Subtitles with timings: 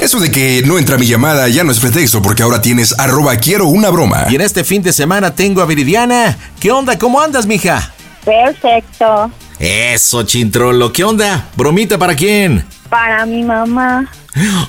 [0.00, 3.36] Eso de que no entra mi llamada ya no es pretexto porque ahora tienes arroba
[3.36, 4.26] quiero una broma.
[4.30, 6.36] Y en este fin de semana tengo a Viridiana.
[6.60, 6.98] ¿Qué onda?
[6.98, 7.92] ¿Cómo andas, mija?
[8.24, 9.30] Perfecto.
[9.58, 10.92] Eso, chintrolo.
[10.92, 11.48] ¿Qué onda?
[11.56, 12.64] ¿Bromita para quién?
[12.88, 14.10] Para mi mamá.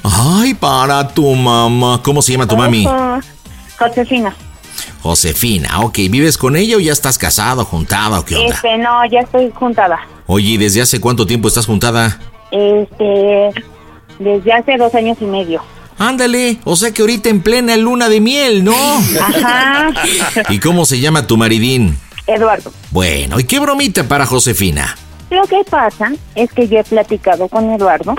[0.03, 2.01] Ay, para tu mamá.
[2.03, 2.87] ¿Cómo se llama tu mami?
[3.77, 4.35] Josefina.
[5.01, 5.81] Josefina.
[5.81, 8.55] Ok, ¿vives con ella o ya estás casado, juntada o qué onda?
[8.55, 9.99] Este, no, ya estoy juntada.
[10.25, 12.19] Oye, ¿y desde hace cuánto tiempo estás juntada?
[12.51, 13.51] Este,
[14.19, 15.61] desde hace dos años y medio.
[15.99, 18.75] Ándale, o sea que ahorita en plena luna de miel, ¿no?
[19.19, 19.91] Ajá.
[20.49, 21.97] ¿Y cómo se llama tu maridín?
[22.27, 22.71] Eduardo.
[22.91, 24.95] Bueno, ¿y qué bromita para Josefina?
[25.29, 28.15] Lo que pasa es que yo he platicado con Eduardo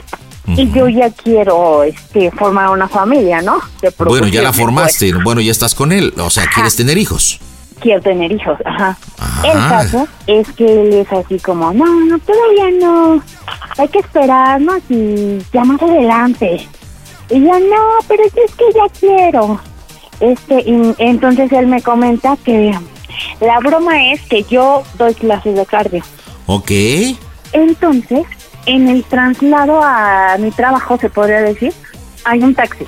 [0.46, 3.58] y yo ya quiero este, formar una familia, ¿no?
[3.98, 7.38] Bueno, ya la formaste, bueno, ya estás con él, o sea, ¿quieres tener hijos?
[7.80, 8.96] Quiero tener hijos, ajá.
[9.18, 9.48] Ajá.
[9.48, 13.22] El caso es que él es así como, no, no, todavía no.
[13.76, 16.68] Hay que esperarnos y ya más adelante.
[17.30, 19.60] Y yo, no, pero es que ya quiero.
[20.20, 22.74] Este, y entonces él me comenta que
[23.40, 26.02] la broma es que yo doy clases de cardio.
[26.46, 26.70] Ok.
[27.52, 28.24] Entonces,
[28.66, 31.72] en el traslado a mi trabajo, se podría decir,
[32.24, 32.84] hay un taxi.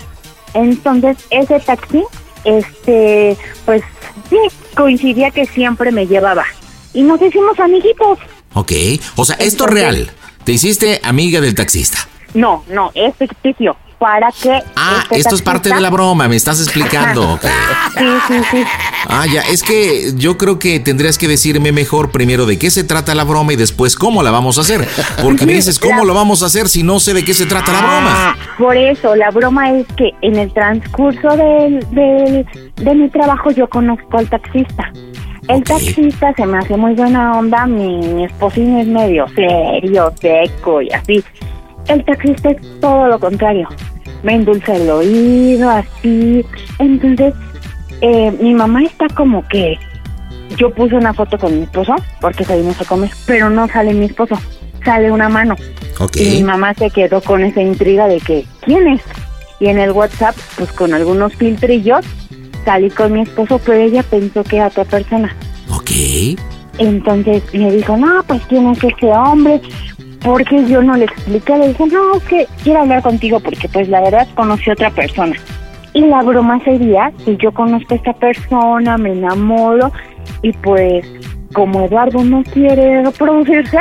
[0.54, 2.02] Entonces, ese taxi,
[2.44, 3.82] este, pues
[4.28, 4.38] sí,
[4.74, 6.44] coincidía que siempre me llevaba.
[6.92, 8.18] Y nos hicimos amiguitos.
[8.54, 8.72] Ok,
[9.16, 10.10] o sea, esto es real.
[10.44, 11.98] Te hiciste amiga del taxista.
[12.34, 13.76] No, no, es ficticio.
[14.00, 14.50] Para que.
[14.76, 17.38] Ah, este esto es parte de la broma, me estás explicando.
[17.42, 18.64] Sí, sí, sí.
[19.06, 22.82] Ah, ya, es que yo creo que tendrías que decirme mejor primero de qué se
[22.82, 24.88] trata la broma y después cómo la vamos a hacer.
[25.22, 27.44] Porque me dices, ¿cómo La- lo vamos a hacer si no sé de qué se
[27.44, 28.36] trata la broma?
[28.56, 32.46] Por eso, la broma es que en el transcurso del, del-
[32.76, 34.90] de mi trabajo yo conozco al taxista.
[35.48, 40.80] El taxista se me hace muy buena onda, mi, mi esposín es medio serio, seco
[40.80, 41.22] y así.
[41.88, 43.68] El taxista es todo lo contrario.
[44.22, 46.44] Me endulza el oído, así.
[46.78, 47.34] Entonces,
[48.00, 49.78] eh, mi mamá está como que...
[50.56, 54.06] Yo puse una foto con mi esposo porque salimos a comer, pero no sale mi
[54.06, 54.36] esposo,
[54.84, 55.54] sale una mano.
[56.14, 59.00] Y mi mamá se quedó con esa intriga de que, ¿quién es?
[59.60, 62.04] Y en el WhatsApp, pues con algunos filtrillos,
[62.64, 65.34] salí con mi esposo, pero ella pensó que era otra persona.
[65.70, 65.90] Ok.
[66.78, 69.60] Entonces me dijo, no, pues quién es ese hombre,
[70.22, 73.88] porque yo no le expliqué, le dije, no, es que quiero hablar contigo porque pues
[73.88, 75.36] la verdad conocí a otra persona.
[75.92, 79.90] Y la broma sería que yo conozco a esta persona, me enamoro
[80.42, 81.04] y pues
[81.52, 83.78] como Eduardo no quiere reproducirse,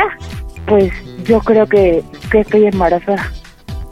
[0.65, 0.91] pues
[1.25, 3.31] yo creo que, que estoy embarazada.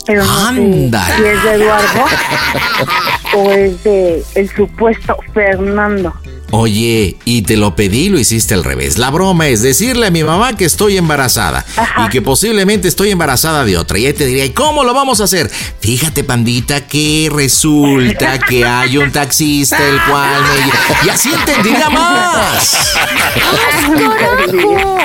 [0.05, 2.05] Pero no sé si es de Eduardo
[3.37, 6.13] o es de el supuesto Fernando.
[6.51, 8.97] Oye, y te lo pedí lo hiciste al revés.
[8.97, 11.65] La broma es decirle a mi mamá que estoy embarazada
[12.05, 13.99] y que posiblemente estoy embarazada de otra.
[13.99, 15.51] Y ella te diría, ¿y cómo lo vamos a hacer?
[15.81, 21.05] Fíjate, pandita, que resulta que hay un taxista el cual me...
[21.05, 22.77] Y así entendería más.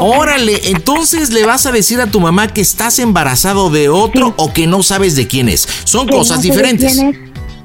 [0.00, 4.52] Órale, entonces le vas a decir a tu mamá que estás embarazado de otro o
[4.52, 5.66] que no sabes de quién es.
[5.84, 7.02] Son cosas diferentes.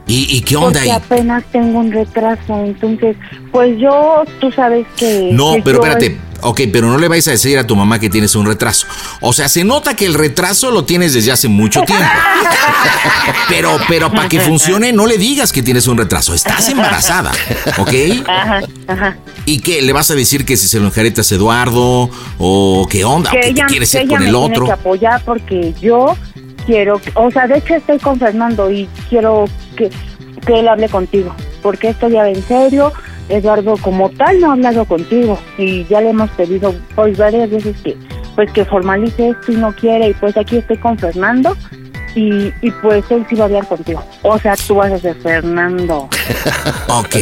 [0.10, 0.98] ¿Y, qué onda Porque ahí?
[0.98, 3.18] apenas tengo un retraso, entonces,
[3.52, 5.30] pues yo, tú sabes que...
[5.34, 6.18] No, que pero espérate.
[6.42, 8.86] Ok, pero no le vais a decir a tu mamá que tienes un retraso.
[9.22, 12.06] O sea, se nota que el retraso lo tienes desde hace mucho tiempo.
[13.50, 16.34] Pero, pero para que funcione, no le digas que tienes un retraso.
[16.34, 17.32] Estás embarazada,
[17.78, 17.94] ¿ok?
[18.28, 19.18] Ajá, ajá.
[19.46, 19.82] ¿Y qué?
[19.82, 22.10] ¿Le vas a decir que si se lo enjaretas Eduardo?
[22.38, 23.30] ¿O qué onda?
[23.32, 24.66] ¿O que te ella, quieres que ir ella con me el tiene otro?
[24.66, 26.16] que apoyar porque yo
[26.68, 29.90] quiero, o sea, de hecho estoy con Fernando y quiero que,
[30.46, 31.34] que él hable contigo,
[31.64, 32.94] porque esto ya en serio.
[33.30, 37.76] Eduardo como tal no ha hablado contigo y ya le hemos pedido pues varias veces
[37.84, 37.98] que
[38.36, 41.54] pues que formalice esto y no quiere y pues aquí estoy con Fernando
[42.16, 44.02] y, y pues él sí va a hablar contigo.
[44.22, 46.08] O sea, tú vas a ser Fernando.
[46.88, 47.16] Ok.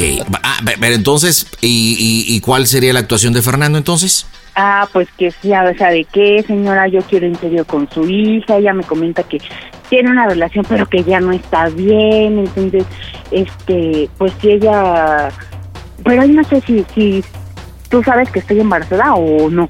[0.44, 1.96] Ah, pe- pero entonces, ¿y,
[2.30, 4.28] y, y cuál sería la actuación de Fernando entonces?
[4.56, 6.88] Ah, pues que sí, a ver, ¿sabe qué, señora?
[6.88, 8.58] Yo quiero en serio con su hija.
[8.58, 9.40] Ella me comenta que
[9.90, 12.40] tiene una relación, pero que ya no está bien.
[12.40, 12.86] Entonces,
[13.32, 15.30] este, pues si ella...
[16.04, 17.24] Pero ahí no sé si, si
[17.90, 19.70] tú sabes que estoy embarazada o no.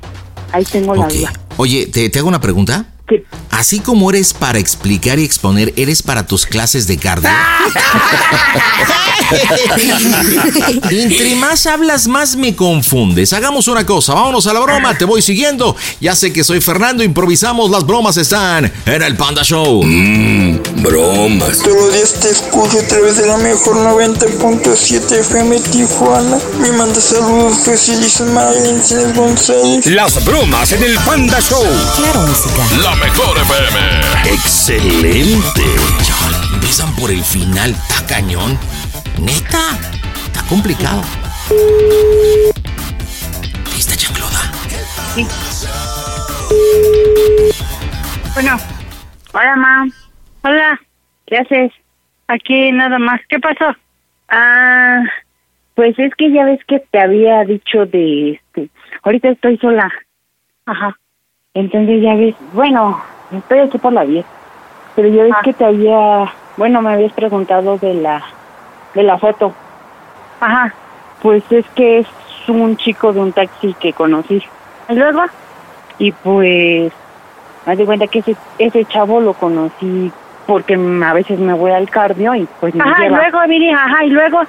[0.52, 1.34] Ahí tengo la duda.
[1.58, 2.86] Oye, ¿te, te hago una pregunta?
[3.08, 7.30] Que- Así como eres para explicar y exponer, ¿eres para tus clases de cardio?
[10.90, 13.34] Entre más hablas, más me confundes.
[13.34, 15.76] Hagamos una cosa, vámonos a la broma, te voy siguiendo.
[16.02, 19.82] Ya sé que soy Fernando, improvisamos, las bromas están en el Panda Show.
[19.84, 21.60] Bromas.
[21.60, 26.38] Todos los días te escucho a través de la mejor 90.7 FM Tijuana.
[26.60, 29.86] Me manda saludos José Luis Marilyn Cines González.
[29.88, 31.64] Las bromas en el Panda Show.
[32.82, 33.80] La mejor FM.
[34.34, 35.64] Excelente.
[36.04, 38.58] Chale, empiezan por el final, está cañón.
[39.20, 39.78] Neta,
[40.26, 41.02] está complicado.
[43.78, 44.52] Esta chancluda.
[48.34, 48.58] Bueno,
[49.34, 49.88] hola, ma.
[50.44, 50.80] Hola,
[51.26, 51.72] ¿qué haces?
[52.28, 53.22] Aquí nada más.
[53.30, 53.76] ¿Qué pasó?
[54.30, 55.04] Ah,
[55.76, 58.70] pues es que ya ves que te había dicho de este.
[59.04, 59.92] Ahorita estoy sola.
[60.66, 60.98] Ajá.
[61.56, 64.26] Entonces ya ves, bueno, estoy aquí por la 10.
[64.96, 68.22] Pero ya ves que te había, bueno, me habías preguntado de la
[68.94, 69.52] de la foto.
[70.40, 70.74] Ajá.
[71.22, 72.08] Pues es que es
[72.48, 74.42] un chico de un taxi que conocí.
[74.88, 75.24] ¿Y luego?
[75.98, 76.94] Y pues
[77.66, 80.12] Haz de cuenta que ese, ese chavo lo conocí
[80.46, 83.18] porque a veces me voy al cardio y pues me Ajá, y lleva.
[83.18, 84.42] luego, Viri, ajá, y luego,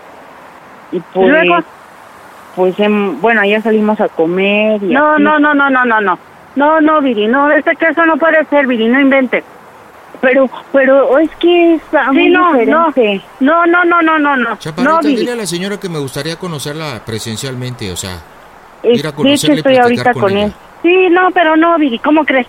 [0.93, 1.57] y pues, luego?
[2.55, 5.23] pues em, bueno, ya salimos a comer y no, así.
[5.23, 6.19] no, no, no, no, no, no,
[6.57, 9.45] no, no, Viri, no, este caso no puede ser, Viri, no inventes.
[10.21, 13.23] Pero, pero es que es ah, Sí, no, no, diferente.
[13.41, 15.27] no, no, no, no, no, no, no, Viri.
[15.27, 18.19] la señora que me gustaría conocerla presencialmente, o sea.
[18.83, 20.47] Es- Ir a conocerla y estoy platicar ahorita con con, ella.
[20.47, 20.53] él.
[20.83, 22.47] Sí, no, pero no, Viri, ¿cómo crees?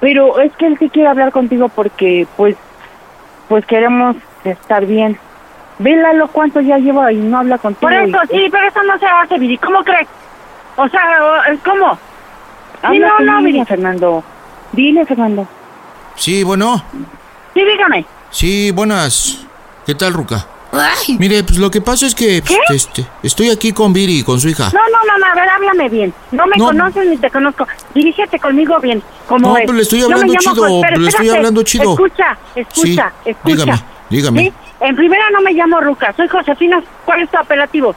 [0.00, 2.56] Pero es que él sí quiere hablar contigo porque pues,
[3.48, 5.18] pues queremos estar bien.
[5.78, 7.80] Ve Lalo cuánto ya lleva y no habla contigo.
[7.80, 10.08] Por eso, y- sí, pero eso no se hace, Viri, ¿cómo crees?
[10.76, 11.00] O sea,
[11.64, 11.98] ¿cómo?
[12.90, 13.64] Sí, no, no, Viri.
[13.64, 14.24] Fernando.
[14.72, 15.46] Dile, Fernando.
[16.16, 16.82] Sí, bueno.
[17.54, 18.04] Sí, dígame.
[18.30, 19.46] Sí, buenas.
[19.86, 20.46] ¿Qué tal, Ruca?
[21.18, 24.38] Mire, pues lo que pasa es que pues, este, estoy aquí con Viri y con
[24.40, 24.70] su hija.
[24.74, 26.12] No, no, no, no, a ver, háblame bien.
[26.32, 26.66] No me No.
[26.66, 27.66] conoces ni te conozco.
[27.94, 29.64] Dirígete conmigo bien, como No, es.
[29.64, 31.92] pues le estoy hablando chido, pero le estoy hablando chido.
[31.92, 33.54] Escucha, escucha, Sí, escucha.
[33.56, 34.40] dígame, dígame.
[34.42, 34.52] ¿Sí?
[34.80, 36.82] En primera no me llamo Ruca, soy Josefina.
[37.06, 37.94] ¿Cuál es tu apelativo?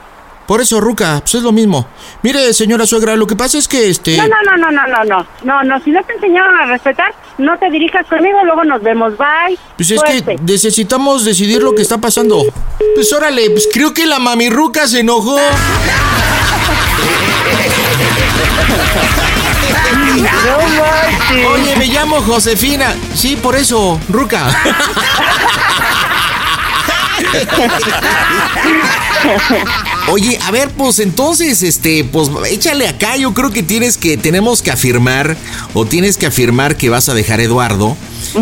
[0.50, 1.86] Por eso, Ruca, pues es lo mismo.
[2.24, 4.16] Mire, señora suegra, lo que pasa es que este.
[4.16, 5.26] No, no, no, no, no, no, no.
[5.44, 9.16] No, no, si no te enseñaron a respetar, no te dirijas conmigo, luego nos vemos.
[9.16, 9.56] Bye.
[9.76, 12.42] Pues es que necesitamos decidir lo que está pasando.
[12.96, 15.38] Pues órale, pues creo que la mami Ruca se enojó.
[21.52, 22.92] Oye, me llamo Josefina.
[23.14, 24.48] Sí, por eso, Ruca.
[30.08, 33.16] Oye, a ver, pues entonces, este, pues échale acá.
[33.16, 35.36] Yo creo que tienes que, tenemos que afirmar,
[35.74, 37.96] o tienes que afirmar que vas a dejar a Eduardo,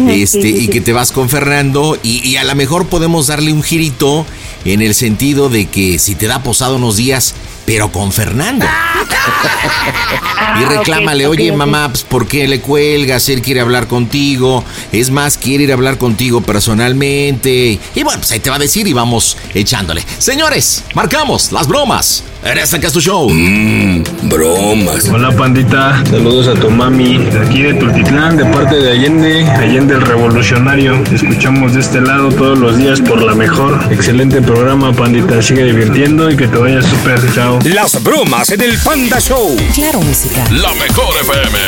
[0.09, 3.27] este, sí, sí, y que te vas con Fernando, y, y a lo mejor podemos
[3.27, 4.25] darle un girito
[4.65, 7.35] en el sentido de que si te da posado unos días,
[7.69, 8.65] pero con Fernando.
[8.67, 11.57] Ah, y reclámale, oye ok.
[11.59, 13.29] mamá, pues ¿por qué le cuelgas?
[13.29, 14.65] Él quiere hablar contigo.
[14.91, 17.79] Es más, quiere ir a hablar contigo personalmente.
[17.95, 20.03] Y bueno, pues ahí te va a decir y vamos echándole.
[20.19, 22.25] Señores, marcamos las bromas.
[22.45, 23.29] En este que es tu show.
[23.29, 25.09] Mmm, bromas.
[25.09, 29.95] Hola pandita, saludos a tu mami, de aquí de Tultitlán, de parte de Allende, Allende
[29.95, 31.03] el Revolucionario.
[31.03, 33.81] Te escuchamos de este lado todos los días por la mejor.
[33.91, 37.58] Excelente programa pandita, sigue divirtiendo y que te vaya súper, chao.
[37.65, 39.57] Las bromas en el Panda Show.
[39.75, 40.45] Claro, música.
[40.53, 41.59] La mejor FM.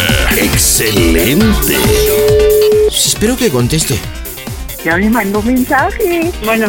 [0.41, 1.77] Excelente.
[2.87, 3.97] Pues espero que conteste.
[4.85, 6.31] Ya me mandó mensaje.
[6.45, 6.69] Bueno.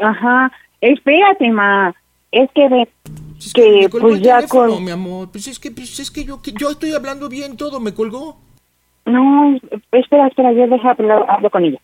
[0.00, 0.50] Ajá.
[0.80, 1.94] Espérate, ma.
[2.32, 2.88] Es que ve
[3.54, 4.82] que pues ya con...
[4.82, 5.30] mi amor.
[5.30, 8.40] Pues es que, pues es que yo, que yo estoy hablando bien todo, me colgó.
[9.04, 9.54] No,
[9.92, 11.80] espera, espera, yo deja hablar, hablo con ella.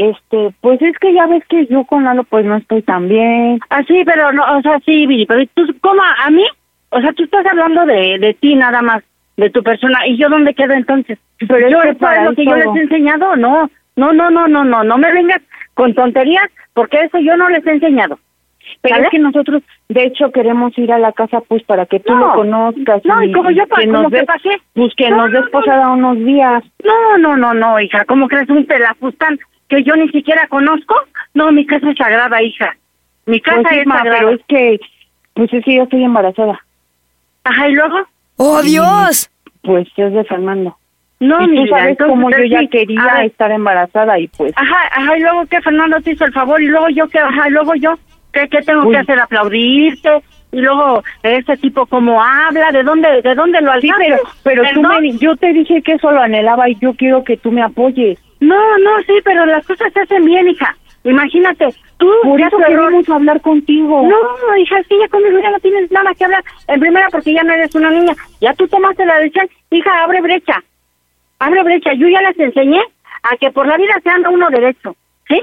[0.00, 3.58] Este, pues es que ya ves que yo con Lalo pues no estoy tan bien.
[3.68, 6.00] Ah, sí, pero no, o sea, sí, Viri, pero tú, ¿cómo?
[6.24, 6.44] ¿A mí?
[6.88, 9.02] O sea, tú estás hablando de, de ti nada más,
[9.36, 10.06] de tu persona.
[10.06, 11.18] ¿Y yo dónde quedo entonces?
[11.46, 13.36] Pero es yo, ¿eso para es lo que yo les he enseñado?
[13.36, 15.42] No, no, no, no, no, no, no me vengas
[15.74, 18.18] con tonterías, porque eso yo no les he enseñado.
[18.80, 19.06] Pero ¿Sale?
[19.08, 22.28] es que nosotros, de hecho, queremos ir a la casa pues para que tú No.
[22.28, 23.04] lo conozcas.
[23.04, 24.56] No, y como yo, que como nos que des, pa' qué.
[24.74, 25.50] pues que No, nos no, des no.
[25.50, 26.64] posada unos días.
[26.84, 29.38] No, no, no, no, hija, ¿cómo crees un pelafustán
[29.70, 30.94] que yo ni siquiera conozco?
[31.32, 32.76] No, mi casa es sagrada, hija.
[33.26, 34.16] Mi casa Pues es sagrada.
[34.18, 34.78] pero es que,
[35.34, 36.60] pues es que yo estoy embarazada.
[37.44, 37.96] Ajá, ¿y luego?
[38.36, 39.30] ¡Oh, Dios!
[39.62, 40.76] Pues es de Fernando.
[41.20, 44.28] No, y mi tú vida, sabes entonces, cómo yo ya sí, quería estar embarazada y
[44.28, 44.52] pues...
[44.56, 47.48] Ajá, ajá, y luego que Fernando te hizo el favor, y luego yo que, ajá,
[47.48, 47.94] y luego yo,
[48.32, 48.92] ¿qué, qué tengo Uy.
[48.92, 49.20] que hacer?
[49.20, 50.22] ¿Aplaudirte?
[50.52, 54.34] Y luego, ese tipo cómo habla, ¿de dónde, de dónde lo Sí, alcanzas?
[54.42, 57.36] pero, pero tú me, yo te dije que eso lo anhelaba y yo quiero que
[57.36, 58.18] tú me apoyes.
[58.40, 60.76] No, no, sí, pero las cosas se hacen bien, hija.
[61.04, 61.66] Imagínate,
[61.98, 64.02] tú, Por eso queremos hablar contigo.
[64.02, 66.42] No, hija, que ya conmigo ya no tienes nada que hablar.
[66.68, 68.14] En primera, porque ya no eres una niña.
[68.40, 69.48] Ya tú tomaste la decisión.
[69.70, 70.62] Hija, abre brecha.
[71.38, 71.94] Abre brecha.
[71.94, 72.80] Yo ya les enseñé
[73.22, 74.94] a que por la vida se anda uno derecho.
[75.28, 75.42] ¿Sí?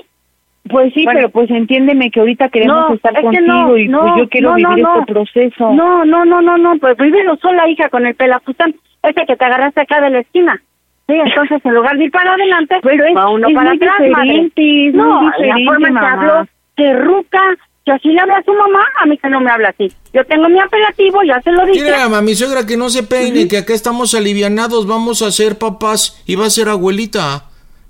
[0.69, 1.17] Pues sí, Bueno.
[1.19, 4.29] pero pues entiéndeme que ahorita queremos No, estar es contigo no, y no, pues yo
[4.29, 4.99] quiero no, no, vivir no.
[4.99, 5.73] este proceso.
[5.73, 6.77] No, no, no, no, no.
[6.77, 8.75] Pues vívelo sola, hija, con el pelafustán.
[9.01, 10.61] Ese que te agarraste acá de la esquina.
[11.07, 13.77] Sí, entonces en lugar de ir para adelante, Pero es- va uno es para muy
[13.77, 14.09] atrás, madre.
[14.09, 16.13] diferente, es no, muy la diferente, forma en que mamá.
[16.13, 17.41] habló, que ruca,
[17.85, 19.89] que así le habla a su mamá, a mí que no me habla así.
[20.13, 21.81] Yo tengo mi apelativo, ya se lo dije.
[21.85, 26.21] Mira, mami suegra que no se peine, que acá estamos alivianados, vamos a ser papás
[26.27, 27.45] y va a ser abuelita.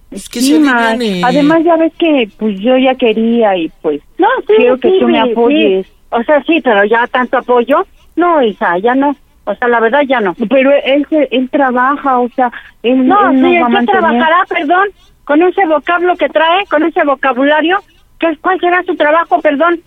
[0.09, 0.89] Pues que Sí, se ma.
[0.89, 1.21] aliviane.
[1.25, 4.97] Además ya ves que pues yo ya quería y pues No, sí, quiero que sí,
[4.99, 5.85] tú me sí, apoyes.
[5.87, 5.93] sí.
[6.11, 9.15] O sea, sí, pero ya tanto apoyo, no, hija, ya no.
[9.49, 10.35] O sea, la verdad ya no.
[10.49, 12.51] Pero él, se- él trabaja, o sea,
[12.83, 14.01] él, No, él sí, va ¿qué mantener.
[14.01, 14.87] trabajará, perdón?
[15.23, 17.79] Con ese vocablo que trae, con ese vocabulario,
[18.19, 19.79] ¿qué, ¿cuál será su trabajo, perdón?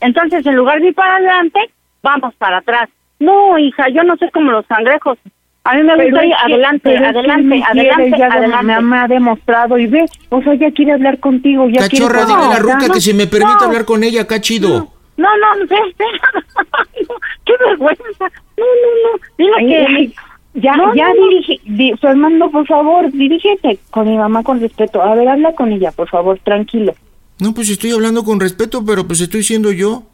[0.00, 1.60] Entonces, en lugar de ir para adelante,
[2.02, 2.88] vamos para atrás.
[3.20, 5.18] No, hija, yo no soy como los cangrejos.
[5.64, 7.90] A mí me Pero gusta ir es que- adelante, pero es que adelante, él quiere,
[7.90, 8.82] adelante, ya adelante.
[8.82, 12.26] Me, ha demostrado y ve, o sea, ya quiere hablar contigo, ya Cachorra, quiere...
[12.26, 13.66] dile a la No, ruca no, que si me permite no.
[13.66, 14.93] hablar con ella, acá chido.
[15.16, 15.74] No, no, no, sí.
[17.08, 18.24] No, qué vergüenza.
[18.56, 19.20] No, no, no.
[19.38, 19.76] Dile Ay, que...
[19.96, 20.14] ay,
[20.54, 21.28] Ya, No, ya no, no.
[21.28, 25.02] dirige, di- Fernando, por favor, dirígete con mi mamá con respeto.
[25.02, 26.94] A ver, habla con ella, por favor, tranquilo.
[27.40, 30.04] No, pues estoy hablando con respeto, pero pues estoy siendo yo.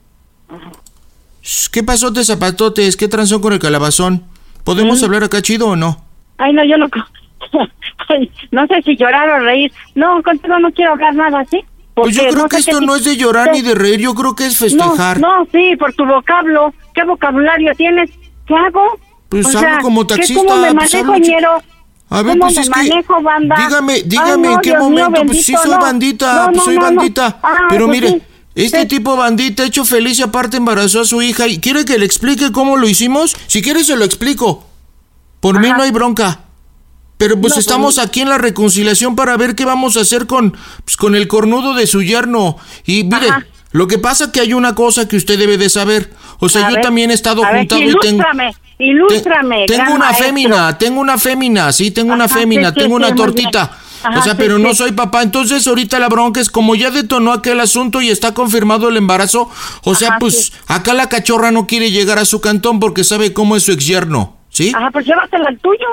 [1.72, 2.96] ¿Qué pasotes, zapatotes?
[2.96, 4.24] ¿Qué transó con el calabazón?
[4.64, 6.02] ¿Podemos hablar acá chido o no?
[6.38, 6.88] Ay, no, yo no...
[8.08, 9.72] Ay, no sé si llorar o reír.
[9.94, 11.62] No, contigo no quiero hablar nada, ¿sí?
[11.94, 14.34] Pues yo creo no que esto no es de llorar ni de reír, yo creo
[14.34, 15.20] que es festejar.
[15.20, 16.72] No, no, sí, por tu vocablo.
[16.94, 18.10] ¿Qué vocabulario tienes?
[18.46, 18.98] ¿Qué hago?
[19.28, 21.62] Pues O hablo sea, como ¿qué- taxista, ¿Cómo me pues manejo, ñero?
[22.08, 22.76] A ver, ¿Cómo pues me es que.
[22.90, 23.56] manejo, banda?
[23.56, 25.26] Dígame, Ay, dígame no, en qué Dios mío, momento.
[25.32, 27.38] pues sí soy bandita, No, pues soy bandita.
[27.42, 28.22] Ah, Pero pues mire, sí.
[28.56, 28.86] este Sí.
[28.88, 31.46] tipo bandita hecho feliz y aparte embarazó a su hija.
[31.46, 33.36] ¿Y quiere que le explique cómo lo hicimos?
[33.46, 34.64] Si quiere se lo explico.
[35.40, 36.40] Por mí no hay bronca.
[37.20, 40.26] Pero pues No, estamos pues- aquí en la reconciliación para ver qué vamos a hacer
[40.26, 42.56] con, pues, con el cornudo de su yerno.
[42.86, 43.44] Y mire, Ajá.
[43.72, 46.14] lo que pasa que hay una cosa que usted debe de saber.
[46.38, 48.00] O sea, A yo ver, también he estado a ver, juntado y tengo...
[48.22, 52.96] ilústrame, ilústrame, Te- tengo una fémina, tengo una fémina, sí, tengo una fémina, sí, tengo
[52.98, 53.76] sí, una tortita.
[54.02, 55.22] Ajá, o sea, pero no soy papá.
[55.22, 59.50] Entonces, ahorita la bronca es como ya detonó aquel asunto y está confirmado el embarazo.
[59.84, 63.34] O sea, Ajá, pues acá la cachorra no quiere llegar a su cantón porque sabe
[63.34, 64.72] cómo es su ex yerno, ¿sí?
[64.74, 65.84] Ajá, pues llévatela al tuyo.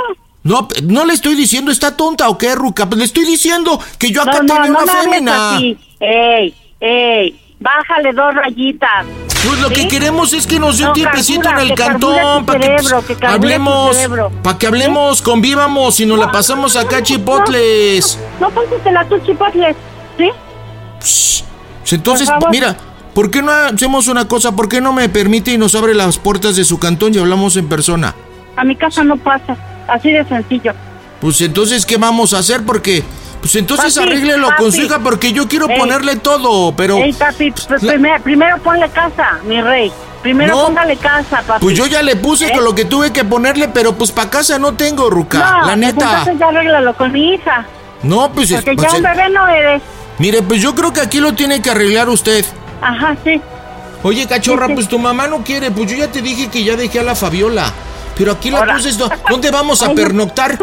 [0.47, 2.85] No, no le estoy diciendo, ¿está tonta o qué, Ruca?
[2.87, 5.59] Pues le estoy diciendo que yo acá No, no, tengo no una hables fémina.
[5.99, 9.05] Ey, ey, bájale dos rayitas.
[9.45, 9.73] Pues lo ¿Sí?
[9.75, 13.01] que queremos es que nos dé No, un tiempecito en el cantón para que cerebro,
[13.05, 13.97] pues, que hablemos,
[14.41, 18.17] para que hablemos, convivamos y nos la pasamos acá chipotles.
[18.39, 19.75] No, póntela tú, chipotles.
[20.17, 20.29] ¿Sí?
[21.01, 21.43] Psh,
[21.93, 22.77] Entonces, Por mira,
[23.13, 24.55] ¿Por qué no hacemos una cosa?
[24.55, 27.57] ¿Por qué no me permite y nos abre las puertas de su cantón y hablamos
[27.57, 28.13] en persona?
[28.57, 29.55] A mi casa no pasa.
[29.87, 30.73] Así de sencillo.
[31.21, 32.63] Pues entonces, ¿qué vamos a hacer?
[32.65, 33.03] Porque,
[33.41, 35.79] pues entonces Papi, arréglelo con su hija porque yo quiero Ey.
[35.79, 36.97] ponerle todo, pero...
[36.97, 39.91] Ey, papi, pues, la- primero, primero ponle casa, mi rey.
[40.21, 40.65] Primero No.
[40.65, 41.63] póngale casa, papi.
[41.63, 42.51] Pues yo ya le puse ¿Eh?
[42.53, 45.39] con lo que tuve que ponerle, pero pues para casa no tengo, Ruca.
[45.39, 46.09] No, la pues neta.
[46.09, 47.65] entonces ya arréglalo con mi hija.
[48.03, 48.51] No, pues...
[48.51, 49.81] Porque pues, ya un bebé no eres.
[50.19, 52.43] Mire, pues yo creo que aquí lo tiene que arreglar usted.
[52.81, 53.39] Ajá, sí.
[54.03, 54.75] Oye, cachorra, Sí, sí.
[54.75, 55.71] pues tu mamá no quiere.
[55.71, 57.71] Pues yo ya te dije que ya dejé a la Fabiola.
[58.17, 58.73] Pero aquí la Ahora.
[58.73, 58.97] cosa es...
[58.97, 60.57] do- ¿Dónde vamos a pernoctar?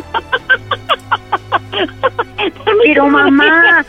[2.85, 3.85] Pero mamá,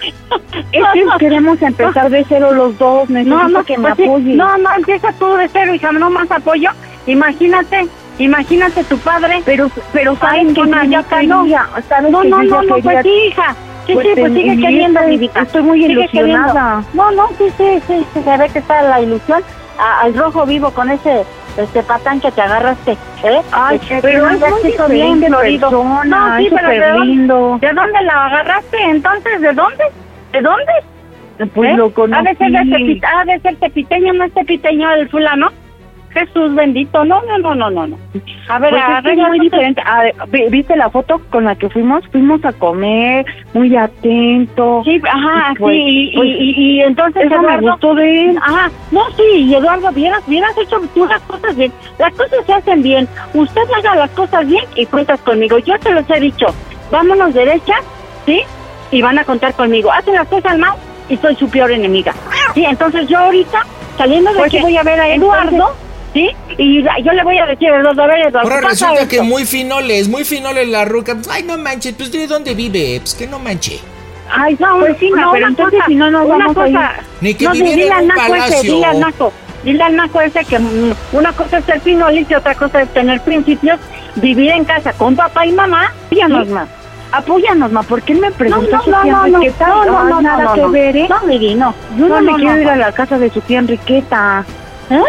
[0.72, 3.10] es que queremos empezar de cero los dos.
[3.10, 4.04] Necesito No, no, que me pues sí.
[4.04, 4.36] apoyes.
[4.36, 6.70] No, no, empieza tú de cero, hija, no más apoyo.
[7.08, 7.88] Imagínate,
[8.20, 9.42] imagínate tu padre.
[9.46, 13.10] Pero, pero sabes Ay, que no, ya No, que no, no, ya no, pues sí,
[13.28, 13.56] hija.
[13.86, 15.42] Sí, Pues sí, pues sigue en queriendo, vida.
[15.42, 16.84] estoy muy Sigue ilusionada.
[16.84, 16.88] queriendo.
[16.94, 19.44] No, no, sí, sí, sí, sí, se ve que está la ilusión.
[19.78, 21.24] A- al rojo vivo con ese
[21.58, 22.92] este patán que te agarraste,
[23.24, 23.42] ¿eh?
[23.52, 25.70] Ay, que pero es muy bracito bien diferente florido.
[25.70, 27.58] persona, No, sí, es pero ¿de súper dónde- lindo.
[27.62, 29.42] ¿De dónde la agarraste entonces?
[29.42, 29.84] ¿De dónde?
[30.34, 30.74] ¿De dónde?
[31.54, 31.78] Pues ¿Eh?
[31.78, 32.20] lo conocí.
[32.20, 35.50] Ha de ser de Tepit- ha de ser tepiteño, no es tepiteño el fulano.
[36.16, 37.98] Jesús bendito, no, no, no, no, no, no.
[38.48, 38.72] A ver,
[39.04, 39.82] Pues es muy diferente.
[40.30, 42.08] Vi- ¿Viste la foto con la que fuimos?
[42.12, 44.82] Fuimos a comer, muy atento.
[44.86, 47.96] Sí, ajá, Y pues- sí, y, pues, y, y, y entonces eso me Eduardo, gustó
[47.96, 48.38] de él.
[48.42, 51.72] Ajá, no, sí, y Eduardo, vieras, vieras hecho tú las cosas bien.
[52.00, 53.08] Las cosas se hacen bien.
[53.34, 55.58] Usted haga las cosas bien y cuentas conmigo.
[55.60, 56.48] Yo te los he dicho,
[56.92, 57.74] vámonos derecha,
[58.26, 58.42] ¿sí?
[58.92, 59.92] Y van a contar conmigo.
[59.92, 60.74] Hacen las cosas mal
[61.10, 62.14] y soy su peor enemiga.
[62.54, 63.66] Sí, entonces yo ahorita,
[63.98, 65.76] saliendo de Pues aquí, voy a ver a Eduardo,
[66.16, 66.32] ¿sí?
[66.58, 69.08] Y yo le voy a decir a Eduardo, a ver, Eduardo, Ahora resulta esto.
[69.10, 71.16] que muy finoles, muy finoles la Ruca.
[71.30, 73.00] Ay, no manches, pues ¿de dónde vive?
[73.02, 73.80] Pues que no manche.
[74.32, 76.64] Ay, no, Pues sí, no, pero una entonces cosa, si no nos una vamos a
[76.64, 79.84] cosa, Ni que no, viviera dile en al un naco ese, dile al naco, dile
[79.84, 83.22] al naco ese que mm, una cosa es ser pinolis y otra cosa es tener
[83.22, 83.80] principios,
[84.16, 86.68] vivir en casa con papá y mamá, Apóyanos, ma.
[87.12, 87.84] Apóyanos, ma.
[87.84, 89.70] ¿Por qué me no, preguntas no, no, no, no, ¿Qué tal?
[89.70, 90.70] no, no, Ay, no, nada no, que no.
[90.72, 91.08] ver, ¿eh?
[91.08, 91.76] No, Viri, no.
[91.98, 92.72] Yo no, No, me no, quiero no, ir no.
[92.72, 94.44] a la casa de su tía Enriqueta.
[94.90, 95.02] ¿Eh?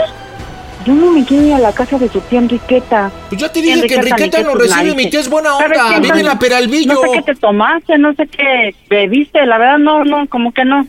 [0.87, 3.11] Yo no me quiero ir a la casa de su tía Enriqueta.
[3.28, 5.78] Pues ya te dije que Enriqueta, Enriqueta que tus recibe, mi tía es buena ¿Sabes
[5.78, 6.00] onda, qué?
[6.00, 6.95] vive en la Peralvillo.
[6.95, 10.64] No sé qué te tomaste, no sé qué bebiste, la verdad no, no, como que
[10.64, 10.87] no.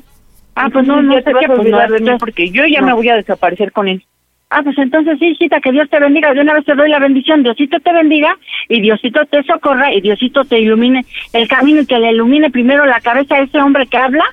[0.55, 2.87] Ah, pues no, no ya sé qué, pues no, de mí porque yo ya no.
[2.87, 4.03] me voy a desaparecer con él.
[4.49, 6.33] Ah, pues entonces sí, hijita, que Dios te bendiga.
[6.33, 7.43] De una vez te doy la bendición.
[7.43, 8.37] Diosito te bendiga
[8.69, 12.85] y Diosito te socorra y Diosito te ilumine el camino y que le ilumine primero
[12.85, 14.23] la cabeza a ese hombre que habla.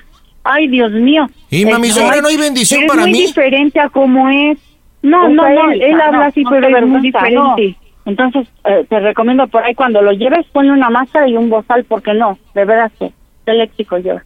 [0.43, 1.27] Ay, Dios mío.
[1.49, 3.25] Y mami, suegra, no hay bendición para es muy mí.
[3.25, 4.57] diferente a cómo es.
[5.05, 5.71] No, no, no.
[5.71, 7.75] él- habla no, así, no pero es muy diferente.
[8.05, 11.83] Entonces, eh, te recomiendo por ahí cuando lo lleves, ponle una máscara y un bozal,
[11.85, 13.11] porque no, de veras que
[13.45, 14.23] qué léxico lleva.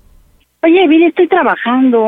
[0.62, 2.06] Oye, Viri, estoy trabajando.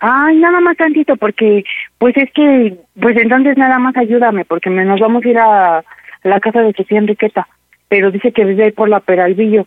[0.00, 1.64] Ay, nada más tantito, porque,
[1.98, 5.84] pues es que, pues entonces nada más ayúdame, porque me, nos vamos a ir a,
[6.22, 7.46] la casa de su tía Enriqueta,
[7.88, 9.66] pero dice que vive ahí por la Peralvillo.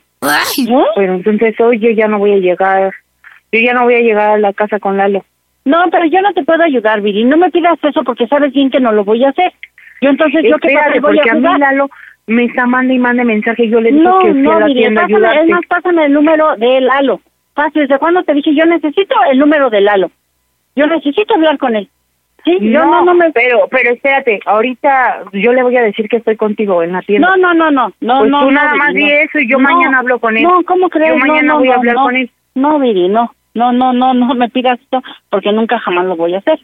[0.69, 0.85] ¿No?
[0.95, 2.93] Pero entonces hoy yo ya no voy a llegar,
[3.51, 5.23] yo ya no voy a llegar a la casa con Lalo.
[5.65, 7.23] No, pero yo no te puedo ayudar, Viri.
[7.25, 9.53] No me pidas eso porque sabes bien que no lo voy a hacer.
[10.01, 11.59] Yo entonces, ¿yo qué papel voy porque a a mí?
[11.59, 11.89] Lalo
[12.29, 14.65] me está mandando y mande mensaje, yo le dije No, que fui a no, la
[14.67, 17.21] Viri, tienda pásame, es más, pásame el número de Lalo.
[17.55, 18.53] Pásame, ¿desde cuándo te dije?
[18.53, 20.11] Yo necesito el número de Lalo.
[20.75, 21.89] Yo necesito hablar con él.
[22.45, 23.31] Sí, yo no, no me...
[23.31, 27.29] Pero, pero espérate, ahorita yo le voy a decir que estoy contigo en la tienda.
[27.29, 28.39] No, no, no, no, no, Pues no.
[28.41, 28.99] tú no, nada más no.
[28.99, 30.43] di eso y yo No, mañana hablo con él.
[30.43, 31.09] No, ¿cómo crees?
[31.13, 32.03] Yo mañana No, no, voy a no, hablar no.
[32.03, 32.31] con él.
[32.55, 33.33] No, Viri, no.
[33.53, 36.59] No, no, no, no me pidas esto porque nunca jamás lo voy a hacer.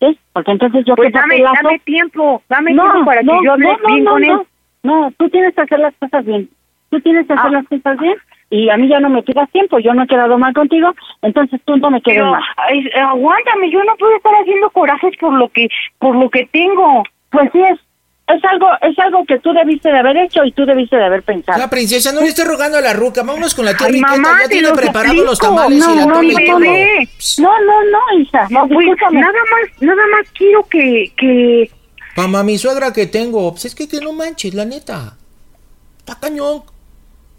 [0.00, 0.18] ¿Sí?
[0.32, 3.66] Porque entonces yo Pues dame, dame tiempo, dame no, tiempo para no, que yo hable
[3.66, 4.38] no, bien no, con él.
[4.82, 5.12] no.
[5.16, 6.48] Tú tienes que hacer las cosas bien.
[6.90, 7.50] Tú tienes que hacer Ah.
[7.62, 8.16] las cosas bien
[8.50, 9.78] y a mí ya no me pidas tiempo.
[9.78, 10.92] Yo no he quedado mal contigo,
[11.22, 12.42] entonces tú no me quedes Pero mal.
[12.56, 15.68] ay, aguántame, yo no puedo estar haciendo corajes por lo que
[15.98, 17.04] por lo que tengo.
[17.30, 17.78] Pues sí es
[18.26, 21.22] es algo es algo que tú debiste de haber hecho y tú debiste de haber
[21.22, 21.58] pensado.
[21.58, 23.22] La princesa, no le esté rogando a la ruca.
[23.22, 26.22] Vámonos con la tía Ay, mamá, ya tiene preparados los tamales y la no, no.
[26.22, 28.46] No, no, no, hija.
[28.50, 31.70] No, Pues nada más, nada más quiero que que
[32.16, 35.16] Mamá, mi suegra que tengo, pues es que, que no manches, la neta.
[35.98, 36.62] Está cañón.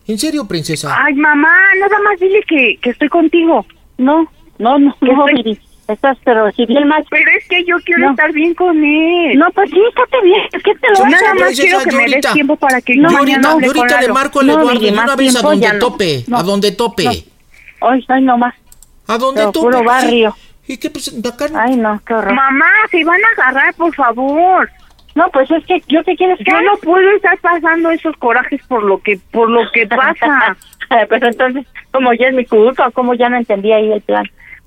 [0.07, 0.95] En serio, princesa.
[1.03, 3.65] ay, mamá, nada más dile que que estoy contigo.
[3.97, 5.59] No, no, no, no, estoy-.
[5.87, 7.03] Estás, pero si bien más.
[7.11, 8.09] Pero es que yo quiero No.
[8.11, 9.37] estar bien con él.
[9.37, 10.41] No, pues sí, estate bien.
[10.63, 13.17] ¿Qué te lo Yo nada más quiero que me des tiempo para que No, yo
[13.19, 16.23] ahorita, yo ahorita le marco al No, Eduardo de una vez a donde tope.
[16.27, 16.37] No.
[16.37, 17.03] A donde tope.
[17.03, 17.11] No.
[17.81, 18.55] Ay, ay, no más.
[19.07, 19.65] A donde Pero tope.
[19.67, 20.35] puro barrio.
[20.67, 21.45] ¿Y qué pues acá?
[21.53, 22.33] Ay, no, qué horror.
[22.33, 24.67] Mamá, se van a agarrar, por favor.
[25.13, 28.59] No, pues es que yo te quieres que Yo no puedo estar pasando esos corajes
[28.67, 30.57] por lo que por lo que pasa.
[31.09, 34.25] Pero entonces, como ya es mi culpa, como ya no entendí ahí el plan.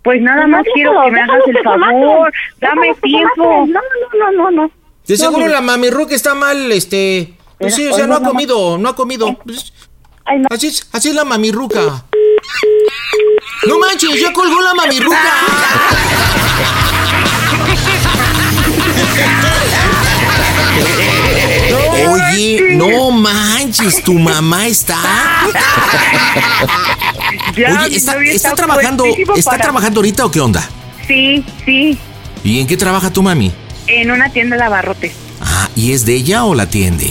[0.08, 2.32] Pues nada más No, quiero que me hagas el favor.
[2.62, 3.66] Dame tiempo.
[3.66, 4.70] No, no, no, no, no.
[5.06, 7.34] De seguro No, la mami está mal, este...
[7.58, 9.36] Pues sí, o sea, no ha comido, no ha comido.
[9.44, 9.70] Pues,
[10.48, 12.06] Así es, así es la mami Ruca.
[13.66, 15.32] No manches, ya colgó la mami Ruca.
[22.08, 24.96] Oye, no manches, tu mamá está.
[27.58, 27.96] Ya, Oye, mi
[28.30, 29.04] ¿está, trabajando,
[29.36, 30.68] está para- trabajando ahorita o qué onda?
[31.06, 31.98] Sí, sí,
[32.44, 33.52] ¿Y en qué trabaja tu mami?
[33.86, 35.12] en una tienda de abarrotes.
[35.40, 37.10] Ah, ¿y es de ella o la atiende?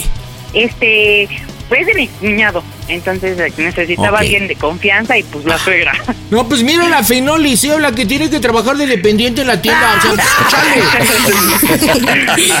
[0.54, 1.28] Este,
[1.68, 2.62] pues de mi cuñado.
[2.88, 4.20] Entonces eh, necesitaba Ok.
[4.22, 5.92] alguien de confianza y pues la suegra.
[6.30, 9.62] No, pues mira la Feinol Liceo, la que tiene que trabajar de dependiente en la
[9.62, 9.96] tienda.
[9.96, 10.82] O sea, chale.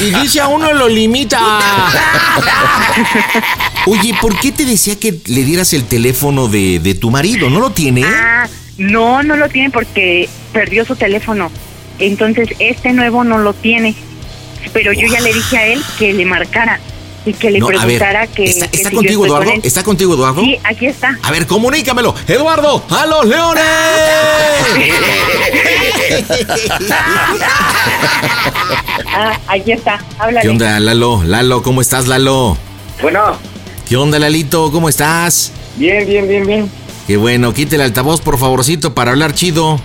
[0.00, 1.38] Y dice a uno lo limita.
[3.86, 7.50] Oye, ¿por qué te decía que le dieras el teléfono de, de tu marido?
[7.50, 8.04] ¿No lo tiene?
[8.06, 11.50] Ah, no, no lo tiene porque perdió su teléfono.
[11.98, 13.94] Entonces este nuevo no lo tiene.
[14.72, 16.80] Pero yo ya le dije a él que le marcara
[17.28, 18.44] y que le No, a ver, preguntara que.
[18.44, 19.52] ¿está, que está si yo contigo, con Eduardo?
[19.62, 20.42] ¿Está contigo, Eduardo?
[20.42, 21.18] Sí, aquí está.
[21.22, 22.14] A ver, comunícamelo.
[22.26, 23.64] Eduardo, a los leones.
[29.20, 29.98] Ah, aquí está.
[30.18, 30.40] Háblale.
[30.42, 31.22] ¿Qué onda, Lalo?
[31.24, 32.56] Lalo, ¿cómo estás, Lalo?
[33.02, 33.36] Bueno,
[33.88, 34.70] ¿Qué onda, Lalito?
[34.70, 35.52] ¿Cómo estás?
[35.76, 36.70] bien, bien, bien, bien.
[37.06, 39.80] Qué bueno, quite el altavoz, por favorcito, para hablar chido.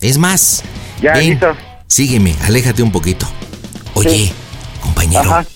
[0.00, 0.62] Es más,
[1.00, 1.54] Ya, ven, listo.
[1.86, 3.26] sígueme, aléjate un poquito.
[3.94, 4.32] Oye,
[4.82, 5.46] compañero, Ajá.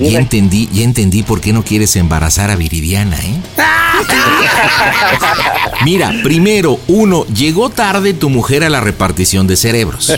[0.00, 3.40] Ya entendí, ya entendí por qué no quieres embarazar a Viridiana, ¿eh?
[5.84, 10.12] Mira, primero, uno, llegó tarde tu mujer a la repartición de cerebros.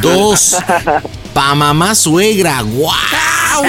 [0.00, 0.56] Dos,
[1.34, 3.64] pa mamá suegra, ¡guau!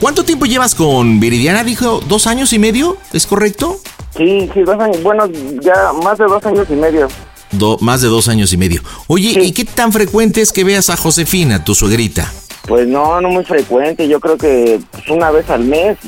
[0.00, 1.64] ¿Cuánto tiempo llevas con Viridiana?
[1.64, 2.96] Dijo, ¿dos años y medio?
[3.12, 3.80] ¿Es correcto?
[4.16, 5.02] Sí, sí, dos años.
[5.02, 5.26] Bueno,
[5.62, 7.08] ya más de dos años y medio.
[7.52, 8.82] Do- más de dos años y medio.
[9.06, 12.32] Oye, ¿y qué tan frecuente es que veas a Josefina, tu suegrita?
[12.66, 14.08] Pues no, no muy frecuente.
[14.08, 15.98] Yo creo que pues, una vez al mes.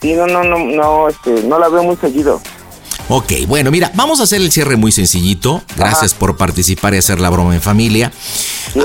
[0.00, 2.40] Sí, no, no, no, no, este, no la veo muy seguido.
[3.12, 5.62] Ok, bueno, mira, vamos a hacer el cierre muy sencillito.
[5.76, 8.12] Gracias por participar y hacer la broma en familia.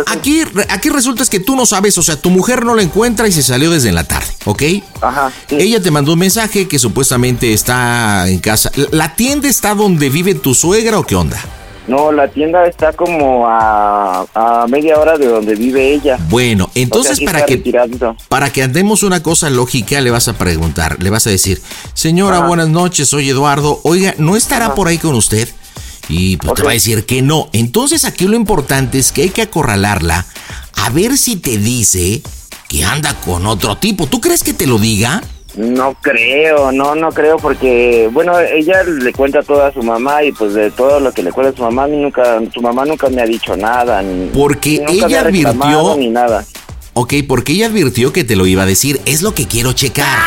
[0.07, 3.27] Aquí, aquí resulta es que tú no sabes, o sea, tu mujer no la encuentra
[3.27, 4.63] y se salió desde la tarde, ¿ok?
[4.99, 5.31] Ajá.
[5.49, 8.71] Ella te mandó un mensaje que supuestamente está en casa.
[8.89, 11.39] ¿La tienda está donde vive tu suegra o qué onda?
[11.87, 16.17] No, la tienda está como a, a media hora de donde vive ella.
[16.29, 17.63] Bueno, entonces O sea, sí para que
[18.27, 21.61] para que andemos una cosa lógica le vas a preguntar, le vas a decir,
[21.93, 22.47] señora, Ajá.
[22.47, 25.47] buenas noches, soy Eduardo, oiga, ¿no estará por ahí con usted?
[26.09, 27.49] Y pues te va a decir que no.
[27.53, 30.25] Entonces aquí lo importante es que hay que acorralarla
[30.75, 32.21] a ver si te dice
[32.67, 34.07] que anda con otro tipo.
[34.07, 35.23] ¿Tú crees que te lo diga?
[35.57, 40.31] No creo, no, no creo porque, bueno, ella le cuenta todo a su mamá y
[40.33, 42.83] pues de todo lo que le cuenta a su mamá, a mí nunca, su mamá
[42.85, 44.01] nunca me ha dicho nada.
[44.01, 46.43] Ni, Porque nunca ella me ha advirtió- Ni nada.
[46.97, 49.01] Ok, porque ella advirtió que te lo iba a decir.
[49.05, 50.17] Es lo que quiero checar.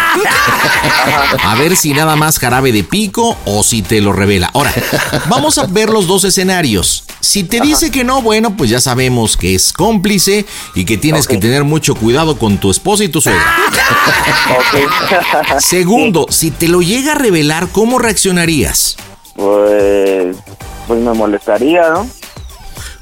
[1.43, 4.51] A ver si nada más jarabe de pico o si te lo revela.
[4.53, 4.75] Ahora,
[5.31, 7.05] vamos a ver los dos escenarios.
[7.21, 11.27] Si te dice que no, bueno, pues ya sabemos que es cómplice y que tienes
[11.27, 13.43] que tener mucho cuidado con tu esposa y tu suegra.
[15.61, 18.99] Segundo, si te lo llega a revelar, ¿cómo reaccionarías?
[19.35, 20.37] Pues,
[20.87, 22.07] pues me molestaría, ¿no?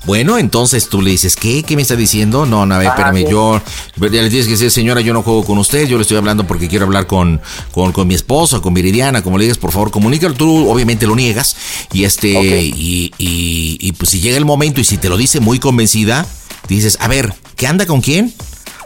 [0.06, 1.64] Bueno, entonces tú le dices, ¿qué?
[1.64, 2.46] ¿Qué me está diciendo?
[2.46, 3.30] No, no, a ver, espérame, sí.
[3.30, 3.60] yo...
[3.96, 6.46] Ya le tienes que decir, señora, yo no juego con usted, yo le estoy hablando
[6.46, 7.40] porque quiero hablar con,
[7.72, 10.34] con, con mi esposa, con Viridiana, como le digas, por favor, comunícalo.
[10.34, 11.56] Tú obviamente lo niegas
[11.92, 12.28] y este...
[12.62, 16.24] Y, y, y, pues si llega el momento y si te lo dice muy convencida,
[16.68, 18.32] dices, a ver, ¿qué anda con quién?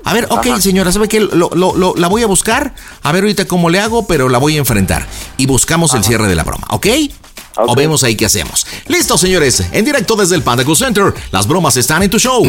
[0.04, 1.20] A ver, ok, señora, ¿sabe qué?
[1.20, 4.38] Lo, lo- lo- la voy a buscar, a ver ahorita cómo le hago, pero la
[4.38, 5.06] voy a enfrentar.
[5.36, 6.86] Y buscamos el cierre de la broma, ¿ok?
[7.56, 8.66] O vemos ahí qué hacemos.
[8.86, 9.62] Listo, señores.
[9.72, 11.12] En directo desde el Panda Cool Center.
[11.32, 12.42] Las bromas están en tu show.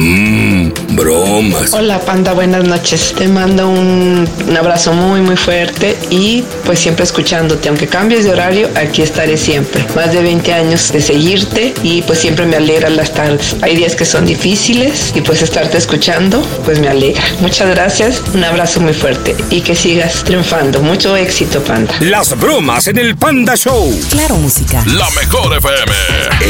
[0.89, 1.73] bromas.
[1.73, 3.13] Hola Panda, buenas noches.
[3.17, 7.69] Te mando un, un abrazo muy muy fuerte y pues siempre escuchándote.
[7.69, 9.85] Aunque cambies de horario, aquí estaré siempre.
[9.95, 13.55] Más de 20 años de seguirte y pues siempre me alegran las tardes.
[13.61, 17.23] Hay días que son difíciles y pues estarte escuchando pues me alegra.
[17.39, 20.81] Muchas gracias, un abrazo muy fuerte y que sigas triunfando.
[20.81, 21.95] Mucho éxito Panda.
[22.01, 23.99] Las bromas en el Panda Show.
[24.09, 24.83] Claro, música.
[24.97, 25.93] La mejor FM.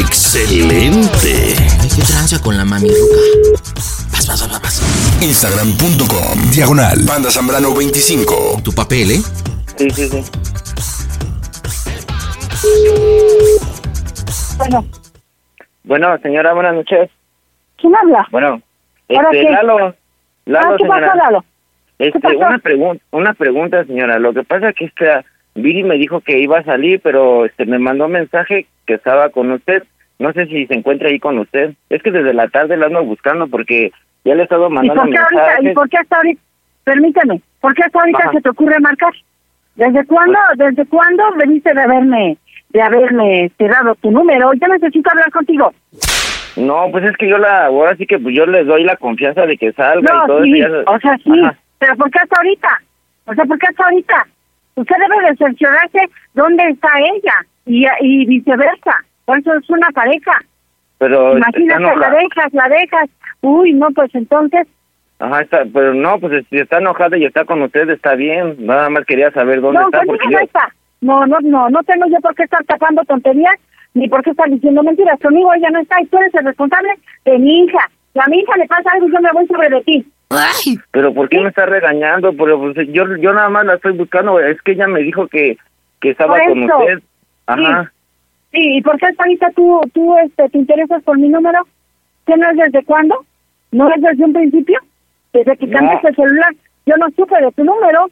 [0.00, 1.54] Excelente.
[1.94, 3.60] ¿Qué tranza con la mami ruca?
[4.12, 4.82] Vas, vas, vas, vas.
[5.22, 9.20] Instagram.com Diagonal Panda Zambrano 25 Tu papel, ¿eh?
[9.76, 10.22] Sí, sí, sí.
[14.58, 14.84] Bueno,
[15.84, 17.10] Bueno, señora, buenas noches.
[17.78, 18.26] ¿quién habla?
[18.30, 18.60] Bueno,
[19.10, 19.52] ¿Ahora este, qué?
[19.52, 19.94] Lalo.
[20.46, 21.06] Lalo, Ah, ¿Qué señora.
[21.06, 21.44] pasó, Lalo?
[21.98, 22.36] Este, pasó?
[22.38, 24.18] una pregunta, una pregunta, señora.
[24.18, 25.24] Lo que pasa es que esta
[25.54, 29.28] Viri me dijo que iba a salir, pero este me mandó un mensaje que estaba
[29.30, 29.82] con usted
[30.22, 31.74] no sé si se encuentra ahí con usted.
[31.90, 33.90] Es que desde la tarde la ando buscando porque
[34.24, 35.42] ya le he estado ¿Y mandando por qué ahorita?
[35.42, 35.70] mensajes.
[35.70, 36.40] ¿Y por qué hasta ahorita?
[36.84, 38.32] Permíteme, ¿por qué hasta ahorita Ajá.
[38.32, 39.12] se te ocurre marcar?
[39.74, 42.36] ¿Desde cuándo, desde cuándo veniste de haberme,
[42.68, 44.52] de haberme este, dado tu número?
[44.54, 45.72] Yo necesito hablar contigo.
[46.56, 49.44] No, pues es que yo la, ahora sí que pues yo les doy la confianza
[49.46, 50.84] de que salga y todo sí, eso.
[50.84, 51.58] ya- o sea, sí, Ajá.
[51.80, 52.68] pero ¿por qué hasta ahorita?
[53.26, 54.26] O sea, ¿por qué hasta ahorita?
[54.74, 55.98] Usted debe de cerciorarse
[56.34, 57.34] dónde está ella
[57.66, 59.04] y, y viceversa.
[59.24, 60.32] Por eso es una pareja.
[60.98, 63.10] Pero Imagínate, la dejas, la dejas.
[63.40, 64.66] Uy, no, pues entonces,
[65.22, 68.56] Ajá, está, pero no, pues si está enojada y está con usted está bien.
[68.58, 70.74] Nada más quería saber dónde no, está conmigo porque no yo, está.
[71.00, 73.54] No, no, no, no tengo yo por qué estar tapando tonterías
[73.94, 75.20] ni por qué estar diciendo mentiras.
[75.20, 76.90] Conmigo ella no está y tú eres el responsable
[77.24, 77.88] de mi hija.
[78.12, 80.06] Si a mi hija le pasa algo, yo me voy sobre de ti.
[80.90, 82.32] Pero ¿por qué me está regañando?
[82.32, 85.56] Pero pues, yo yo nada más la estoy buscando, es que ella me dijo que
[86.00, 87.02] que estaba con usted.
[87.46, 87.92] Ajá.
[88.50, 91.60] Sí, ¿y por qué ahorita tú, tú este, te interesas por mi número?
[92.26, 93.24] ¿Que no es desde cuándo?
[93.70, 94.78] ¿No es desde un principio?
[95.32, 95.78] Desde que No.
[95.78, 96.54] cambiaste el celular.
[96.84, 98.10] Yo no supe de tu número.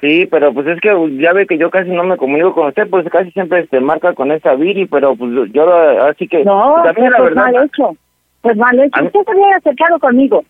[0.00, 2.88] Sí, pero pues es que ya ve que yo casi no me comunico con usted,
[2.88, 6.96] pues casi siempre se marca con esa Viri, pero pues yo así que No, pues,
[6.96, 7.96] mí pues, la verdad mal hecho.
[8.42, 9.04] Pues mal hecho.
[9.04, 10.44] Usted se había acercado conmigo.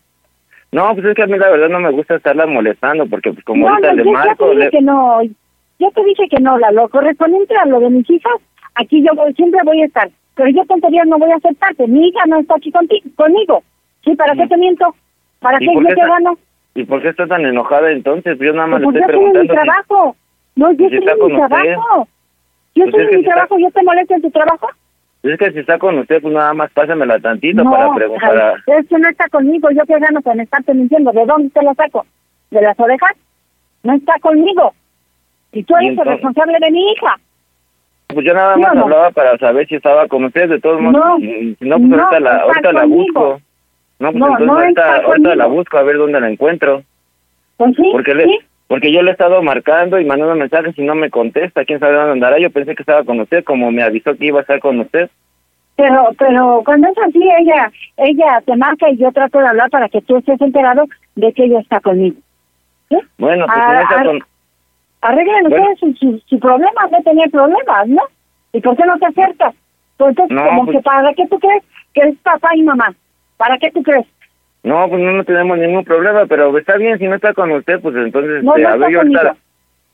[0.71, 3.43] No, pues es que a mí la verdad no me gusta estarla molestando porque pues
[3.43, 5.21] como no, ahorita no, le yo ya marco te dije le- que no.
[5.79, 8.33] Yo te dije que no, la lo correspondiente a lo de mis hijas,
[8.75, 10.09] aquí yo voy- siempre voy a estar.
[10.35, 11.87] Pero yo tonterías no voy a aceptarte.
[11.87, 13.63] Mi hija no está aquí contigo, conmigo.
[14.05, 14.93] Sí, ¿para qué te miento?
[15.39, 16.37] ¿Para ¿Y qué yo te gano?
[16.75, 18.37] ¿Y por qué está tan enojada entonces?
[18.37, 19.61] Pues yo nada más Pues le yo estoy estoy en mi preguntando.
[19.61, 20.15] si- trabajo.
[20.55, 21.47] No, yo si estoy en mi usted.
[21.47, 22.07] trabajo.
[22.75, 23.59] Yo Pues estoy es en mi si está- trabajo.
[23.59, 24.67] ¿Yo te molesto en tu trabajo?
[25.23, 28.55] Es que si está con usted, pues nada más pásamela tantito no, para preguntar.
[28.65, 29.69] es que no está conmigo.
[29.71, 31.11] Yo qué gano con estarte mintiendo.
[31.11, 32.05] ¿De dónde te lo saco?
[32.51, 33.11] ¿De las orejas?
[33.83, 34.73] No está conmigo.
[35.51, 37.15] Y tú eres el responsable de mi hija.
[38.07, 38.83] Pues yo nada ¿Sí más no?
[38.83, 40.95] hablaba para saber si estaba con usted, de todos modos.
[40.95, 43.41] No, si no, pues no ahorita, la, ahorita la busco.
[43.99, 46.83] No, pues entonces ahorita, la busco a ver dónde la encuentro.
[47.57, 48.39] Pues sí, Porque, le, sí.
[48.69, 51.65] Porque yo le he estado marcando y mandando mensajes y no me contesta.
[51.65, 52.39] ¿Quién sabe dónde andará?
[52.39, 55.09] Yo pensé que estaba con usted, como me avisó que iba a estar con usted.
[55.75, 59.89] Pero, pero cuando es así, ella, ella te marca y yo trato de hablar para
[59.89, 62.17] que tú estés enterado de que ella está conmigo.
[62.89, 62.97] ¿Sí?
[63.17, 64.19] Bueno, pues Ah, si no está con...
[65.01, 65.55] Arreglen Bueno.
[65.71, 68.03] ustedes su, su, su problema, de tener problemas, ¿no?
[68.53, 69.55] ¿Y por qué no te acercas?
[69.97, 71.63] Pues entonces, No, como pues- que para qué tú crees
[71.95, 72.93] que es papá y mamá.
[73.37, 74.05] ¿Para qué tú crees?
[74.63, 77.79] No, pues no, no tenemos ningún problema, pero está bien, si no está con usted,
[77.79, 79.35] pues entonces, No, no a ver, yo ahorita,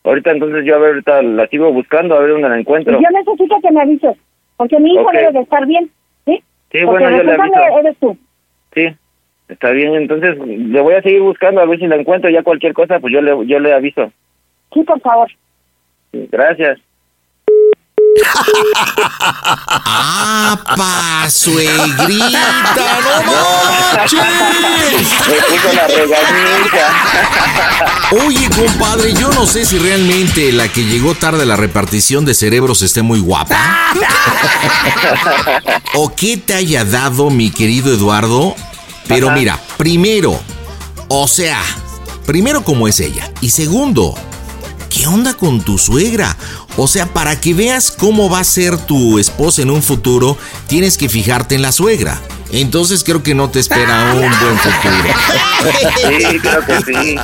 [0.04, 3.00] ahorita entonces yo a ver, ahorita la sigo buscando, a ver dónde la encuentro.
[3.00, 4.18] Y yo necesito que me avises,
[4.58, 5.90] porque mi hijo debe de estar bien,
[6.26, 6.44] ¿sí?
[6.72, 7.80] Sí, porque bueno, yo le aviso.
[7.80, 8.18] eres tú.
[8.74, 8.88] Sí,
[9.50, 12.74] está bien, entonces le voy a seguir buscando a ver si la encuentro, ya cualquier
[12.74, 14.12] cosa, pues yo le, yo le aviso.
[14.74, 15.30] Sí, por favor.
[16.12, 16.80] Gracias.
[19.86, 22.76] ¡Apa, suegrita!
[23.26, 23.34] ¡No
[23.96, 24.20] manches!
[25.28, 26.86] Me puso la regañita.
[28.26, 32.34] Oye, compadre, yo no sé si realmente la que llegó tarde a la repartición de
[32.34, 33.58] cerebros esté muy guapa.
[35.96, 38.56] o qué te haya dado, mi querido Eduardo.
[39.08, 39.36] Pero Ajá.
[39.36, 40.40] mira, primero,
[41.10, 41.62] o sea,
[42.26, 43.30] primero cómo es ella.
[43.42, 44.16] Y segundo,
[44.96, 46.38] ¿qué onda con tu suegra?
[46.78, 50.98] O sea, para que veas cómo va a ser tu esposa en un futuro, tienes
[50.98, 52.22] que fijarte en la suegra.
[52.52, 55.14] Entonces creo que no te espera un buen futuro.
[55.98, 57.16] Sí, creo que sí.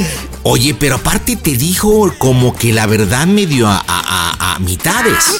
[0.44, 5.38] Oye, pero aparte te dijo como que la verdad medio a, a, mitades.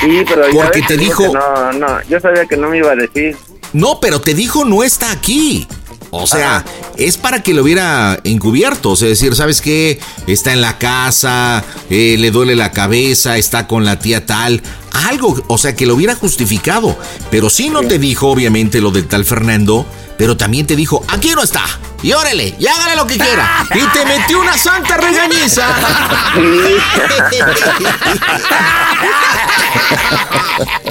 [0.00, 3.36] Sí, pero Porque te dijo- No, no, yo sabía que no me iba a decir.
[3.72, 5.66] No, pero te dijo no está aquí.
[6.16, 6.64] O sea,
[6.96, 8.90] es para que lo hubiera encubierto.
[8.90, 9.98] O sea, decir, ¿sabes qué?
[10.26, 14.62] Está en la casa, eh, le duele la cabeza, está con la tía tal.
[14.92, 16.96] Algo, o sea, que lo hubiera justificado.
[17.30, 19.86] Pero sí no te dijo, obviamente, lo del tal Fernando.
[20.16, 21.64] Pero también te dijo, aquí no está.
[22.02, 23.66] Y órale, y hágale lo que quiera.
[23.74, 25.66] Y te metió una santa regañiza.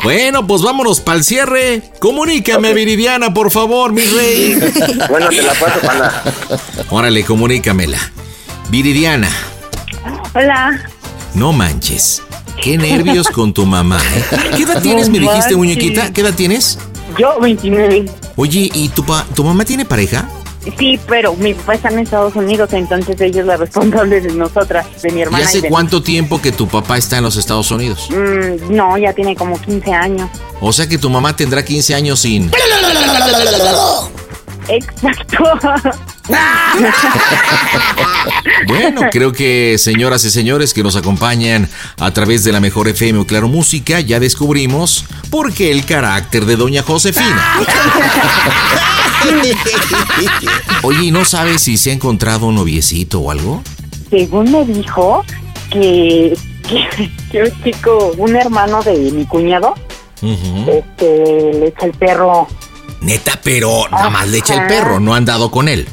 [0.04, 1.82] Bueno, pues vámonos para el cierre.
[2.00, 4.60] Comunícame, Viridiana, por favor, mi rey.
[5.10, 6.24] Bueno, te la paso, panda.
[6.90, 7.98] Órale, comunícamela.
[8.70, 9.30] Viridiana,
[10.34, 10.84] Hola.
[11.34, 12.22] no manches.
[12.62, 14.26] Qué nervios con tu mamá, ¿eh?
[14.58, 15.58] ¿Qué edad tienes, me dijiste, manches.
[15.58, 16.14] muñequita?
[16.14, 16.78] ¿Qué edad tienes?
[17.18, 18.06] Yo, 29.
[18.36, 20.28] Oye, ¿y tu, pa- tu mamá tiene pareja?
[20.80, 24.86] Sí, pero mi papá está en Estados Unidos, entonces ella es la responsable de nosotras,
[25.02, 25.46] de mi ¿Y hermana.
[25.46, 28.08] hace de- cuánto tiempo que tu papá está en los Estados Unidos?
[28.10, 30.30] Mm, no, ya tiene como 15 años.
[30.62, 32.50] O sea que tu mamá tendrá 15 años sin...
[34.68, 35.44] Exacto.
[38.68, 41.68] Bueno, creo que señoras y señores que nos acompañan
[42.00, 46.46] a través de la mejor FM o Claro Música, ya descubrimos por qué el carácter
[46.46, 47.60] de Doña Josefina.
[50.84, 53.62] Oye, ¿y no sabes si se ha encontrado un noviecito o algo?
[54.10, 55.24] Según me dijo
[55.70, 59.76] que, que, que un chico, un hermano de mi cuñado,
[60.22, 62.48] este, le echa el perro.
[63.04, 65.88] Neta, pero nada más le echa el perro, no han dado con él.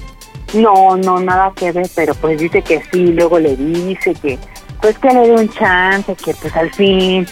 [0.54, 4.38] No, no, nada que ver, pero pues dice que sí, luego le dice que,
[4.80, 7.26] pues que le dé un chance, que pues al fin,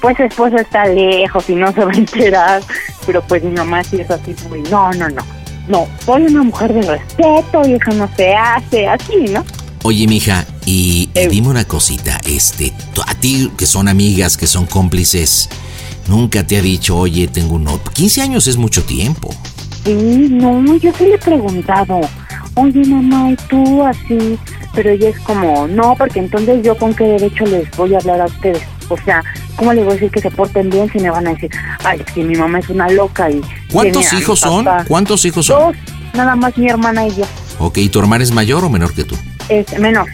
[0.00, 2.62] pues su esposo está lejos y no se va a enterar,
[3.06, 5.22] pero pues mi mamá sí es así muy, no, no, no,
[5.68, 9.44] no, soy una mujer de respeto y eso no se hace así, ¿no?
[9.84, 12.72] Oye, mija, y, y dime una cosita, este,
[13.06, 15.48] a ti que son amigas, que son cómplices,
[16.08, 17.82] nunca te ha dicho, oye, tengo un novio.
[17.92, 19.34] 15 años es mucho tiempo.
[19.84, 22.00] Sí, no, yo sí le he preguntado,
[22.54, 24.38] oye mamá, ¿y tú así?
[24.74, 28.20] Pero ella es como, no, porque entonces yo con qué derecho les voy a hablar
[28.22, 28.62] a ustedes.
[28.88, 29.22] O sea,
[29.56, 31.50] ¿cómo les voy a decir que se porten bien si me van a decir,
[31.82, 33.40] ay, es que mi mamá es una loca y...
[33.72, 34.64] ¿Cuántos hijos son?
[34.64, 34.84] papá"?
[34.86, 35.72] ¿Cuántos hijos son?
[35.72, 35.76] Dos,
[36.14, 37.24] nada más mi hermana y yo,
[37.58, 39.16] Ok, ¿y tu hermana es mayor o menor que tú?
[39.48, 40.06] es menor.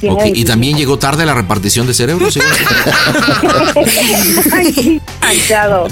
[0.00, 0.46] ¿Y 25.
[0.46, 2.34] también llegó tarde la repartición de cerebros?
[2.34, 2.40] ¿sí?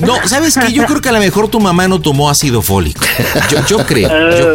[0.01, 0.73] No, ¿sabes qué?
[0.73, 3.05] Yo creo que a lo mejor tu mamá no tomó ácido fólico.
[3.51, 4.55] Yo, yo creo, yo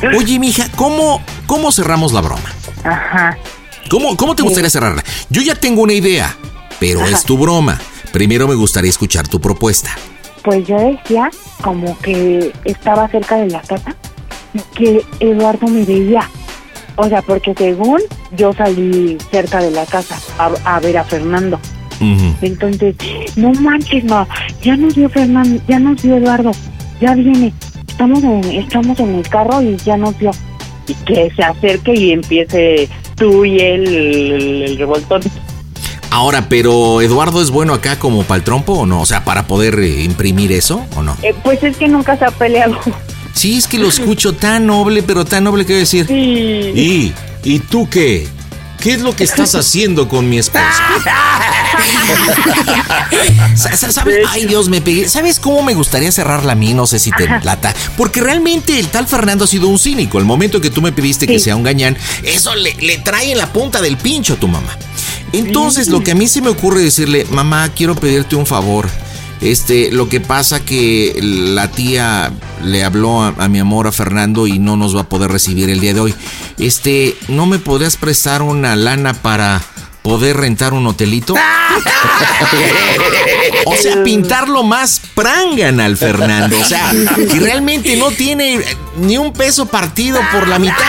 [0.00, 0.18] creo.
[0.18, 2.42] Oye, mija, ¿cómo, ¿cómo cerramos la broma?
[2.84, 3.36] Ajá.
[3.90, 5.02] ¿Cómo, ¿Cómo te gustaría cerrarla?
[5.30, 6.36] Yo ya tengo una idea,
[6.78, 7.10] pero Ajá.
[7.10, 7.80] es tu broma.
[8.12, 9.90] Primero me gustaría escuchar tu propuesta.
[10.42, 11.30] Pues yo decía
[11.62, 13.94] como que estaba cerca de la casa
[14.54, 16.28] y que Eduardo me veía.
[16.98, 18.00] O sea, porque según
[18.36, 21.58] yo salí cerca de la casa a, a ver a Fernando.
[22.42, 22.94] Entonces,
[23.36, 24.26] no manches, no,
[24.62, 26.50] ya nos vio Fernando, ya nos vio Eduardo,
[27.00, 27.52] ya viene.
[27.88, 30.30] Estamos en, estamos en el carro y ya nos vio.
[30.86, 35.22] Y que se acerque y empiece tú y él el, el revoltón.
[36.10, 39.00] Ahora, pero ¿Eduardo es bueno acá como para el trompo o no?
[39.02, 41.16] O sea, para poder eh, imprimir eso o no?
[41.22, 42.76] Eh, pues es que nunca se ha peleado.
[43.38, 46.10] Sí, es que lo escucho tan noble, pero tan noble que decir.
[46.10, 47.12] ¿Y,
[47.44, 48.26] ¿Y tú qué?
[48.80, 50.68] ¿Qué es lo que estás haciendo con mi esposa?
[53.56, 54.26] Sa- sa- ¿Sabes?
[54.28, 55.08] Ay, Dios, me pegué.
[55.08, 56.74] ¿Sabes cómo me gustaría cerrarla a mí?
[56.74, 57.74] No sé si te lata.
[57.96, 60.18] Porque realmente el tal Fernando ha sido un cínico.
[60.18, 63.38] El momento que tú me pediste que sea un gañán, eso le, le trae en
[63.38, 64.76] la punta del pincho a tu mamá.
[65.32, 68.88] Entonces, lo que a mí se me ocurre decirle, mamá, quiero pedirte un favor.
[69.40, 72.32] Este, lo que pasa que la tía
[72.64, 75.70] le habló a, a mi amor a Fernando y no nos va a poder recibir
[75.70, 76.14] el día de hoy.
[76.58, 79.60] Este, ¿no me podrías prestar una lana para
[80.02, 81.34] poder rentar un hotelito?
[83.66, 86.58] O sea, pintarlo más prangan al Fernando.
[86.58, 88.60] O sea, que realmente no tiene
[88.96, 90.76] ni un peso partido por la mitad.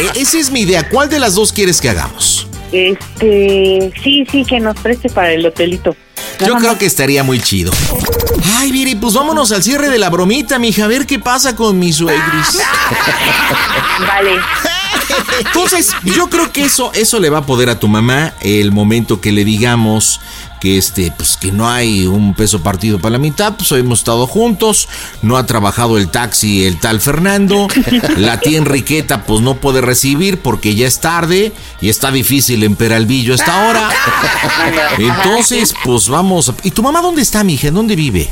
[0.00, 0.88] E- Esa es mi idea.
[0.88, 2.46] ¿Cuál de las dos quieres que hagamos?
[2.72, 5.96] Este, sí, sí, que nos preste para el hotelito.
[6.46, 7.72] Yo creo que estaría muy chido.
[8.56, 11.78] Ay, Viri, pues vámonos al cierre de la bromita, mija, a ver qué pasa con
[11.78, 12.58] mis suegris.
[14.06, 14.38] Vale.
[15.44, 19.20] Entonces, yo creo que eso, eso le va a poder a tu mamá el momento
[19.20, 20.20] que le digamos
[20.60, 24.26] que este, pues que no hay un peso partido para la mitad, pues hemos estado
[24.26, 24.90] juntos,
[25.22, 27.66] no ha trabajado el taxi el tal Fernando,
[28.18, 32.76] la tía Enriqueta pues no puede recibir porque ya es tarde y está difícil en
[32.76, 33.88] Peralvillo a esta hora.
[34.98, 36.50] Entonces, pues vamos.
[36.50, 37.68] a- ¿Y tu mamá dónde está, mija?
[37.68, 38.28] ¿En dónde vive?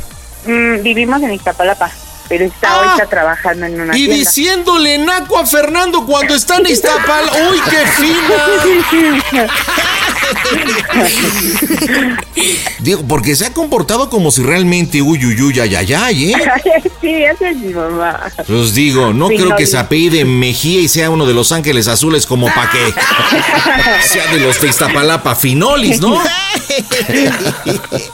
[0.46, 1.90] Mm, vivimos en Iztapalapa,
[2.28, 4.16] pero está ahorita trabajando en una Y tienda.
[4.16, 7.24] diciéndole naco a Fernando cuando está en Iztapal.
[7.50, 9.46] ¡Uy, qué fina!
[12.80, 16.34] Digo, porque se ha comportado como si realmente uy, uy, uy, ay, ay, ay, ¿eh?
[17.00, 18.20] sí, esa es mi mamá.
[18.46, 21.52] Pues digo, no Sí, creo no, que se apellide Mejía y sea uno de los
[21.52, 22.78] ángeles azules como pa' que
[24.08, 26.20] sea de los de Iztapalapa finolis, ¿no?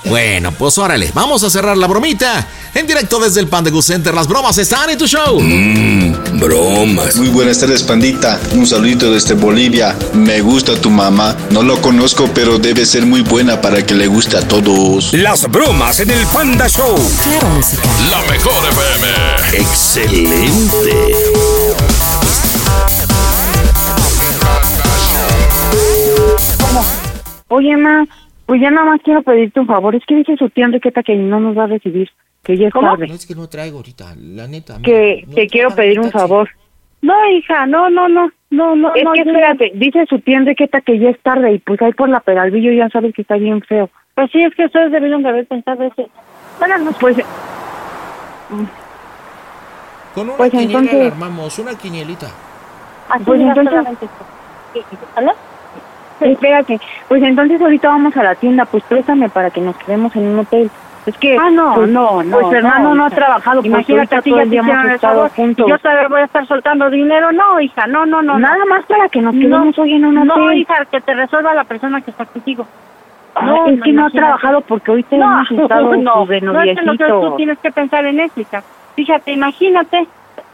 [0.06, 2.48] bueno, pues órale, vamos a cerrar la bromita.
[2.74, 5.40] En directo desde el Panda Center, las bromas están en tu show.
[6.32, 7.14] bromas.
[7.16, 8.40] Muy buenas tardes, pandita.
[8.52, 9.96] Un saludito desde Bolivia.
[10.12, 11.36] Me gusta tu mamá.
[11.50, 12.03] No lo conozco,
[12.34, 15.14] pero debe ser muy buena para que le guste a todos.
[15.14, 16.96] Las bromas en el Panda Show.
[17.22, 17.82] Claro, música.
[18.10, 19.08] La mejor FM.
[19.56, 21.14] Excelente.
[27.48, 28.04] Oye, ma,
[28.44, 29.94] pues ya nada más quiero pedirte un favor.
[29.94, 32.10] Es que dice su tía Enriqueta que no nos va a recibir,
[32.42, 33.06] que ya es tarde.
[33.06, 34.78] es que no traigo ahorita, la neta.
[34.82, 36.50] Que te quiero pedir un favor.
[37.04, 38.94] No, hija, no, no, no, no, no.
[38.94, 42.08] Es que espérate, dice su tía Enriqueta que ya es tarde y pues ahí por
[42.08, 43.90] la Peralvillo ya sabes que está bien feo.
[44.14, 46.08] Pues sí, es que ustedes debieron de haber pensado eso.
[46.58, 47.18] Bueno, no, pues...
[50.14, 52.28] Con una Pues quiniela entonces- la armamos, una quinielita.
[53.10, 53.84] Así pues entonces...
[55.18, 55.34] ¿Hola?
[56.20, 60.26] Espérate, pues entonces ahorita vamos a la tienda, pues préstame para que nos quedemos en
[60.28, 60.70] un hotel.
[61.06, 61.36] Es que...
[61.36, 62.38] Ah, no, pues, no, no.
[62.38, 63.16] Pues Fernando no, ha hija.
[63.16, 65.66] trabajado, pues Imagínate, todo ya te estado juntos.
[65.68, 67.30] Yo todavía voy a estar soltando dinero.
[67.32, 68.38] No, hija, no, no, no.
[68.38, 68.66] Nada no.
[68.66, 72.00] más para que nos quedemos hoy en un No, hija, que te resuelva la persona
[72.00, 72.66] que está contigo.
[73.42, 76.62] No, es que no ha trabajado porque ahorita no, hemos estado no, pues, de no
[76.62, 78.62] es que tú tienes que pensar en eso, hija.
[78.94, 80.06] Fíjate, imagínate.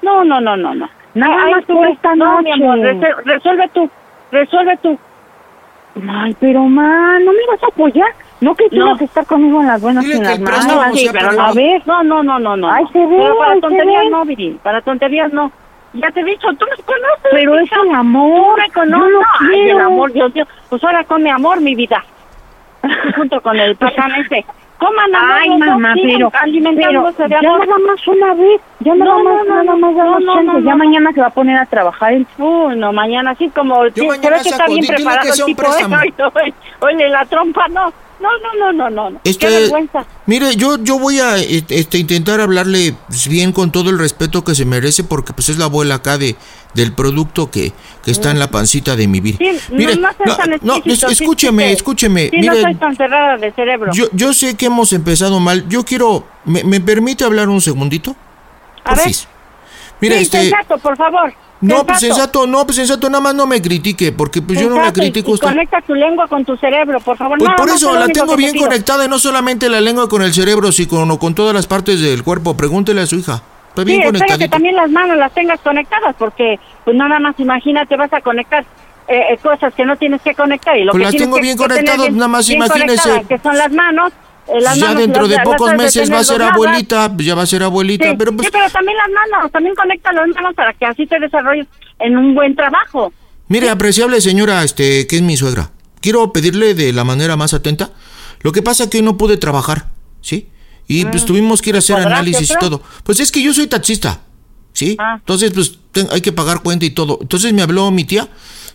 [0.03, 0.89] No, no, no, no, no.
[1.15, 2.63] Nada Ahí más tú esta no, mi noche.
[2.65, 3.91] amor, resol- resuelve tú,
[4.31, 4.99] resuelve tú.
[6.09, 8.07] Ay, pero ma, ¿no me vas a apoyar?
[8.41, 8.97] No que tienes No.
[8.97, 10.93] que estar conmigo en las buenas y en las el malas.
[10.95, 11.47] sí, Sí, pero pero no.
[11.49, 11.83] a ver.
[11.87, 12.71] No, no, no, no, no.
[12.71, 12.91] Ay, no.
[12.91, 14.11] se ve, Pero para ay, se tonterías ve.
[14.11, 14.59] no, Viri.
[14.63, 15.53] Para tonterías no.
[15.93, 17.29] Ya te he dicho, tú me conoces.
[17.33, 18.55] Pero es el amor.
[18.57, 19.09] Tú me conoces.
[19.09, 19.21] Yo lo
[19.53, 20.47] Ay, el amor, Dios mío.
[20.69, 22.03] Pues ahora con mi amor, mi vida.
[23.17, 24.45] Junto con el patán ese.
[24.79, 29.35] Coman amor, Ay, mamá, pero, pero ya nada más una vez, ya nada No, más,
[29.35, 30.77] no, no, nada no, más no, no, no, ya no.
[30.79, 32.15] mañana se va a poner a trabajar.
[32.39, 35.63] Uy, no, mañana sí, como sí, se mañana ve que está bien preparado el tipo,
[35.65, 35.87] ¿eh?
[36.19, 37.93] no, ay, Oye, la trompa, no.
[38.21, 39.21] No, no, no, no, no.
[39.25, 40.05] Este, Qué vergüenza.
[40.27, 42.95] Mire, yo, yo voy a eh, este, intentar hablarle
[43.29, 46.37] bien con todo el respeto que se merece porque pues es la abuela acá de
[46.75, 47.73] del producto que,
[48.05, 49.39] que está en la pancita de mi vida.
[49.39, 52.31] Sí, Mire, no, no tan no, sí, escúcheme, sí, escúcheme.
[52.31, 53.93] Sí, no Mire, soy tan cerrada de cerebro.
[53.93, 55.69] yo, yo sé que hemos empezado mal.
[55.69, 58.15] Yo quiero, ¿me, me permite hablar un segundito?
[58.85, 59.05] A ver.
[59.05, 59.27] Porfis.
[60.01, 61.35] Mira, sí, este, sensato, por favor.
[61.61, 64.87] No, pues sensato, no, pues sensato, nada más no me critique porque pues yo no
[64.87, 65.49] y- critico y usted.
[65.49, 67.39] conecta tu lengua con tu cerebro, por favor.
[67.39, 68.67] Pues por eso la tengo te bien pido.
[68.67, 72.23] conectada, y no solamente la lengua con el cerebro, sino con todas las partes del
[72.23, 72.57] cuerpo.
[72.57, 73.43] Pregúntele a su hija.
[73.69, 77.35] Está bien sí, espero que también las manos las tengas conectadas, porque pues nada más
[77.39, 78.65] imagínate, vas a conectar
[79.07, 80.77] eh, eh, cosas que no tienes que conectar.
[80.77, 83.03] Y lo Pues que las tengo que- bien que conectadas, bien- nada más imagínese.
[83.11, 84.13] conectadas, Que son las manos.
[84.55, 87.43] Eh, las ya manos dentro las- de pocos meses va a ser abuelita, ya va
[87.43, 90.55] a ser abuelita, Sí, pero pues sí, pero también las manos, también conecta las manos
[90.55, 91.67] para que así te desarrolles
[91.99, 93.13] en un buen trabajo.
[93.49, 95.71] mire, apreciable señora, este, que es mi suegra.
[96.01, 97.91] Quiero pedirle de la manera más atenta.
[98.43, 99.89] Lo que pasa que hoy no pude trabajar,
[100.23, 100.49] ¿sí?
[100.89, 102.83] Y pues tuvimos que ir a hacer ¿Podrás, análisis y todo.
[103.05, 104.21] Pues es que yo soy taxista,
[104.73, 104.97] ¿sí?
[104.99, 105.17] Ah.
[105.19, 105.79] Entonces, pues
[106.11, 107.19] hay que pagar cuenta y todo.
[107.21, 108.29] Entonces me habló mi tía,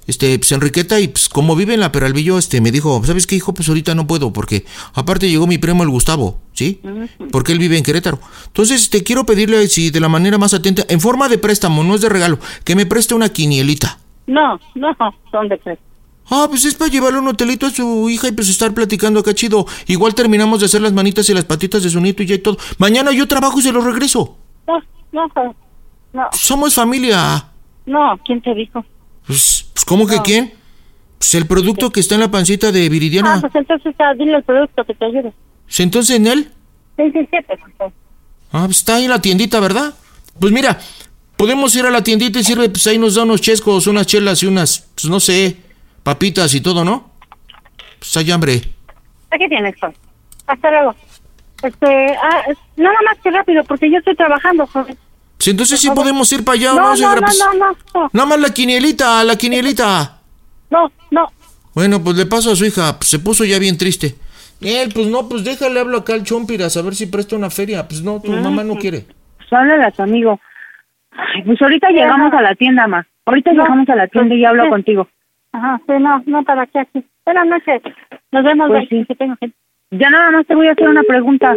[0.08, 3.36] este, pues Enriqueta, y pues como vive en la Peralvillo, este, me dijo, ¿sabes qué,
[3.36, 3.54] hijo?
[3.54, 6.82] Pues ahorita no puedo, porque aparte llegó mi primo el Gustavo, ¿sí?
[7.32, 8.20] Porque él vive en Querétaro.
[8.48, 11.96] Entonces, te quiero pedirle, si de la manera más atenta, en forma de préstamo, no
[11.96, 14.00] es de regalo, que me preste una quinielita.
[14.28, 14.88] No, no,
[15.32, 15.80] ¿dónde crees?
[16.30, 19.36] Ah, pues es para llevarle un hotelito a su hija y pues estar platicando acá
[19.36, 19.68] chido.
[19.86, 22.40] Igual terminamos de hacer las manitas y las patitas de su nieto y ya y
[22.40, 22.58] todo.
[22.80, 24.36] Mañana yo trabajo y se lo regreso.
[24.68, 24.80] No,
[25.12, 25.56] no,
[26.14, 27.46] no, Somos familia.
[27.86, 28.84] no, ¿quién te dijo?
[29.28, 30.54] Pues, pues ¿cómo que quién?
[31.18, 33.42] Pues el producto que está en la pancita de Ah, Viridiana.
[33.42, 35.34] pues entonces ah, dile el producto que te ayude.
[35.68, 36.52] ¿Se entonces en él?
[36.98, 37.94] Sí, sí, sí, pues, pues.
[38.52, 39.94] Ah, pues está ahí en la tiendita, ¿verdad?
[40.40, 40.80] Pues mira,
[41.38, 44.44] podemos ir a la tiendita y sirve, pues ahí nos da unos chescos, unas chelas
[44.44, 45.58] y unas, pues no sé,
[46.04, 47.10] papitas y todo, ¿no?
[48.00, 48.62] Pues hay hambre.
[49.32, 49.94] Aquí tienes, Juan.
[50.48, 50.96] Hasta luego.
[51.64, 52.44] Este, ah,
[52.78, 54.98] nada más que rápido, porque yo estoy trabajando, joven.
[55.46, 57.22] Pues entonces sí podemos ir para allá, ¿o No, no, no, señora?
[57.22, 60.18] no, Pues, no, no, no, Nada más la quinielita, la quinielita.
[60.72, 61.28] no, no.
[61.76, 64.16] Bueno, pues le paso a su hija, pues se puso ya bien triste.
[64.62, 67.88] Él, pues no, pues déjale hablo acá al Chompiras a ver si presta una feria.
[67.88, 69.06] Pues no, tu mamá no quiere.
[69.38, 70.40] Pues háblale a tu amigo.
[71.12, 73.06] Ay, pues ahorita llegamos a la tienda, ma.
[73.28, 74.70] Ahorita No, llegamos a la tienda y hablo sí.
[74.70, 75.08] contigo.
[75.52, 77.06] Ajá, sí, no, no, para qué aquí.
[77.24, 77.82] Buenas noches.
[78.32, 79.56] Nos vemos, Pues bye, que tengo gente.
[79.92, 81.54] Ya nada más te voy a hacer una pregunta.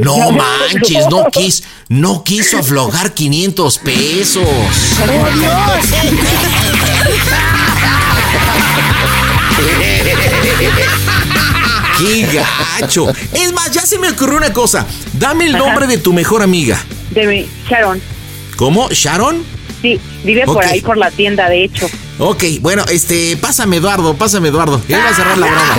[0.00, 4.48] No manches, no quis, no quiso aflojar 500 pesos.
[11.98, 13.08] ¡Qué gacho!
[13.32, 14.86] Es más, ya se me ocurrió una cosa.
[15.14, 16.78] Dame el nombre de tu mejor amiga.
[17.10, 18.00] De mi Sharon.
[18.56, 18.88] ¿Cómo?
[18.90, 19.44] ¿Sharon?
[19.82, 21.88] Sí, vive por ahí, por la tienda, de hecho.
[22.20, 24.82] Ok, bueno, este, pásame Eduardo, pásame Eduardo.
[24.88, 25.74] Ya iba a cerrar la broma.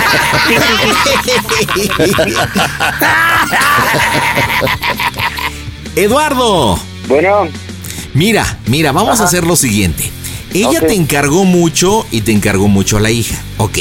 [5.96, 6.80] Eduardo.
[7.08, 7.50] Bueno.
[8.14, 10.10] Mira, mira, vamos a hacer lo siguiente.
[10.54, 13.78] Ella te encargó mucho y te encargó mucho a la hija, ¿ok?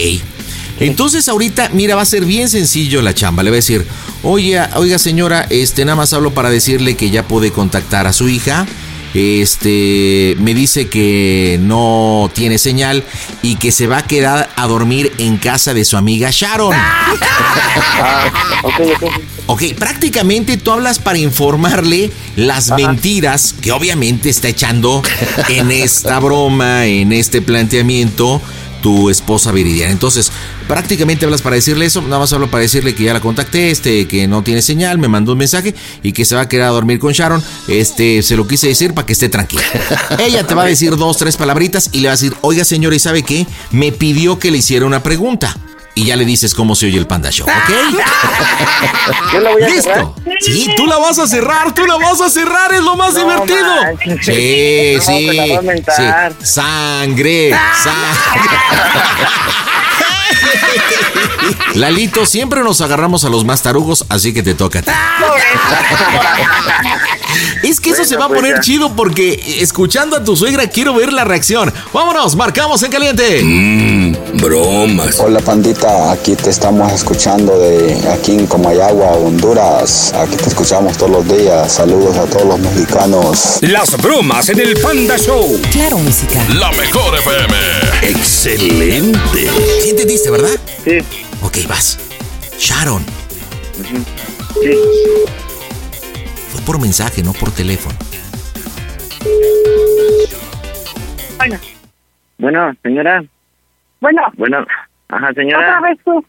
[0.80, 3.42] Entonces ahorita, mira, va a ser bien sencillo la chamba.
[3.42, 3.86] Le va a decir,
[4.22, 8.28] oye, oiga señora, este, nada más hablo para decirle que ya puede contactar a su
[8.28, 8.66] hija.
[9.14, 13.04] Este, me dice que no tiene señal
[13.42, 16.74] y que se va a quedar a dormir en casa de su amiga Sharon.
[19.50, 25.02] Ok, prácticamente tú hablas para informarle las mentiras que obviamente está echando
[25.48, 28.42] en esta broma, en este planteamiento
[28.82, 29.92] tu esposa Viridiana.
[29.92, 30.30] Entonces,
[30.66, 34.06] prácticamente hablas para decirle eso, nada más hablo para decirle que ya la contacté, este,
[34.06, 36.72] que no tiene señal, me mandó un mensaje y que se va a quedar a
[36.72, 37.42] dormir con Sharon.
[37.68, 39.62] Este, se lo quise decir para que esté tranquila.
[40.18, 42.96] Ella te va a decir dos, tres palabritas y le va a decir, oiga señora,
[42.96, 43.46] ¿y sabe qué?
[43.70, 45.56] Me pidió que le hiciera una pregunta.
[45.98, 47.70] Y ya le dices cómo se oye el Panda Show, ¿ok?
[49.32, 49.82] Yo la voy a ¿Listo?
[49.90, 50.06] cerrar.
[50.40, 53.20] Sí, tú la vas a cerrar, tú la vas a cerrar, es lo más No
[53.20, 53.74] divertido.
[53.82, 54.24] manches.
[54.24, 55.28] Sí, No, sí,
[55.96, 56.04] sí.
[56.44, 57.50] Sangre,
[57.82, 58.56] sangre.
[61.74, 64.82] Lalito, siempre nos agarramos a los más tarugos, así que te toca.
[67.62, 70.94] Es que eso se va a pues poner chido porque escuchando a tu suegra quiero
[70.94, 71.72] ver la reacción.
[71.92, 73.42] Vámonos, marcamos en caliente.
[73.42, 75.18] Mmm, bromas.
[75.18, 80.12] Hola pandita, aquí te estamos escuchando de aquí en Comayagua, Honduras.
[80.14, 81.72] Aquí te escuchamos todos los días.
[81.72, 83.58] Saludos a todos los mexicanos.
[83.60, 85.60] Las bromas en el Panda Show.
[85.70, 86.42] Claro, música.
[86.54, 87.56] La mejor FM.
[88.02, 89.50] Excelente.
[89.82, 90.58] ¿Sí entendiste, verdad?
[90.84, 90.98] Sí.
[91.44, 91.98] Ok, vas.
[92.58, 93.02] Sharon.
[94.62, 94.74] Sí.
[96.50, 97.94] Fue por mensaje, no por teléfono.
[101.38, 101.56] Bueno,
[102.38, 103.24] Bueno, señora.
[104.00, 104.66] bueno, Bueno,
[105.08, 105.80] ajá, otra señora.
[105.80, 106.24] vez tú.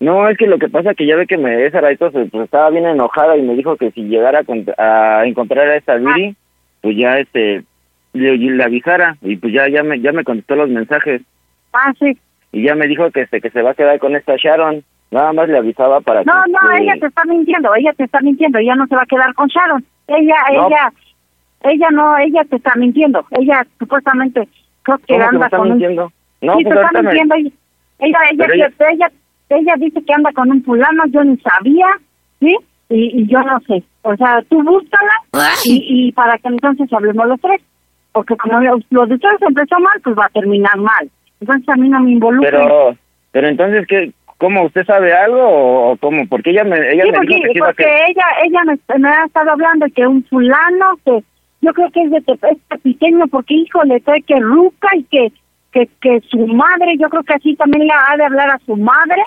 [0.00, 2.14] No, es que lo que pasa es que ya ve que me esa raíz pues
[2.44, 4.42] estaba bien enojada y me dijo que si llegara
[4.78, 6.36] a encontrar a esta Viri,
[6.82, 7.64] pues ya este
[8.12, 11.22] le, le avisara y pues ya ya me ya me contestó los mensajes
[11.72, 12.16] Ah, sí.
[12.54, 14.82] Y ya me dijo que este que se va a quedar con esta Sharon.
[15.10, 18.04] Nada más le avisaba para No, que no, que- ella te está mintiendo, ella te
[18.04, 19.84] está mintiendo, ella no se va a quedar con Sharon.
[20.08, 20.66] Ella, No.
[20.66, 20.92] ella,
[21.64, 23.24] ella no, ella te está mintiendo.
[23.32, 24.48] Ella supuestamente
[24.82, 26.04] creo que ¿Cómo que me anda está con mintiendo?
[26.40, 26.46] un...
[26.48, 27.34] No, sí, pues te está me- mintiendo.
[27.36, 27.52] Ella,
[27.98, 29.10] ella, ella, ella- que- ella,
[29.50, 31.86] ella dice que anda con un fulano, yo ni sabía,
[32.40, 32.56] ¿sí?
[32.90, 33.82] Y, y yo no sé.
[34.02, 35.12] O sea, tú búscala
[35.64, 37.60] y, y para que entonces hablemos los tres.
[38.12, 41.10] Porque como lo, lo de ustedes empezó mal, pues va a terminar mal.
[41.40, 42.50] Entonces a mí no me involucra.
[42.50, 42.96] Pero
[43.32, 45.40] pero entonces qué cómo usted sabe algo
[45.92, 46.26] o, cómo?
[46.28, 49.08] Porque ella me ella Sí, me porque, dijo que porque que- ella ella me, me
[49.08, 51.22] ha estado hablando que un fulano que
[51.60, 55.32] yo creo que es de es pequeño porque hijo le trae que ruca y que
[55.72, 58.76] que que su madre yo creo que así también le ha de hablar a su
[58.76, 59.22] madre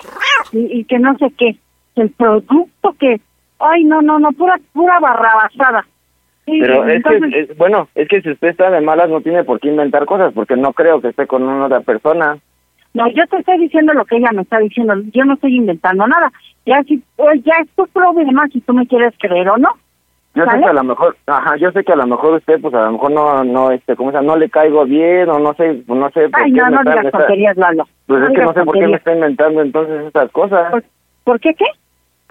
[0.52, 1.56] y, y que no sé qué
[1.96, 3.20] el producto que
[3.58, 5.84] ay no no no pura pura barrabasada
[6.50, 9.20] Sí, Pero es que, entonces- es- bueno, es que si usted está de malas no
[9.20, 12.38] tiene por qué inventar cosas, porque no creo que esté con una otra persona.
[12.94, 14.94] No, yo te estoy diciendo lo que ella me está diciendo.
[15.12, 16.32] Yo no estoy inventando nada.
[16.64, 19.68] Ya si, pues ya es tu problema si tú me quieres creer o no.
[20.34, 22.72] Yo sé que a lo mejor, ajá, yo sé que a lo mejor usted, pues
[22.74, 24.28] a lo mejor no, no, este, ¿cómo se llama?
[24.28, 26.78] No le caigo bien o no sé, pues, no sé por Ay, qué no, no
[26.82, 27.88] digas tonterías, Lalo.
[28.06, 30.72] Pues es que no sé por qué me está inventando entonces estas cosas.
[31.24, 31.64] ¿Por qué qué?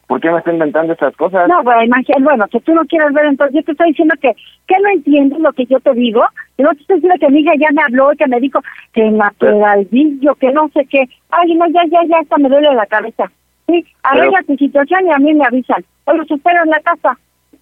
[0.07, 1.49] ¿Por qué me está inventando estas cosas?
[1.49, 4.33] No, bueno, imagínate, bueno, que tú no quieres ver, entonces yo te estoy diciendo que,
[4.65, 6.23] que no entiendes lo que yo te digo.
[6.57, 8.61] Y no te estoy diciendo que mi hija ya me habló y que me dijo
[8.93, 11.09] que en la pedalvillo, que no sé qué.
[11.29, 13.29] Ay, no, ya, ya, ya, hasta me duele la cabeza.
[13.67, 15.83] Sí, arregla tu situación y a mí me avisan.
[16.05, 17.17] O los espero en la casa.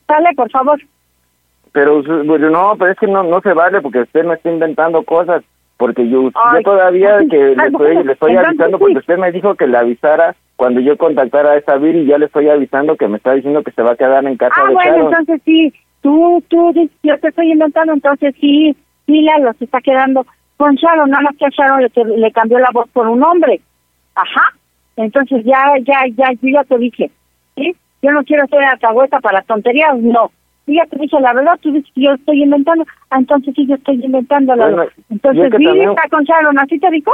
[0.06, 0.80] Sale, por favor.
[1.72, 5.02] Pero bueno, no, pero es que no, no se vale porque usted me está inventando
[5.02, 5.44] cosas.
[5.78, 9.56] Porque yo, Ay, yo todavía que le estoy, le estoy avisando porque usted me dijo
[9.56, 13.18] que le avisara cuando yo contactara a esa Viri ya le estoy avisando que me
[13.18, 15.08] está diciendo que se va a quedar en casa Ah, de bueno, Sharon.
[15.14, 16.72] entonces sí, tú, tú,
[17.04, 18.76] yo te estoy inventando, entonces sí,
[19.06, 20.26] sí, Lalo, se está quedando
[20.58, 23.60] con Sharon, nada más que a Sharon le, le cambió la voz por un hombre.
[24.16, 24.54] Ajá,
[24.96, 27.12] entonces ya, ya, ya, yo ya te dije,
[27.56, 27.76] ¿sí?
[28.02, 30.32] Yo no quiero ser alcahueta para tonterías, no.
[30.68, 33.68] Yo ya te dije la verdad, tú dices que yo estoy inventando, ah, entonces sí,
[33.68, 34.76] yo estoy inventando, Lalo.
[34.78, 37.12] Bueno, entonces, Billy también- está con Sharon, ¿así te dijo?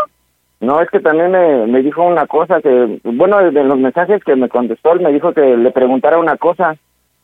[0.62, 4.36] No, es que también me, me dijo una cosa que, bueno, de los mensajes que
[4.36, 6.76] me contestó, él me dijo que le preguntara una cosa.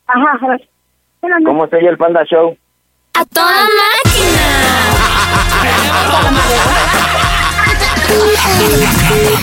[0.08, 0.68] Ajá, a ver.
[1.44, 2.56] ¿Cómo se oye el Panda Show?
[3.14, 3.46] ¡A toda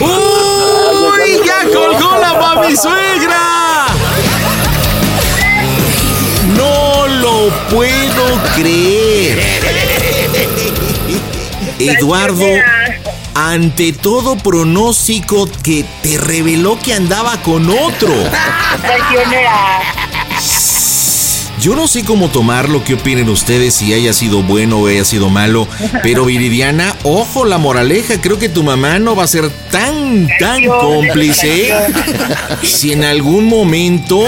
[0.02, 1.40] ¡Uy!
[1.46, 3.86] ¡Ya colgó la mami suegra!
[6.58, 8.26] No lo puedo
[8.56, 9.40] creer.
[11.80, 12.46] Eduardo,
[13.36, 18.14] ante todo pronóstico que te reveló que andaba con otro.
[21.60, 25.30] Yo no sé cómo tomarlo, qué opinen ustedes, si haya sido bueno o haya sido
[25.30, 25.68] malo.
[26.02, 30.64] Pero Viridiana, ojo la moraleja, creo que tu mamá no va a ser tan, tan
[30.64, 31.74] cómplice
[32.64, 34.24] si en algún momento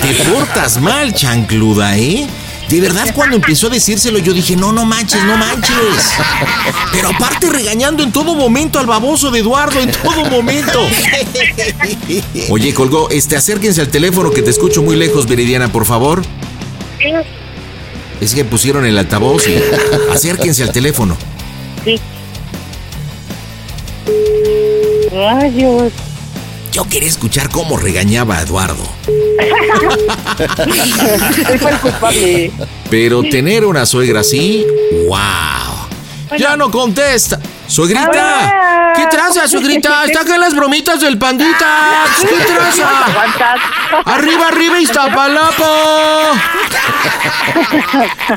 [0.00, 2.26] te portas mal, chancluda, ¿eh?
[2.68, 5.74] De verdad, cuando empezó a decírselo, yo dije, no, no manches, no manches.
[6.92, 10.80] Pero aparte regañando en todo momento al baboso de Eduardo, en todo momento.
[12.50, 16.22] Oye, colgó, este, acérquense al teléfono que te escucho muy lejos, Viridiana, por favor.
[18.20, 19.56] Es que pusieron el altavoz y
[20.12, 21.16] acérquense al teléfono.
[21.84, 22.00] Sí.
[25.12, 25.92] Rayos.
[26.76, 28.84] Yo quería escuchar cómo regañaba a Eduardo.
[32.90, 34.62] Pero tener una suegra así,
[35.08, 36.36] wow.
[36.38, 37.40] Ya no contesta.
[37.66, 40.04] Suegrita, ¿qué traza, suegrita?
[40.04, 42.04] Está acá en las bromitas del pandita.
[42.20, 42.90] ¿Qué traza?
[44.04, 45.64] Arriba, arriba, Iztapalapo.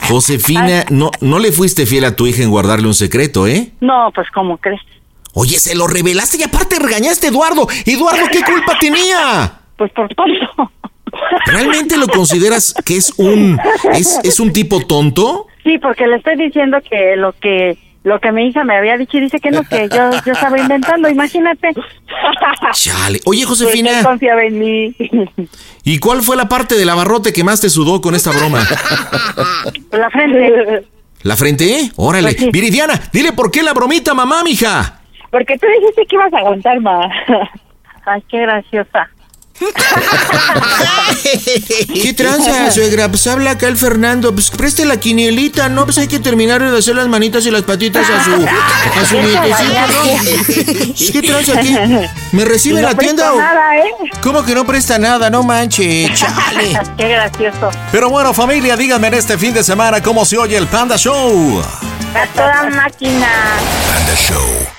[0.07, 3.71] Josefina, no, no le fuiste fiel a tu hija en guardarle un secreto, ¿eh?
[3.81, 4.79] No, pues ¿cómo crees?
[5.34, 7.67] Oye, se lo revelaste y aparte regañaste a Eduardo.
[7.86, 9.59] Eduardo, ¿qué culpa tenía?
[9.77, 10.71] Pues por tonto.
[11.45, 13.59] ¿Realmente lo consideras que es un
[13.93, 15.47] es, es un tipo tonto?
[15.63, 19.17] Sí, porque le estoy diciendo que lo que lo que mi hija me había dicho
[19.17, 21.69] y dice que no, que yo, yo estaba inventando, imagínate.
[22.73, 23.19] Chale.
[23.25, 23.89] Oye, Josefina.
[23.89, 24.95] Porque él confiaba en mí.
[25.84, 28.65] ¿Y cuál fue la parte del abarrote que más te sudó con esta broma?
[29.91, 30.86] La frente.
[31.23, 31.91] ¿La frente?
[31.97, 32.32] Órale.
[32.32, 32.49] Pues sí.
[32.51, 34.99] Viridiana, dile por qué la bromita, mamá, mija.
[35.32, 37.05] Porque tú dijiste que ibas a aguantar más.
[38.05, 39.09] Ay, qué graciosa.
[42.01, 43.09] ¿Qué tranza, suegra?
[43.09, 44.32] Pues habla acá el Fernando.
[44.34, 45.84] Pues preste la quinielita, ¿no?
[45.84, 49.15] Pues hay que terminar de hacer las manitas y las patitas a su, a su
[49.21, 51.11] nietecito, ¿no?
[51.11, 51.75] ¿Qué tranza aquí?
[52.32, 53.38] ¿Me recibe en No la tienda presta o...?
[53.38, 53.91] nada, ¿eh?
[54.21, 55.30] ¿Cómo que no presta nada?
[55.30, 56.80] No manche, chale.
[56.97, 57.69] Qué gracioso.
[57.91, 61.61] Pero bueno, familia, díganme en este fin de semana cómo se oye el Panda Show.
[62.15, 63.27] A toda máquina.
[63.88, 64.78] Panda Show.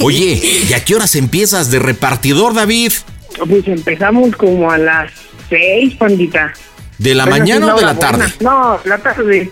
[0.00, 2.92] Oye, ¿y a qué horas empiezas de repartidor, David?
[3.48, 5.10] Pues empezamos como a las
[5.48, 6.52] seis, pandita.
[6.98, 8.18] ¿De la Pero mañana o de la tarde?
[8.18, 8.34] buena.
[8.40, 9.50] No, la tarde.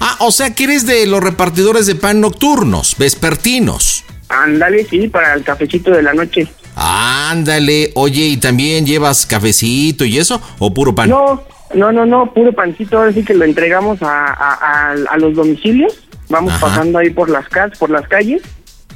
[0.00, 4.04] Ah, o sea que eres de los repartidores de pan nocturnos, vespertinos.
[4.28, 6.48] Ándale, sí, para el cafecito de la noche.
[6.74, 10.40] Ándale, oye, ¿y también llevas cafecito y eso?
[10.58, 11.08] ¿O puro pan?
[11.10, 11.42] No,
[11.74, 12.98] no, no, no, puro pancito.
[12.98, 15.92] Ahora sí que lo entregamos a, a, a- a los domicilios.
[16.28, 16.66] Vamos Ajá.
[16.66, 17.44] pasando ahí por las
[17.78, 18.42] por las calles.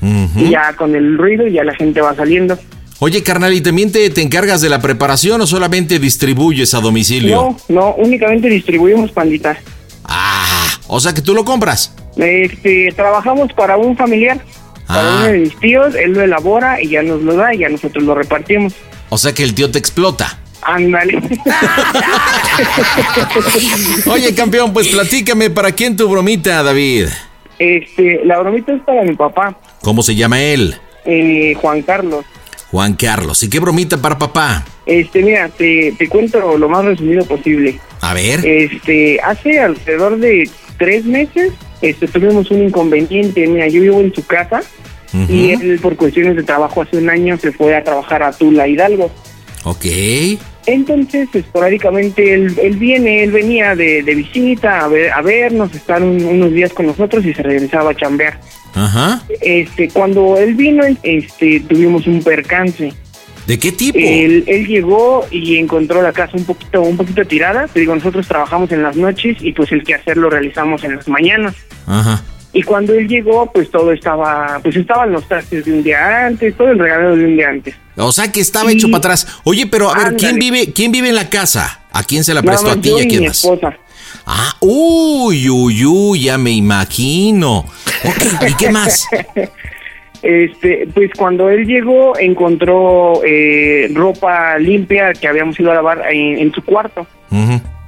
[0.03, 2.59] Y ya con el ruido ya la gente va saliendo.
[2.99, 7.37] Oye, carnal, ¿y también te, te encargas de la preparación o solamente distribuyes a domicilio?
[7.37, 9.59] No, no, únicamente distribuimos panditas.
[10.05, 11.95] Ah, o sea que tú lo compras.
[12.17, 14.41] Este, trabajamos para un familiar,
[14.87, 15.17] para Ah.
[15.19, 18.03] uno de mis tíos, él lo elabora y ya nos lo da y ya nosotros
[18.05, 18.73] lo repartimos.
[19.11, 20.39] O sea que el tío te explota.
[20.63, 21.19] Ándale.
[24.07, 27.07] Oye, campeón, pues platícame, ¿para quién tu bromita, David?
[27.59, 30.77] Este, la bromita es para mi papá, ¿Cómo se llama él?
[31.05, 32.25] eh, Juan Carlos.
[32.71, 33.43] Juan Carlos.
[33.43, 34.65] ¿Y qué bromita para papá?
[34.87, 37.81] Este, mira, te, te cuento lo más resumido posible.
[38.01, 38.45] A ver.
[38.45, 40.49] Este, hace alrededor de
[40.79, 43.47] tres meses, este, tuvimos un inconveniente.
[43.47, 44.63] Mira, yo vivo en su casa
[45.29, 48.69] y él, por cuestiones de trabajo, hace un año se fue a trabajar a Tula,
[48.69, 49.11] Hidalgo.
[49.65, 49.87] Ok.
[50.67, 56.03] Entonces, esporádicamente, él, él viene, él venía de, de visita a, ver, a vernos, estar
[56.03, 58.41] un- unos días con nosotros y se regresaba a chambear.
[58.75, 59.23] Ajá.
[59.41, 62.93] Este, cuando él vino, este, tuvimos un percance.
[63.47, 63.97] ¿De qué tipo?
[64.01, 67.69] Él, él llegó y encontró la casa un poquito, un poquito tirada.
[67.69, 71.07] Te digo, nosotros trabajamos en las noches y pues el quehacer lo realizamos en las
[71.07, 71.55] mañanas.
[71.87, 72.23] Ajá.
[72.57, 76.57] Y cuando él llegó, pues todo estaba, pues estaban los trastes de un día antes,
[76.57, 77.75] todo el regalero de un día antes.
[77.97, 79.41] O sea que estaba hecho para atrás.
[79.45, 81.83] Oye, pero a ver, ¿quién vive, quién vive en la casa?
[81.93, 83.45] ¿A quién se la prestó a ti y a quién mi más?
[83.45, 83.77] esposa.
[84.25, 87.59] Ah, uy, uy, uy, ya me imagino.
[87.59, 89.07] Ok, ¿y qué más?
[90.23, 96.39] Este, pues cuando él llegó encontró eh, ropa limpia que habíamos ido a lavar en,
[96.39, 97.07] en su cuarto.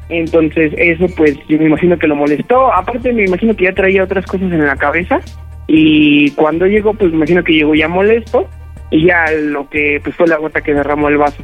[0.08, 2.72] Entonces eso pues yo me imagino que lo molestó.
[2.72, 5.20] Aparte me imagino que ya traía otras cosas en la cabeza
[5.66, 8.48] y cuando llegó pues me imagino que llegó ya molesto
[8.90, 11.42] y ya lo que pues fue la gota que derramó el vaso.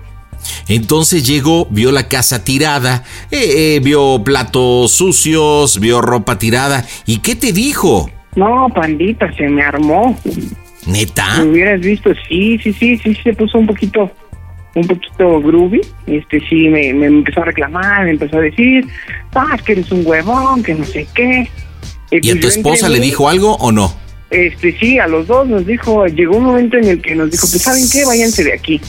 [0.68, 6.84] Entonces llegó, vio la casa tirada, eh, eh, vio platos sucios, vio ropa tirada.
[7.06, 8.10] ¿Y qué te dijo?
[8.36, 10.18] No, pandita, se me armó.
[10.86, 11.38] ¿Neta?
[11.38, 14.10] Me hubieras visto, sí, sí, sí, sí, se puso un poquito,
[14.74, 15.80] un poquito groovy.
[16.06, 18.86] Este, sí, me, me empezó a reclamar, me empezó a decir,
[19.34, 21.48] ah, que eres un huevón, que no sé qué.
[22.10, 23.94] ¿Y a pues tu esposa le dijo algo o no?
[24.30, 27.46] Este, sí, a los dos nos dijo, llegó un momento en el que nos dijo,
[27.48, 28.04] pues, ¿saben qué?
[28.04, 28.80] Váyanse de aquí.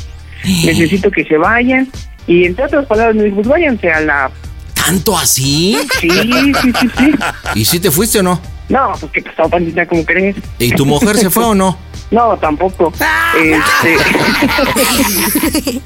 [0.44, 1.88] Necesito que se vayan.
[2.28, 4.32] Y entre otras palabras, nos dijo, pues, váyanse a la...
[4.74, 5.78] ¿Tanto así?
[6.00, 7.12] Sí, sí, sí, sí.
[7.56, 8.40] ¿Y si te fuiste o no?
[8.70, 9.86] No, pues, ¿qué pasó, pandita?
[9.86, 10.36] ¿Cómo crees?
[10.60, 11.78] ¿Y tu mujer se fue o no?
[12.12, 12.94] No, tampoco.
[13.36, 13.98] Este,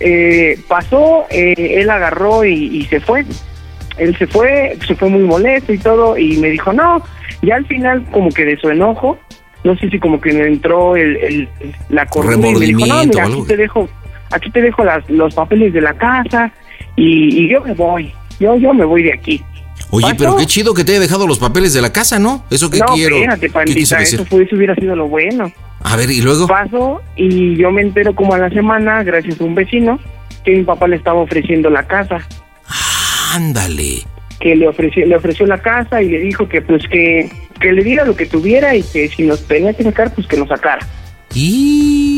[0.00, 3.24] eh, pasó, eh, él agarró y, y se fue.
[3.98, 7.02] Él se fue, se fue muy molesto y todo, y me dijo, no,
[7.42, 9.18] ya al final como que de su enojo,
[9.64, 11.48] no sé si como que me entró el, el-
[11.90, 13.88] la cordura y me dijo, no, mira, aquí te dejo,
[14.30, 16.50] aquí te dejo las, los papeles de la casa
[16.96, 19.44] y, y yo me voy, yo, yo me voy de aquí.
[19.94, 22.44] Oye, pero qué chido que te haya dejado los papeles de la casa, ¿no?
[22.48, 23.16] Eso que no, quiero.
[23.16, 24.20] espérate, ¿Qué pandita, decir?
[24.20, 25.52] eso, fue, eso hubiera sido lo bueno.
[25.82, 26.46] A ver, ¿y luego?
[26.46, 30.00] Pasó y yo me entero como a la semana, gracias a un vecino,
[30.46, 32.26] que mi papá le estaba ofreciendo la casa.
[33.34, 34.02] Ándale.
[34.40, 37.30] Que le ofreció, le ofreció la casa y le dijo que pues que,
[37.60, 40.38] que le diera lo que tuviera y que si nos tenía que sacar, pues que
[40.38, 40.86] nos sacara.
[41.34, 42.11] Y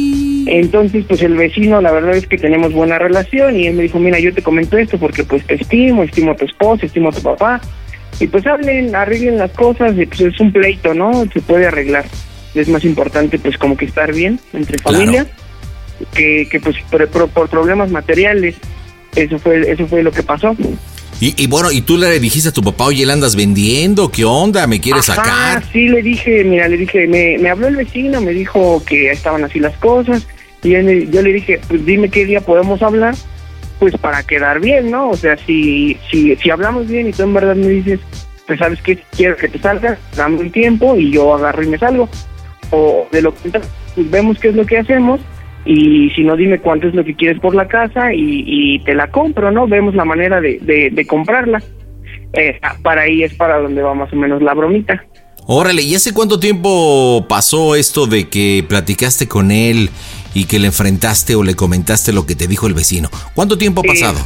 [0.46, 3.98] entonces pues el vecino la verdad es que tenemos buena relación y él me dijo,
[3.98, 7.12] mira, yo te comento esto porque pues te estimo, estimo a tu esposa, estimo a
[7.12, 7.60] tu papá
[8.20, 11.24] y pues hablen, arreglen las cosas y pues es un pleito, ¿no?
[11.32, 12.04] Se puede arreglar.
[12.54, 15.26] Es más importante pues como que estar bien entre familia
[16.14, 18.56] que, que pues por, por- por problemas materiales.
[19.16, 20.56] Eso fue eso fue lo que pasó.
[21.20, 24.10] Y, y bueno, ¿y tú le dijiste a tu papá, oye, ¿le andas vendiendo?
[24.10, 24.66] ¿Qué onda?
[24.66, 25.64] ¿Me quieres Ajá, sacar?
[25.72, 29.44] sí, le dije, mira, le dije, me, me habló el vecino, me dijo que estaban
[29.44, 30.26] así las cosas,
[30.62, 33.14] y él yo le dije, pues dime qué día podemos hablar,
[33.78, 35.10] pues para quedar bien, ¿no?
[35.10, 38.00] O sea, si, si, si hablamos bien y tú en verdad me dices,
[38.46, 41.78] pues sabes que quiero que te salgas, dame un tiempo y yo agarro y me
[41.78, 42.08] salgo.
[42.70, 45.20] O de lo que pues vemos qué es lo que hacemos,
[45.64, 48.94] y si no, dime cuánto es lo que quieres por la casa y, y te
[48.94, 49.66] la compro, ¿no?
[49.66, 51.62] Vemos la manera de, de, de comprarla.
[52.32, 55.04] Eh, para ahí es para donde va más o menos la bromita.
[55.46, 59.90] Órale, ¿y hace cuánto tiempo pasó esto de que platicaste con él
[60.34, 63.08] y que le enfrentaste o le comentaste lo que te dijo el vecino?
[63.34, 64.18] ¿Cuánto tiempo ha Eh, pasado?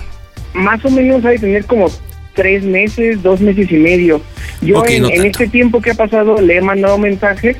[0.55, 1.89] Más o menos hay que tener como
[2.35, 4.23] tres meses, dos meses y medio.
[4.63, 7.57] Yo en, no en este tiempo que ha pasado le he mandado mensajes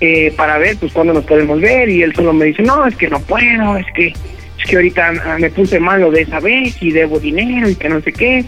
[0.00, 2.96] eh, para ver pues cuándo nos podemos ver y él solo me dice, no, es
[2.96, 6.76] que no puedo, es que es que ahorita ah, me puse malo de esa vez
[6.80, 8.44] y debo dinero y que no sé qué.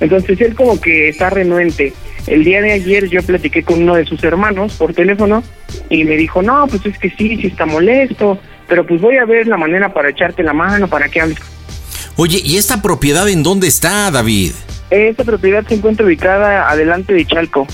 [0.00, 1.92] Entonces él como que está renuente.
[2.26, 5.42] El día de ayer yo platiqué con uno de sus hermanos por teléfono
[5.88, 8.38] y me dijo, no, pues es que sí, sí está molesto,
[8.68, 11.38] pero pues voy a ver la manera para echarte la mano, para que hables
[12.16, 14.52] Oye, ¿y esta propiedad en dónde está, David?
[14.90, 17.66] Esta propiedad se encuentra ubicada adelante de Chalco.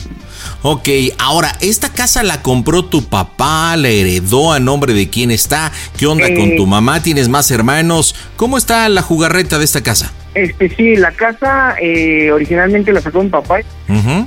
[0.63, 0.89] Ok,
[1.19, 3.75] ahora, ¿esta casa la compró tu papá?
[3.77, 5.73] ¿La heredó a nombre de quién está?
[5.97, 6.55] ¿Qué onda con Eh.
[6.57, 7.03] tu mamá?
[7.03, 8.15] ¿Tienes más hermanos?
[8.37, 10.13] ¿Cómo está la jugarreta de esta casa?
[10.35, 13.61] Este sí, la casa eh, originalmente la sacó mi papá.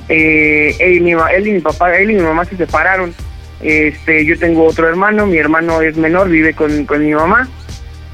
[0.08, 3.14] Eh, él, y mi, él y mi papá, él y mi mamá se separaron.
[3.62, 7.48] Este, yo tengo otro hermano, mi hermano es menor, vive con, con mi mamá.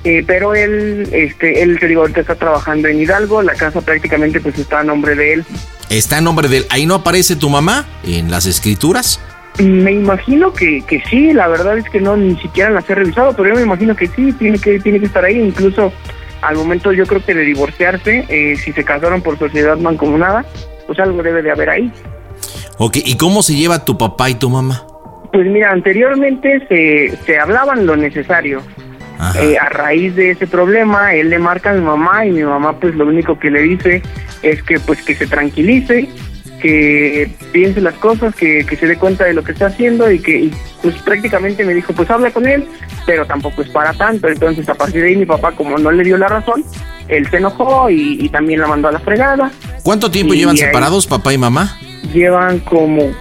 [0.07, 4.41] Eh, pero él, este, él te digo, ahorita está trabajando en Hidalgo, la casa prácticamente
[4.41, 5.45] pues está a nombre de él.
[5.91, 6.67] ¿Está a nombre de él?
[6.71, 9.21] ¿Ahí no aparece tu mamá en las escrituras?
[9.59, 13.33] Me imagino que, que sí, la verdad es que no ni siquiera las he revisado,
[13.35, 15.93] pero yo me imagino que sí, tiene que, tiene que estar ahí, incluso
[16.41, 20.45] al momento yo creo que de divorciarse, eh, si se casaron por sociedad mancomunada,
[20.87, 21.93] pues algo debe de haber ahí.
[22.79, 24.87] Ok, ¿y cómo se lleva tu papá y tu mamá?
[25.33, 28.63] Pues mira, anteriormente se, se hablaban lo necesario.
[29.39, 32.79] Eh, a raíz de ese problema, él le marca a mi mamá y mi mamá
[32.79, 34.03] pues lo único que le dice
[34.43, 36.09] es que pues que se tranquilice,
[36.61, 40.19] que piense las cosas, que, que se dé cuenta de lo que está haciendo y
[40.19, 40.53] que y,
[40.83, 42.67] pues prácticamente me dijo pues habla con él,
[43.07, 44.29] pero tampoco es para tanto.
[44.29, 46.65] Entonces a partir de ahí mi papá como no le dio la razón,
[47.09, 49.51] él se enojó y, y también la mandó a la fregada.
[49.83, 51.79] ¿Cuánto tiempo Y llevan separados papá y mamá?
[52.13, 53.13] Llevan como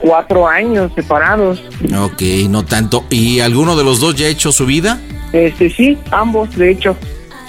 [0.00, 1.62] cuatro años separados.
[1.98, 3.04] Ok, no tanto.
[3.10, 4.98] ¿Y alguno de los dos ya ha hecho su vida?
[5.32, 6.96] Este sí, ambos de hecho.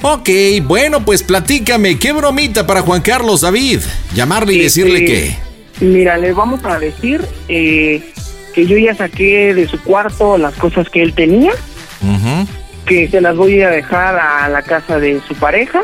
[0.03, 0.29] Ok,
[0.63, 3.81] bueno, pues platícame, qué bromita para Juan Carlos David.
[4.15, 5.37] Llamarle y decirle Este,
[5.79, 5.85] que...
[5.85, 8.01] Mira, le vamos a decir eh,
[8.53, 11.51] que yo ya saqué de su cuarto las cosas que él tenía,
[12.85, 15.81] que se las voy a dejar a la casa de su pareja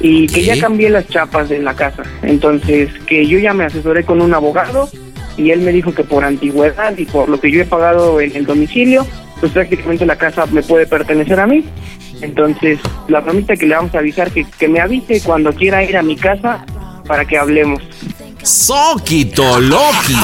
[0.00, 2.02] y que ya cambié las chapas de la casa.
[2.22, 4.88] Entonces, que yo ya me asesoré con un abogado
[5.36, 8.36] y él me dijo que por antigüedad y por lo que yo he pagado en
[8.36, 9.06] el domicilio,
[9.40, 11.64] pues prácticamente la casa me puede pertenecer a mí.
[12.20, 12.78] Entonces,
[13.08, 16.02] la bromita que le vamos a avisar que, que me avise cuando quiera ir a
[16.02, 16.64] mi casa
[17.06, 17.82] para que hablemos.
[18.42, 20.14] Soquito Loki.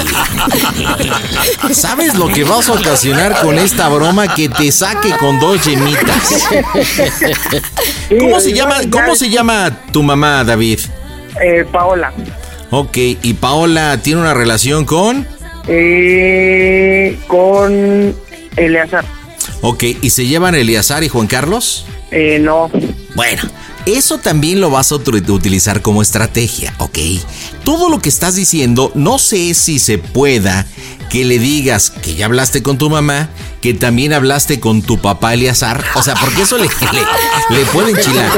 [1.72, 6.48] ¿Sabes lo que vas a ocasionar con esta broma que te saque con dos yemitas?
[8.20, 10.78] ¿Cómo se llama, cómo se llama tu mamá, David?
[11.42, 12.12] Eh, Paola.
[12.70, 15.26] Ok, ¿y Paola tiene una relación con?
[15.66, 18.14] Eh, con
[18.56, 19.04] Eleazar.
[19.60, 21.86] Ok, ¿y se llevan Eleazar y Juan Carlos?
[22.10, 22.70] Eh, no.
[23.14, 23.42] Bueno,
[23.86, 26.98] eso también lo vas a utilizar como estrategia, ¿ok?
[27.64, 30.66] Todo lo que estás diciendo, no sé si se pueda
[31.10, 33.28] que le digas que ya hablaste con tu mamá,
[33.60, 37.92] que también hablaste con tu papá Eleazar, o sea, porque eso le, le, le puede
[37.92, 38.30] enchilar.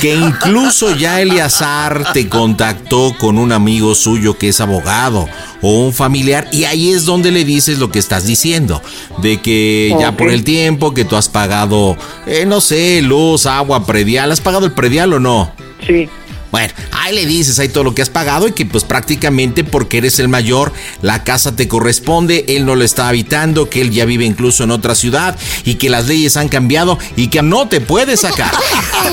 [0.00, 5.28] Que incluso ya Eleazar te contactó con un amigo suyo que es abogado
[5.62, 8.82] o un familiar y ahí es donde le dices lo que estás diciendo,
[9.18, 13.86] de que ya por el tiempo que tú has pagado, eh, no sé, luz, agua,
[13.86, 15.52] predial, ¿has pagado el predial o no?
[15.86, 16.08] Sí.
[16.54, 19.98] Bueno, ahí le dices ahí todo lo que has pagado y que pues prácticamente porque
[19.98, 24.04] eres el mayor, la casa te corresponde, él no lo está habitando, que él ya
[24.04, 27.80] vive incluso en otra ciudad y que las leyes han cambiado y que no te
[27.80, 28.54] puede sacar.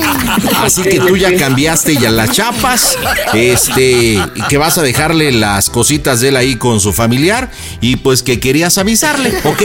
[0.62, 2.96] Así que tú ya cambiaste ya las chapas,
[3.34, 7.96] este, y que vas a dejarle las cositas de él ahí con su familiar y
[7.96, 9.62] pues que querías avisarle, ¿ok?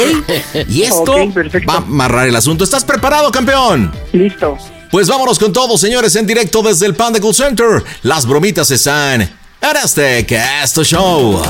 [0.67, 1.13] Y esto
[1.69, 2.63] va a amarrar el asunto.
[2.63, 3.93] ¿Estás preparado, campeón?
[4.13, 4.57] Listo.
[4.91, 7.83] Pues vámonos con todo, señores, en directo desde el Panda Cool Center.
[8.03, 9.29] Las bromitas están
[9.60, 11.41] Casto Show.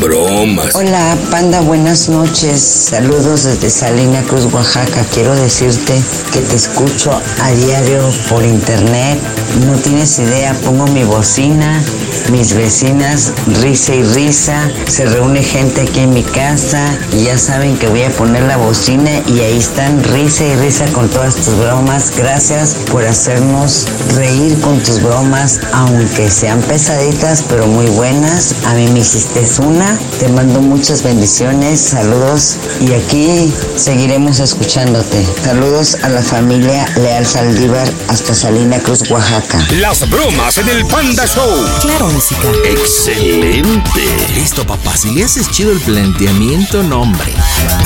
[0.00, 0.74] bromas.
[0.74, 2.60] Hola, Panda, buenas noches.
[2.60, 5.04] Saludos desde Salina Cruz, Oaxaca.
[5.12, 6.00] Quiero decirte
[6.32, 7.10] que te escucho
[7.42, 9.18] a diario por internet.
[9.66, 11.82] No tienes idea, pongo mi bocina,
[12.30, 14.70] mis vecinas, risa y risa.
[14.86, 18.56] Se reúne gente aquí en mi casa y ya saben que voy a poner la
[18.56, 22.12] bocina y ahí están risa y risa con todas tus bromas.
[22.16, 28.64] Gracias por hacernos reír con tus bromas, aunque sean pesaditas, pero muy buenas.
[28.66, 29.96] A mí me hiciste una.
[30.18, 35.24] Te mando muchas bendiciones, saludos y aquí seguiremos escuchándote.
[35.40, 39.64] Saludos a la familia Leal Saldívar hasta Salina Cruz, Oaxaca.
[39.74, 41.64] Las bromas en el Panda Show.
[41.80, 42.48] Claro, música.
[42.64, 44.00] Excelente.
[44.34, 44.96] Listo, papá.
[44.96, 47.32] Si le haces chido el planteamiento, no, hombre.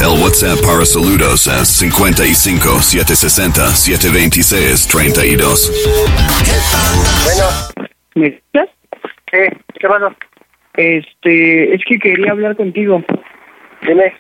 [0.01, 5.73] El WhatsApp para saludos es 55 760 726 32.
[7.25, 7.47] Bueno.
[8.15, 8.74] ¿Me escuchas?
[9.35, 9.49] ¿Qué?
[9.81, 10.15] ¿Qué pasó?
[10.75, 13.03] Este, es que quería hablar contigo.
[13.83, 14.15] Dime.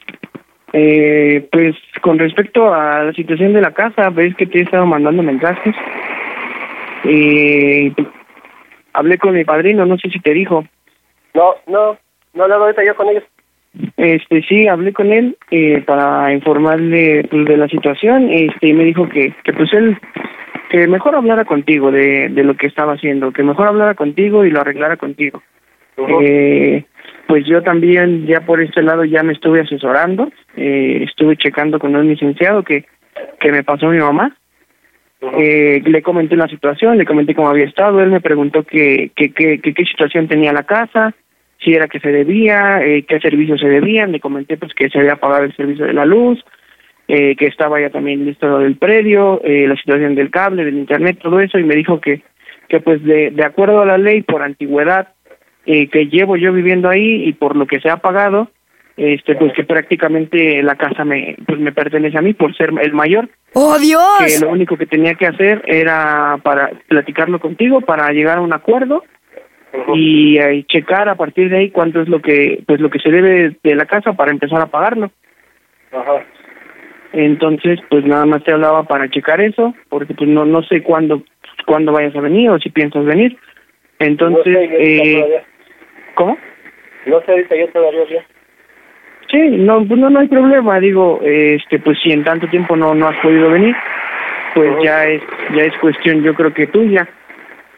[0.72, 4.86] Eh, pues con respecto a la situación de la casa, ves que te he estado
[4.86, 5.72] mandando mensajes.
[7.04, 7.92] Eh,
[8.92, 10.64] hablé con mi padrino, no sé si te dijo.
[11.32, 11.96] No, no,
[12.34, 13.24] no hablado ahorita yo con ellos.
[13.96, 18.84] Este, sí, hablé con él eh, para informarle pues, de la situación este, y me
[18.84, 19.96] dijo que, que pues él,
[20.74, 24.50] que mejor hablara contigo de, de lo que estaba haciendo, que mejor hablara contigo y
[24.50, 25.40] lo arreglara contigo.
[25.96, 26.84] Eh,
[27.28, 31.94] pues yo también ya por este lado ya me estuve asesorando, eh, estuve checando con
[31.94, 32.86] un licenciado que,
[33.38, 34.36] que me pasó mi mamá.
[35.38, 39.32] Eh, le comenté la situación, le comenté cómo había estado, él me preguntó que, que,
[39.32, 41.14] que, que qué situación tenía la casa,
[41.60, 44.98] si era que se debía, eh, qué servicios se debían, le comenté pues que se
[44.98, 46.44] había pagado el servicio de la luz,
[47.08, 50.78] eh, que estaba ya también listo lo del predio, eh, la situación del cable, del
[50.78, 52.22] internet, todo eso, y me dijo que,
[52.68, 55.08] que pues de, de acuerdo a la ley, por antigüedad
[55.66, 58.48] eh, que llevo yo viviendo ahí y por lo que se ha pagado,
[58.96, 62.92] este pues que prácticamente la casa me pues me pertenece a mí por ser el
[62.92, 63.28] mayor.
[63.54, 64.02] ¡Oh, Dios!
[64.18, 68.52] Que lo único que tenía que hacer era para platicarlo contigo, para llegar a un
[68.52, 69.02] acuerdo
[69.94, 73.10] y eh, checar a partir de ahí cuánto es lo que pues lo que se
[73.10, 75.10] debe de la casa para empezar a pagarlo.
[75.90, 76.24] Ajá.
[77.14, 81.22] Entonces, pues nada más te hablaba para checar eso, porque pues no no sé cuándo
[81.66, 83.36] cuándo vayas a venir o si piensas venir.
[83.98, 85.42] Entonces, No sé, eh.
[86.14, 86.36] ¿cómo?
[87.06, 88.22] No sé ahorita yo todavía bien.
[89.30, 90.80] Sí, no, pues no, no hay problema.
[90.80, 93.74] Digo, este, pues si en tanto tiempo no, no has podido venir,
[94.54, 95.22] pues ya es,
[95.54, 97.08] ya es cuestión, yo creo que tuya.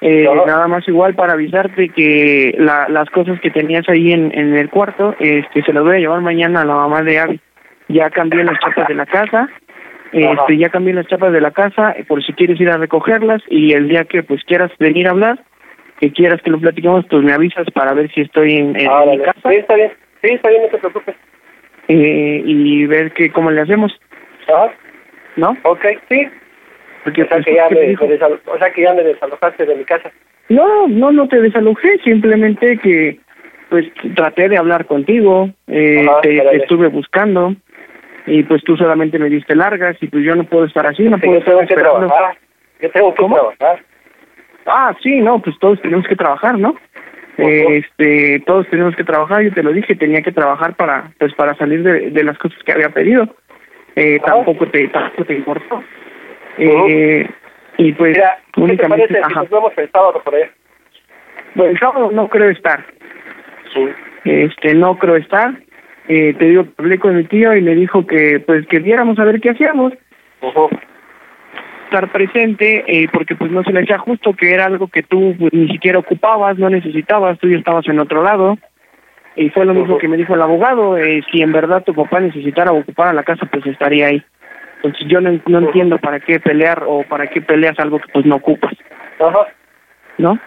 [0.00, 4.54] Eh, nada más igual para avisarte que la, las cosas que tenías ahí en, en
[4.56, 7.40] el cuarto, este, se las voy a llevar mañana a la mamá de Abby.
[7.88, 9.48] Ya cambié las chapas de la casa,
[10.12, 13.42] este, ya cambié las chapas de la casa, eh, por si quieres ir a recogerlas
[13.48, 15.38] y el día que pues quieras venir a hablar,
[16.00, 19.04] que quieras que lo platiquemos, pues me avisas para ver si estoy en, en Ah,
[19.08, 19.48] mi casa.
[19.50, 19.92] Sí, está bien.
[20.22, 21.14] Sí, está bien, no te preocupes.
[21.88, 23.96] eh, y ver que cómo le hacemos,
[24.48, 24.72] Ajá.
[25.36, 25.56] ¿no?
[25.62, 26.26] Ok, sí.
[27.04, 29.64] Porque O sea, pues, que ya ¿qué me, desalo- o sea que ya me desalojaste
[29.64, 30.10] de mi casa.
[30.48, 33.20] No, no, no te desalojé, simplemente que
[33.68, 33.84] pues
[34.14, 36.58] traté de hablar contigo, eh, Ajá, te, órale.
[36.58, 37.54] te estuve buscando
[38.26, 41.16] y pues tú solamente me diste largas y pues yo no puedo estar así, no
[41.16, 42.14] Sí, puedo yo estar esperando.
[42.80, 43.82] Yo tengo que trabajar.
[44.66, 46.74] Ah, sí, no, pues todos tenemos que trabajar, ¿no?
[47.38, 51.32] Eh, Este, todos tenemos que trabajar, yo te lo dije, tenía que trabajar para, pues,
[51.34, 53.28] para salir de, de las cosas que había pedido.
[53.94, 55.82] Eh, tampoco te, tampoco te importó.
[56.58, 57.28] Eh,
[57.78, 60.50] y pues, Mira, ¿qué te únicamente, parece si nos vemos el sábado por allá?
[61.54, 62.84] Bueno, el sábado no creo estar.
[64.24, 65.54] Este, no creo estar.
[66.08, 69.24] Eh, te digo, hablé con mi tío y me dijo que, pues, que viéramos a
[69.24, 69.92] ver qué hacíamos.
[71.84, 75.34] Estar presente, eh, porque pues no se le hacía justo que era algo que tú
[75.38, 78.56] pues, ni siquiera ocupabas, no necesitabas, tú ya estabas en otro lado.
[79.36, 82.20] Y fue lo mismo que me dijo el abogado, eh, si en verdad tu papá
[82.20, 84.22] necesitara ocupar a la casa, pues estaría ahí.
[84.76, 88.24] Entonces yo no, no entiendo para qué pelear o para qué peleas algo que pues
[88.24, 88.72] no ocupas,
[89.20, 89.46] Ajá.
[90.18, 90.38] ¿no?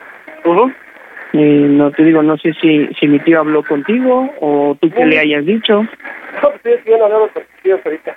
[1.34, 5.06] Eh, no te digo, no sé si, si mi tío habló contigo o tú qué
[5.06, 5.84] le hayas dicho.
[5.84, 8.16] No, pues que yo no hablo con tíos ahorita.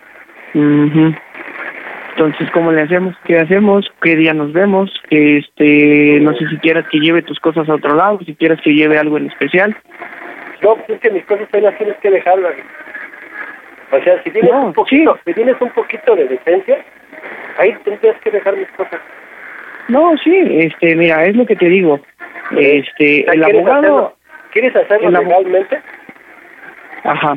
[0.55, 1.15] Ujú.
[2.11, 3.15] Entonces, ¿cómo le hacemos?
[3.25, 3.91] ¿Qué hacemos?
[4.03, 4.91] ¿Qué día nos vemos?
[5.11, 8.75] Este, no sé si quieras que lleve tus cosas a otro lado, si quieras que
[8.75, 9.77] lleve algo en especial.
[10.63, 12.55] No, pues es que mis cosas ahí las tienes que dejarlas.
[13.91, 16.79] O sea, si tienes un poquito, si tienes un poquito de decencia,
[17.59, 19.01] ahí tendrías que dejar mis cosas.
[19.89, 22.01] No, sí, este, mira, es lo que te digo.
[22.57, 24.17] Este, el ¿quieres abogado, hacerlo-
[24.53, 25.81] ¿Quieres hacerlo legalmente?
[27.05, 27.37] ajá.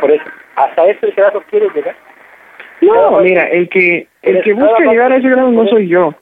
[0.00, 0.24] Por eso,
[0.56, 1.94] hasta ese grado quieres llegar.
[2.80, 6.14] No, mira, el que el que busca llegar a ese grado no soy yo.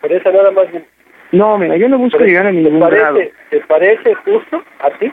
[0.00, 0.66] Por eso nada más.
[1.32, 3.14] No, mira, yo no busco eso, llegar a ¿te ningún grado.
[3.16, 5.10] parece, ¿Te parece justo a ti?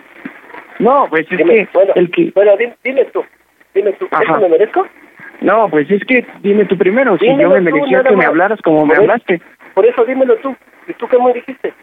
[0.80, 3.24] No, pues es Dime, que bueno, el que bueno, dime, dime tú,
[3.74, 4.24] dime tú, Ajá.
[4.24, 4.88] ¿eso me merezco?
[5.42, 8.86] No, pues es que dime tú primero, si yo me merecía que me hablaras como
[8.86, 9.42] me Por hablaste.
[9.74, 10.56] Por eso dímelo tú.
[10.88, 11.74] ¿Y tú qué me dijiste?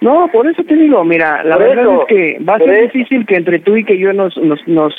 [0.00, 2.70] No, por eso te digo, mira, la Por verdad eso, es que va a ser
[2.70, 2.82] eso.
[2.92, 4.94] difícil que entre tú y que yo nos nos nos,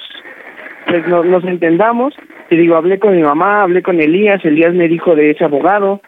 [0.88, 2.16] pues, nos, nos entendamos.
[2.50, 6.02] Te digo, hablé con mi mamá, hablé con Elías, Elías me dijo de ese abogado.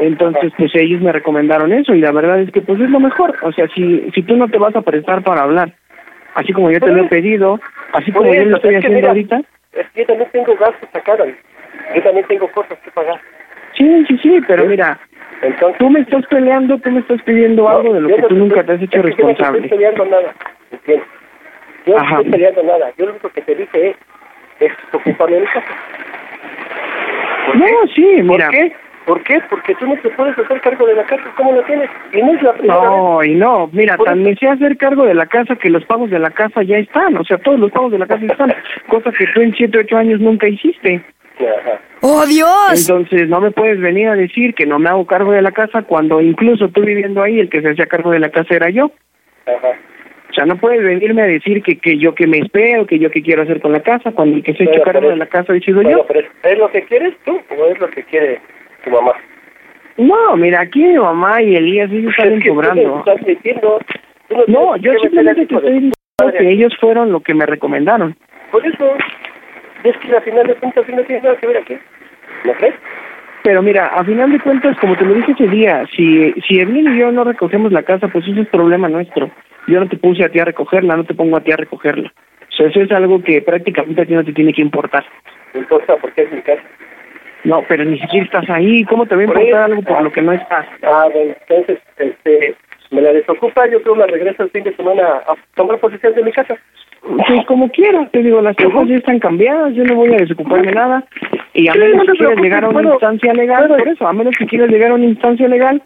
[0.00, 3.36] Entonces, pues ellos me recomendaron eso y la verdad es que pues es lo mejor.
[3.42, 5.72] O sea, si si tú no te vas a prestar para hablar,
[6.34, 7.60] así como yo te lo he pedido,
[7.92, 9.40] así como yo lo estoy es haciendo mira, ahorita.
[9.74, 11.16] Es que yo también tengo gastos acá.
[11.94, 13.20] Yo también tengo cosas que pagar.
[13.76, 14.98] Sí, sí, sí, pero mira,
[15.42, 18.34] Entonces, tú me estás peleando, tú me estás pidiendo algo de lo que no tú
[18.34, 19.58] nunca te has hecho es que Yo no responsable.
[19.58, 20.34] estoy peleando nada,
[20.70, 21.08] ¿entiendes?
[21.86, 22.16] Yo no Ajá.
[22.16, 22.90] estoy peleando nada.
[22.98, 23.96] Yo lo único que te dije es,
[24.60, 25.66] es ocuparme mi casa.
[27.54, 28.46] No, sí, mira.
[28.46, 28.72] ¿Por qué?
[29.06, 29.40] ¿Por qué?
[29.48, 31.22] Porque tú no te puedes hacer cargo de la casa.
[31.36, 31.88] ¿Cómo lo tienes?
[32.12, 32.90] Y no es la primera vez.
[32.90, 36.10] No, y no, mira, tan me sé hacer cargo de la casa que los pagos
[36.10, 38.54] de la casa ya están, o sea, todos los pagos de la casa están,
[38.88, 41.00] cosa que tú en siete, ocho años nunca hiciste.
[41.46, 41.80] Ajá.
[42.00, 42.88] ¡Oh, Dios!
[42.88, 45.82] Entonces, no me puedes venir a decir que no me hago cargo de la casa
[45.82, 48.90] cuando incluso tú viviendo ahí, el que se hacía cargo de la casa era yo.
[49.46, 49.68] Ajá.
[50.30, 53.10] O sea, no puedes venirme a decir que, que yo que me espero, que yo
[53.10, 55.16] que quiero hacer con la casa, cuando el que se ha hecho cargo pero- de
[55.16, 56.04] la casa he sido yo.
[56.06, 58.40] pero es, ¿es lo que quieres tú o es lo que quiere
[58.84, 59.12] tu mamá?
[59.96, 62.98] No, mira, aquí mi mamá y Elías, ellos están Es que tú me cobrando.
[62.98, 63.78] estás metiendo.
[64.28, 65.94] Tú no yo simplemente te estoy diciendo
[66.38, 68.14] que ellos fueron lo que me recomendaron.
[68.52, 68.92] Por eso,
[69.88, 71.78] es que al final de cuentas no tiene nada que ver aquí.
[72.44, 72.74] ¿No crees?
[73.42, 76.94] Pero mira, a final de cuentas, como te lo dije ese día, si, si Evelyn
[76.94, 79.30] y yo no recogemos la casa, pues eso es problema nuestro.
[79.66, 82.12] Yo no te puse a ti a recogerla, no te pongo a ti a recogerla.
[82.48, 85.04] O sea, eso es algo que prácticamente a ti no te tiene que importar.
[85.54, 86.62] No importa porque es mi casa.
[87.44, 88.84] No, pero ni siquiera estás ahí.
[88.84, 90.66] ¿Cómo te va a Por importar algo por lo que no estás?
[90.82, 92.56] Ah, bueno, entonces, este,
[92.90, 96.22] me la desocupa, yo creo la regreso el fin de semana a tomar posesión de
[96.22, 96.56] mi casa.
[97.16, 100.72] Pues como quieras, te digo, las cosas ya están cambiadas, yo no voy a desocuparme
[100.72, 101.04] nada.
[101.54, 104.12] Y a Sí, menos no que quieras llegar a una instancia legal, por eso, a
[104.12, 105.82] menos que quieras llegar a una instancia legal,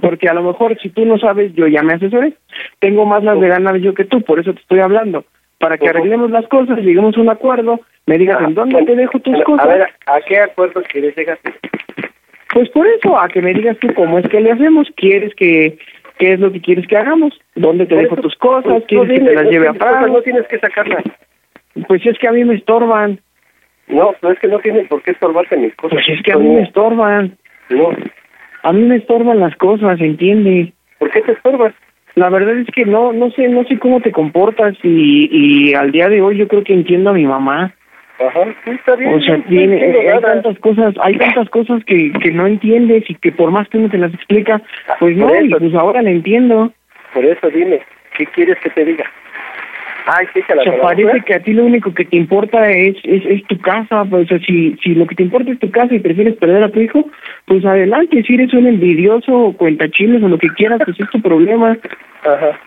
[0.00, 2.34] porque a lo mejor si tú no sabes, yo ya me asesoré.
[2.78, 5.24] Tengo más las de ganar yo que tú, por eso te estoy hablando.
[5.58, 9.18] Para que arreglemos las cosas, lleguemos a un acuerdo, me digas en dónde te dejo
[9.20, 9.66] tus cosas.
[9.66, 11.38] A ver, ¿a qué acuerdo quieres llegar?
[12.52, 15.78] Pues por eso, a que me digas tú cómo es que le hacemos, quieres que,
[16.22, 19.24] qué es lo que quieres que hagamos, dónde te dejo tus cosas, pues, quieres que
[19.24, 20.06] te las lleve a Praga.
[20.06, 21.02] No tienes que sacarlas.
[21.88, 23.18] Pues es que a mí me estorban.
[23.88, 25.98] No, no es que no tienes por qué estorbarte mis cosas.
[25.98, 27.36] Pues es que a mí me estorban.
[27.70, 27.90] No.
[28.62, 30.72] A mí me estorban las cosas, ¿entiende?
[31.00, 31.74] ¿Por qué te estorbas?
[32.14, 35.90] La verdad es que no, no sé, no sé cómo te comportas y, y al
[35.90, 37.74] día de hoy yo creo que entiendo a mi mamá.
[38.26, 39.14] Ajá, sí, está bien.
[39.14, 40.34] O sea, tiene, eh, hay nada.
[40.34, 43.88] tantas cosas, hay tantas cosas que, que no entiendes y que por más que uno
[43.88, 44.60] te las explica,
[45.00, 45.58] pues no, por y eso.
[45.58, 46.72] pues ahora la entiendo.
[47.14, 47.80] Por eso dime,
[48.16, 49.04] ¿qué quieres que te diga?
[50.06, 52.68] Ay, sí, se la O sea, parece que a ti lo único que te importa
[52.70, 55.60] es, es, es tu casa, pues, o sea, si, si lo que te importa es
[55.60, 57.04] tu casa y prefieres perder a tu hijo,
[57.46, 61.20] pues adelante, si eres un envidioso o cuentachiles o lo que quieras, pues es tu
[61.22, 61.76] problema.
[62.24, 62.58] Ajá.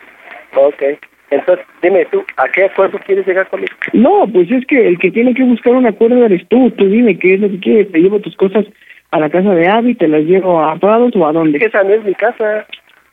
[0.55, 0.83] Ok.
[1.31, 3.73] Entonces, dime tú, ¿a qué acuerdo quieres llegar conmigo?
[3.93, 7.17] No, pues es que el que tiene que buscar un acuerdo eres tú, tú dime
[7.17, 8.65] qué es lo que quieres, te llevo tus cosas
[9.11, 11.57] a la casa de Abby, te las llevo a Prados o a dónde.
[11.59, 12.65] Esa no es mi casa.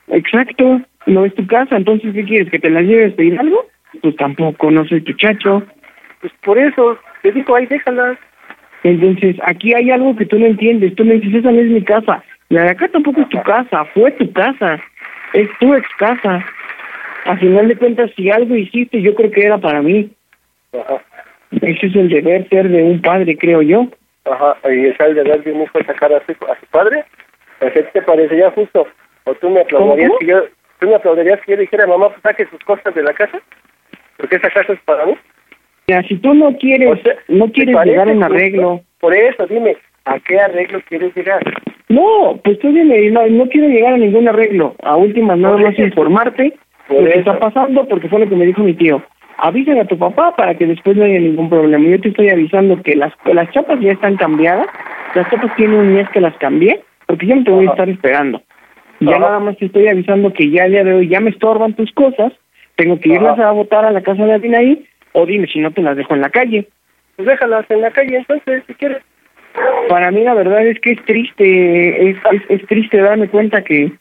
[0.08, 2.50] Exacto, no es tu casa, entonces ¿qué quieres?
[2.50, 3.66] ¿Que te las lleves a pedir algo?
[4.02, 5.62] Pues tampoco, no soy tu chacho.
[6.20, 8.18] Pues por eso, te digo, ahí déjalas.
[8.84, 10.94] Entonces, aquí hay algo que tú no entiendes.
[10.96, 12.22] Tú me dices, esa no es mi casa.
[12.48, 14.80] La de acá tampoco es tu casa, fue tu casa.
[15.32, 16.44] Es tu ex casa.
[17.24, 20.10] A final de cuentas, si algo hiciste, yo creo que era para mí.
[20.72, 21.02] Ajá.
[21.60, 23.86] Ese es el deber ser de un padre, creo yo.
[24.24, 24.56] Ajá.
[24.70, 27.04] Y es el deber de un hijo sacar a su, a su padre.
[27.58, 28.86] Pues, ¿qué te parecería justo?
[29.24, 30.18] ¿O tú me aplaudirías ¿Cómo?
[30.18, 30.44] que yo,
[30.80, 33.40] tú me aplaudirías que yo dijera, mamá, pues saque sus cosas de la casa?
[34.16, 35.14] Porque esa casa es para mí.
[36.08, 36.98] Si tú no quieres,
[37.28, 38.80] no quieres llegar a un arreglo.
[39.00, 41.42] Por eso, dime, ¿a qué arreglo quieres llegar?
[41.88, 44.74] No, pues tú dime, no, no quiero llegar a ningún arreglo.
[44.82, 46.54] A últimas, nada más informarte
[47.00, 49.02] lo que está pasando, porque fue lo que me dijo mi tío.
[49.38, 51.84] Avísale a tu papá para que después no haya ningún problema.
[51.88, 54.66] Yo te estoy avisando que las, las chapas ya están cambiadas.
[55.14, 57.88] Las chapas tienen un mes que las cambié, porque yo no te voy a estar
[57.88, 58.42] esperando.
[59.00, 61.74] Ya nada más te estoy avisando que ya el día de hoy ya me estorban
[61.74, 62.32] tus cosas.
[62.76, 65.82] Tengo que irlas a botar a la casa de Adinaí, o dime si no te
[65.82, 66.68] las dejo en la calle.
[67.16, 69.02] Pues déjalas en la calle entonces, si quieres.
[69.88, 73.92] Para mí la verdad es que es triste, es, es, es triste darme cuenta que,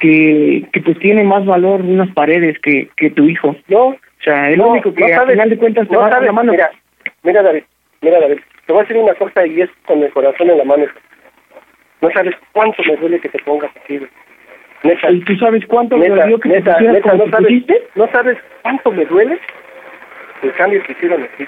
[0.00, 3.54] que, que pues tiene más valor unas paredes que, que tu hijo.
[3.68, 3.86] No.
[3.88, 6.06] O sea, el No, único que no al sabes, final de cuentas te no va
[6.06, 6.52] a dar sabes, la mano.
[6.52, 6.70] Mira,
[7.22, 7.62] mira David,
[8.02, 10.64] mira David, te voy a decir una cosa y es con el corazón en la
[10.64, 10.84] mano.
[12.00, 14.10] No sabes cuánto me duele que te pongas así, güey.
[14.82, 15.10] Neta.
[15.10, 19.04] ¿Y tú sabes cuánto me dolió que te neta, no sabes, no sabes cuánto me
[19.04, 19.38] duele
[20.42, 21.46] el cambio que hicieron aquí.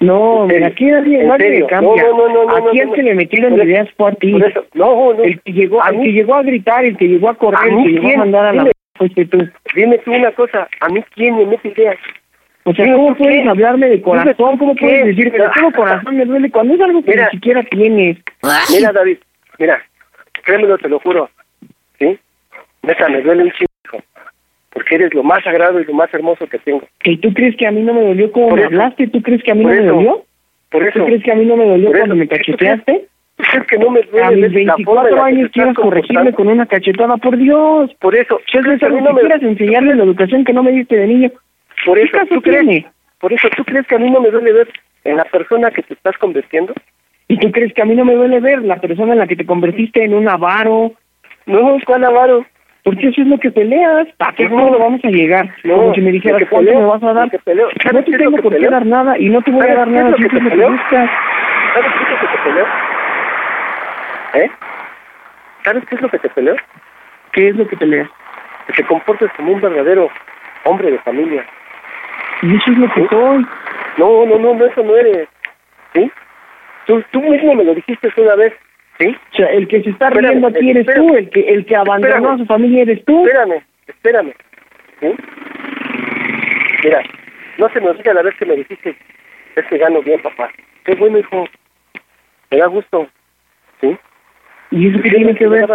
[0.00, 2.02] No, mira, aquí nadie, nadie cambia.
[2.04, 4.32] No, no, no, aquí no, que le metieron ideas fue a ti.
[4.32, 5.22] por eso, no, no.
[5.22, 7.60] El que llegó, A el mí- que llegó a gritar, el que llegó a correr,
[7.60, 8.72] ¿A el que llegó a mandar a la Dime.
[8.96, 9.38] fuiste tú.
[9.74, 11.96] Dime tú una cosa, ¿a mí quién me mete ideas?
[12.64, 14.56] O sea, ¿cómo puedes hablarme de corazón?
[14.58, 18.18] ¿Cómo puedes decirme de todo corazón me duele cuando es algo que ni siquiera tienes?
[18.70, 19.18] Mira, David,
[19.58, 19.82] mira,
[20.44, 21.28] créemelo, te lo juro,
[21.98, 22.18] ¿sí?
[22.82, 23.69] Neta, me duele un chingo,
[24.72, 26.82] porque eres lo más sagrado y lo más hermoso que tengo.
[27.04, 29.08] ¿Y tú crees que a mí no me dolió Por me hablaste?
[29.08, 30.22] ¿Tú crees que a mí no me dolió?
[30.70, 30.98] Por eso.
[31.00, 33.06] ¿Tú crees que a mí no me dolió cuando me cacheteaste?
[33.36, 35.14] ¿Tú crees que no me duele A mis ver la forma 24 en la que
[35.14, 37.90] te años estás quieres corregirme con una cachetada, por Dios.
[37.98, 40.52] Por eso, ¿Qué es ¿tú crees que a mí no me- enseñarle la educación que
[40.52, 41.30] no me diste de niño.
[41.84, 42.60] Por ¿Qué eso, caso ¿tú crees?
[42.60, 42.86] tiene?
[43.18, 44.68] Por eso, ¿tú crees que a mí no me duele ver
[45.04, 46.74] en la persona que te estás convirtiendo?
[47.28, 49.36] ¿Y tú crees que a mí no me duele ver la persona en la que
[49.36, 50.92] te convertiste en un avaro?
[51.46, 52.44] No, ¿cuál avaro?
[52.82, 54.08] Porque eso es lo que peleas.
[54.18, 54.70] ¿A qué No.
[54.70, 55.48] no vamos a llegar?
[55.64, 57.26] No, Como si me lo dijeras cuánto peleo, me vas a lo dar.
[57.26, 59.62] No ¿Sabes te tengo lo que por qué dar nada y no te voy a
[59.64, 60.70] ¿Sabes dar nada lo si lo que peleo?
[60.70, 61.10] buscas.
[61.74, 62.66] ¿Sabes qué es lo que te peleo?
[64.34, 64.50] ¿Eh?
[65.64, 66.56] ¿Sabes qué es lo que te peleo?
[67.32, 68.08] ¿Qué es lo que peleas?
[68.66, 70.08] Que te comportes como un verdadero
[70.64, 71.44] hombre de familia.
[72.42, 73.46] Y eso es lo que soy.
[73.98, 75.28] No, no, no, no, eso no eres.
[75.94, 76.10] ¿Sí?
[76.86, 78.54] Tú, tú mismo me lo dijiste una vez.
[79.00, 79.06] ¿Sí?
[79.32, 81.06] O sea, el que se está Espérame, riendo aquí eres espérame.
[81.08, 82.34] tú, el que el que abandonó Espérame.
[82.34, 83.24] a su familia eres tú.
[83.26, 84.32] Espérame, espérame.
[85.00, 85.06] ¿Sí?
[86.84, 87.02] Mira,
[87.58, 88.94] no se me olvida la vez que me dijiste,
[89.56, 90.50] es que gano bien, papá.
[90.84, 91.46] Qué bueno, hijo.
[92.50, 93.08] Me da gusto.
[93.80, 93.96] ¿Sí?
[94.72, 95.66] ¿Y eso qué tiene que ver?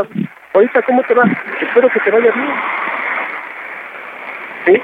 [0.53, 1.23] Ahorita, ¿cómo te va?
[1.61, 2.47] Espero que te vaya bien.
[4.67, 4.81] ¿Sí?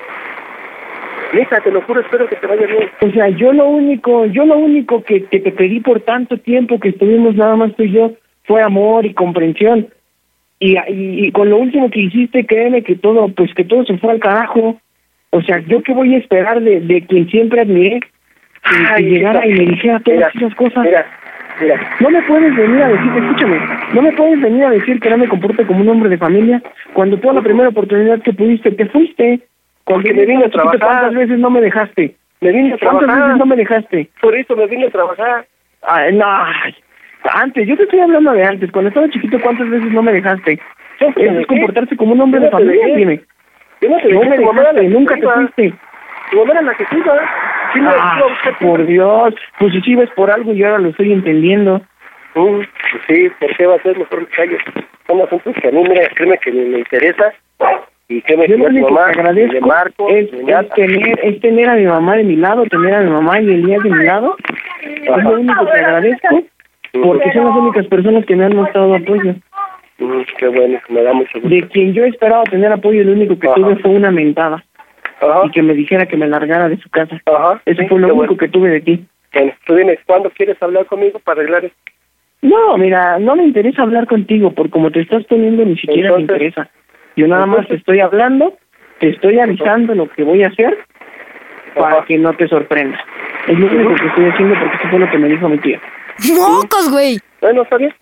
[1.33, 2.89] Neta, te lo juro, espero que te vaya bien.
[3.01, 6.79] O sea, yo lo único, yo lo único que, que te pedí por tanto tiempo
[6.79, 8.11] que estuvimos nada más tú y yo
[8.51, 9.87] fue amor y comprensión.
[10.59, 13.97] Y, y, y con lo último que hiciste, créeme que todo, pues que todo se
[13.97, 14.77] fue al carajo.
[15.29, 18.01] O sea, yo qué voy a esperar de, de quien siempre admiré,
[18.97, 20.83] que, llegara y me dijera todas mira, esas cosas.
[20.83, 21.05] Mira,
[21.61, 21.95] mira.
[22.01, 23.59] No me puedes venir a decir, escúchame,
[23.93, 26.61] no me puedes venir a decir que no me comporte como un hombre de familia
[26.91, 29.39] cuando tú a la primera oportunidad que pudiste te fuiste.
[29.85, 30.79] Cuando Porque me vine a trabajar.
[30.79, 32.15] ¿Cuántas veces no me dejaste?
[32.41, 33.23] Me vine a ¿Cuántas trabajar.
[33.23, 34.09] veces no me dejaste?
[34.19, 35.45] Por eso me vine a trabajar.
[35.83, 36.27] Ay, no,
[37.33, 38.71] antes, yo te estoy hablando de antes.
[38.71, 40.57] Cuando estaba chiquito, ¿cuántas veces no me dejaste?
[40.99, 41.41] Te Eso dejé.
[41.41, 42.97] es comportarse como un hombre Yo de no te familia, dejé.
[42.97, 43.21] dime.
[43.81, 45.73] Yo no te No dejé, me tu mamá era la dejaste, que nunca te fuiste.
[46.31, 47.15] Tu mamá era la que se iba.
[47.73, 48.19] Sí, me Ah,
[48.59, 51.81] por Dios, pues si ves por algo y ahora lo estoy entendiendo.
[52.35, 52.67] Mm, pues
[53.07, 54.57] sí, ¿por qué va a ser mejor me callo?
[55.07, 57.33] Son asuntos que a mí, mira, créeme que me, me interesa.
[58.07, 60.67] Y créeme Yo que que mamá, te le agradezco marco, es, es llamo.
[60.75, 63.83] tener, es tener a mi mamá de mi lado, tener a mi mamá y Elías
[63.83, 64.35] de mi lado.
[64.81, 66.43] Es lo único que agradezco,
[66.93, 69.33] porque son las únicas personas que me han mostrado apoyo.
[69.99, 71.49] Mm, qué bueno, me da mucho gusto.
[71.49, 73.55] De quien yo esperaba tener apoyo, lo único que Ajá.
[73.55, 74.63] tuve fue una mentada.
[75.45, 77.21] y que me dijera que me largara de su casa.
[77.65, 78.37] Eso sí, fue lo único bueno.
[78.37, 79.05] que tuve de ti.
[79.33, 81.77] Bueno, tú dime, ¿cuándo quieres hablar conmigo para arreglar esto?
[82.41, 86.21] No, mira, no me interesa hablar contigo, porque como te estás poniendo ni siquiera me
[86.21, 86.71] Entonces- interesa.
[87.15, 88.57] Yo nada más te estoy hablando,
[88.99, 90.75] te estoy avisando lo que voy a hacer
[91.75, 92.99] para que no te sorprendas.
[93.47, 95.79] Es lo único que estoy haciendo porque eso fue lo que me dijo mi tía.
[96.37, 97.19] ¡Mocos, güey!
[97.41, 97.93] Bueno, está bien.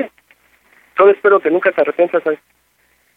[0.97, 2.39] Solo espero que nunca te arrepientas, ¿sabes?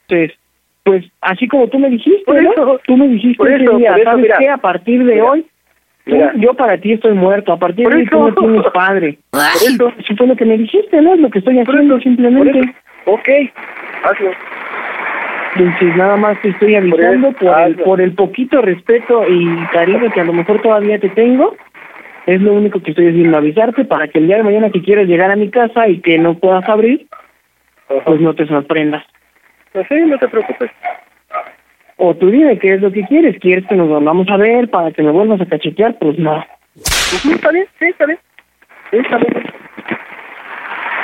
[0.08, 0.38] Entonces,
[0.84, 2.52] pues así como tú me dijiste, Por ¿no?
[2.52, 4.38] eso, tú me dijiste por eso, día, por eso, ¿sabes mira.
[4.38, 4.48] qué?
[4.48, 5.24] A partir de Mira.
[5.24, 5.46] hoy,
[6.06, 6.32] Mira.
[6.36, 9.18] yo para ti estoy muerto, a partir Por de hoy tú no tienes padre.
[9.30, 9.92] Por eso.
[9.98, 11.14] Eso fue lo que me dijiste, ¿no?
[11.14, 12.74] Es lo que estoy haciendo simplemente.
[13.06, 13.28] Ok,
[14.04, 14.30] hazlo.
[15.54, 20.20] Entonces nada más te estoy avisando por, el, por el poquito respeto y cariño que
[20.20, 21.56] a lo mejor todavía te tengo.
[22.26, 25.06] Es lo único que estoy haciendo, avisarte para que el día de mañana que quieras
[25.06, 27.06] llegar a mi casa y que no puedas abrir,
[28.04, 29.04] pues no te sorprendas.
[29.72, 30.70] Pues sí, no te preocupes.
[31.96, 33.38] O tú dime qué es lo que quieres.
[33.40, 35.98] ¿Quieres que nos volvamos a ver para que me vuelvas a cachetear?
[35.98, 36.36] Pues no.
[36.76, 38.18] Ujú, Está bien, sí, está bien.
[38.90, 39.32] Sí, está bien.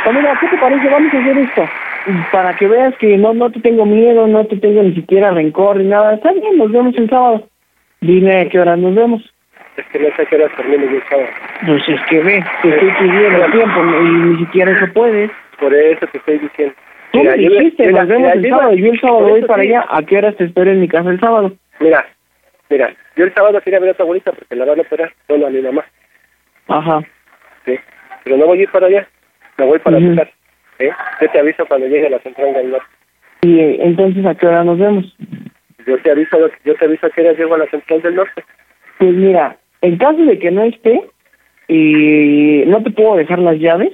[0.04, 0.88] Pues mira, ¿qué te parece?
[0.88, 1.68] Vamos a hacer esto.
[2.32, 5.76] Para que veas que no no te tengo miedo, no te tengo ni siquiera rencor
[5.76, 6.14] ni nada.
[6.14, 7.48] Está bien, nos vemos el sábado.
[8.00, 9.22] Dime a qué hora nos vemos.
[9.78, 11.28] Es que no sé qué hora termine yo el sábado.
[11.66, 15.30] Pues es que ve, te estoy pidiendo tiempo y ni siquiera eso puedes.
[15.58, 16.74] Por eso te estoy diciendo.
[17.12, 18.74] Tú Mira, me yo- dijiste, mira, nos vemos mira, el yo- sábado.
[18.74, 19.68] Yo el sábado voy para sí.
[19.68, 19.84] allá.
[19.88, 21.52] ¿A qué horas te espero en mi casa el sábado?
[21.80, 22.04] Mira,
[22.68, 25.12] mira, yo el sábado quería ver a tu abuelita porque la van a operar.
[25.28, 25.84] Bueno, a mi mamá,
[26.68, 27.00] Ajá.
[27.64, 27.78] sí.
[28.24, 29.08] Pero no voy a ir para allá.
[29.58, 30.30] Me voy para tu casa.
[30.80, 30.90] ¿eh?
[31.20, 32.86] Yo te aviso cuando llegue a la central del norte.
[33.42, 35.16] Y eh, entonces, ¿a qué hora nos vemos?
[35.86, 38.44] Yo te aviso, yo te aviso a qué hora llego a la central del norte.
[38.98, 41.02] Pues mira, en caso de que no esté
[41.68, 43.92] y no te puedo dejar las llaves,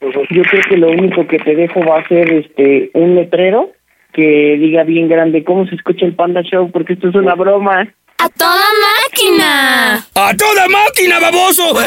[0.00, 3.70] yo creo que lo único que te dejo va a ser este un letrero
[4.12, 7.86] que diga bien grande cómo se escucha el Panda Show, porque esto es una broma.
[8.18, 8.64] ¡A toda
[9.04, 9.96] máquina!
[10.14, 11.74] ¡A toda máquina, baboso!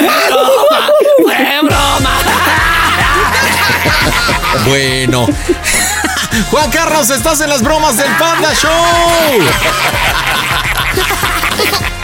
[4.65, 5.25] Bueno.
[6.51, 8.69] Juan Carlos, estás en las bromas del Panda Show.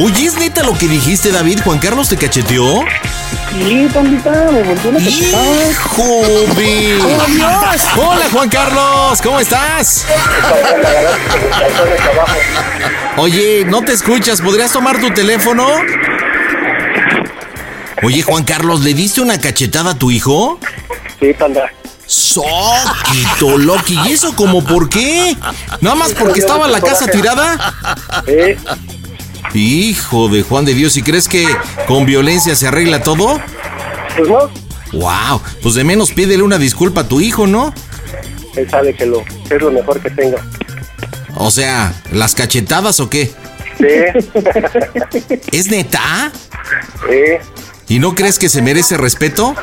[0.00, 1.58] Oye, ¿es neta lo que dijiste, David?
[1.64, 2.84] ¿Juan Carlos te cacheteó?
[3.50, 5.74] Sí, pandita, me volvió una cachetada.
[5.88, 7.00] ¡Joven!
[7.02, 7.82] ¡Oh, Dios!
[7.96, 10.06] Hola, Juan Carlos, ¿cómo estás?
[13.16, 15.66] Oye, no te escuchas, ¿podrías tomar tu teléfono?
[18.04, 20.60] Oye, Juan Carlos, ¿le diste una cachetada a tu hijo?
[21.18, 21.72] Sí, panda.
[22.06, 23.98] Soquito, Loki.
[24.06, 25.36] ¿Y eso como por qué?
[25.80, 27.74] ¿Nada más porque estaba la casa tirada?
[28.24, 28.56] Sí.
[29.54, 31.46] Hijo de Juan de Dios, ¿y crees que
[31.86, 33.40] con violencia se arregla todo?
[34.16, 34.50] Pues no,
[34.92, 37.74] Wow, pues de menos pídele una disculpa a tu hijo, ¿no?
[38.56, 40.36] él sabe que lo es lo mejor que tengo.
[41.36, 43.30] O sea, ¿las cachetadas o qué?
[43.78, 43.84] Sí.
[45.52, 46.32] ¿Es neta?
[47.08, 49.54] Sí, ¿Y no crees que se merece respeto?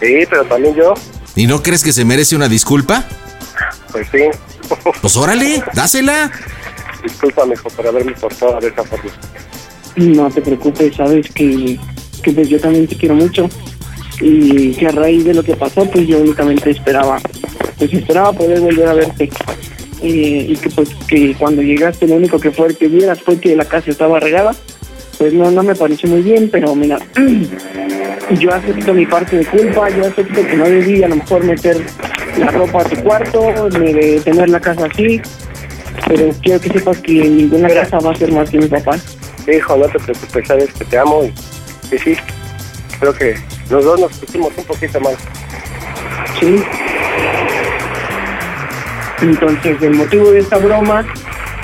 [0.00, 0.94] sí, pero también yo,
[1.34, 3.04] ¿Y no crees que se merece una disculpa?
[3.90, 4.24] pues sí.
[5.00, 6.30] Pues órale, dásela.
[7.02, 9.10] Discúlpame por haberme portado de esa forma.
[9.96, 11.78] No te preocupes, sabes que,
[12.22, 13.48] que pues yo también te quiero mucho
[14.20, 17.18] y que a raíz de lo que pasó pues yo únicamente esperaba
[17.78, 19.30] pues esperaba poder volver a verte
[20.02, 23.54] Eh, y que pues que cuando llegaste lo único que fue que vieras fue que
[23.54, 24.52] la casa estaba regada
[25.18, 26.98] pues no no me pareció muy bien pero mira
[28.40, 31.76] yo acepto mi parte de culpa yo acepto que no debí a lo mejor meter
[32.38, 35.20] la ropa a tu cuarto de tener la casa así
[36.10, 38.98] pero quiero que sepas que ninguna casa va a ser más que mi papá
[39.44, 42.16] Sí, hijo, no te preocupes, sabes que te amo y, y sí,
[42.98, 43.36] creo que
[43.70, 45.14] los dos nos pusimos un poquito mal.
[46.38, 46.62] Sí.
[49.22, 51.06] Entonces, el motivo de esta broma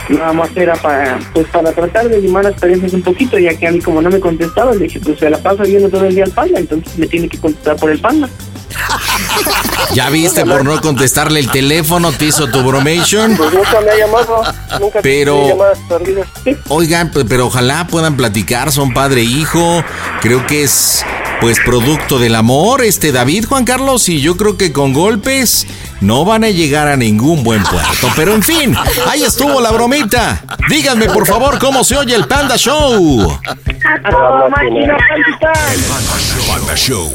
[0.08, 3.66] nada más era para pues para tratar de limar las experiencias un poquito, ya que
[3.66, 6.14] a mí como no me contestaba, le dije, pues se la pasa viendo todo el
[6.14, 8.28] día al panda, entonces me tiene que contestar por el panda.
[9.92, 13.36] Ya viste por no contestarle el teléfono, te hizo tu bromation.
[13.36, 14.42] Pues nunca me ha llamado,
[14.80, 16.26] nunca Pero- me llamadas perdidas.
[16.68, 19.82] Oigan, pe- pero ojalá puedan platicar, son padre e hijo.
[20.20, 21.04] Creo que es
[21.40, 25.66] pues producto del amor, este David Juan Carlos, y yo creo que con golpes
[26.00, 28.08] no van a llegar a ningún buen puerto.
[28.16, 28.74] Pero en fin,
[29.08, 30.42] ahí estuvo la bromita.
[30.68, 33.30] Díganme por favor cómo se oye el Panda Show.
[33.46, 35.52] ¡A toda máquina, pandita!
[36.48, 37.14] Panda Show.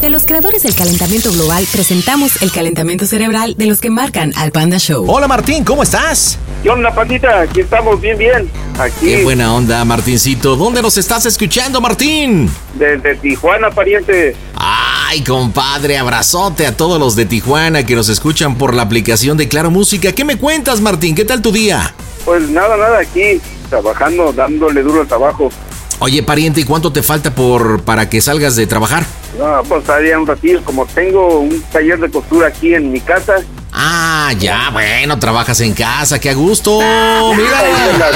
[0.00, 4.50] De los creadores del calentamiento global, presentamos el calentamiento cerebral de los que marcan al
[4.50, 5.04] Panda Show.
[5.06, 6.38] Hola Martín, ¿cómo estás?
[6.62, 7.40] ¿Qué onda, pandita?
[7.42, 8.50] Aquí estamos bien, bien.
[8.78, 9.04] Aquí.
[9.04, 10.56] Qué buena onda, Martincito.
[10.56, 12.50] ¿Dónde nos estás escuchando, Martín?
[12.76, 14.34] Desde Tijuana, pariente.
[14.56, 19.48] Ay, compadre, abrazote a todos los de Tijuana que nos escuchan por la aplicación de
[19.48, 20.12] Claro Música.
[20.12, 21.14] ¿Qué me cuentas, Martín?
[21.14, 21.94] ¿Qué tal tu día?
[22.24, 25.50] Pues nada, nada, aquí, trabajando, dándole duro al trabajo.
[25.98, 29.04] Oye, pariente, ¿y cuánto te falta por para que salgas de trabajar?
[29.40, 33.36] No, pues todavía un ratillo, como tengo un taller de costura aquí en mi casa.
[33.72, 36.78] Ah, ya, bueno, trabajas en casa, qué a gusto.
[37.34, 38.12] Mira.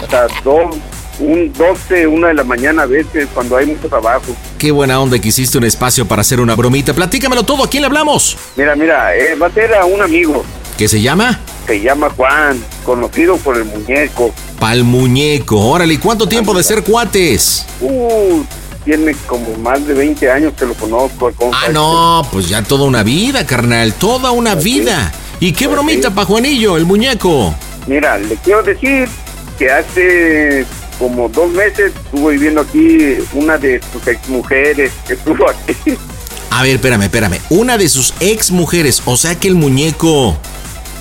[0.00, 0.76] hasta dos,
[1.18, 4.26] un 12, una de la mañana a veces, cuando hay mucho trabajo.
[4.56, 6.94] Qué buena onda que hiciste un espacio para hacer una bromita.
[6.94, 8.36] Platícamelo todo, ¿a quién le hablamos?
[8.54, 10.44] Mira, mira, eh, va a ser a un amigo,
[10.78, 11.40] ¿Qué se llama?
[11.66, 14.32] se llama Juan, conocido por el muñeco.
[14.60, 15.58] Pal muñeco.
[15.58, 17.64] Órale, ¿y cuánto tiempo de ser cuates?
[17.80, 18.42] Uh,
[18.84, 21.32] tiene como más de 20 años que lo conozco.
[21.52, 21.72] Ah, este.
[21.72, 25.12] no, pues ya toda una vida, carnal, toda una vida.
[25.40, 27.54] ¿Y qué bromita pa' Juanillo, el muñeco?
[27.86, 29.08] Mira, le quiero decir
[29.58, 30.64] que hace
[30.98, 35.96] como dos meses estuvo viviendo aquí una de sus exmujeres que estuvo aquí.
[36.50, 37.40] A ver, espérame, espérame.
[37.50, 40.36] Una de sus ex mujeres, o sea que el muñeco,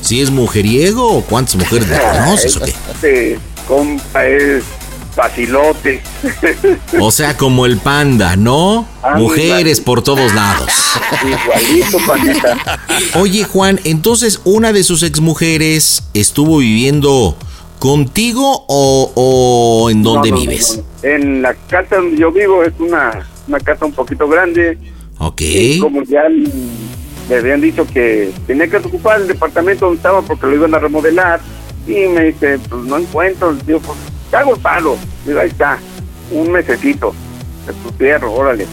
[0.01, 2.73] ¿sí es mujeriego o cuántas mujeres le conoces o qué?
[2.91, 4.64] Este compa es
[5.15, 6.02] vacilote.
[6.99, 8.88] O sea, como el panda, ¿no?
[9.02, 10.69] Ah, Mujeres por todos lados.
[11.23, 12.80] Igualito, pandita.
[13.19, 17.38] Oye, Juan, entonces una de sus exmujeres estuvo viviendo
[17.80, 20.77] contigo o, o en dónde No, no, vives?
[21.03, 21.10] no.
[21.10, 24.77] En la casa donde yo vivo es una, una casa un poquito grande.
[25.19, 25.41] Ok.
[25.41, 26.23] Y como ya
[27.30, 30.80] me habían dicho que tenía que ocupar el departamento donde estaba porque lo iban a
[30.80, 31.41] remodelar.
[31.85, 33.53] Y me dice, pues no encuentro.
[33.68, 33.98] Digo, pues
[34.35, 34.97] hago el palo.
[35.26, 35.80] Digo, ahí está,
[36.31, 37.14] un mesecito
[37.68, 38.65] de tu tierra, órale.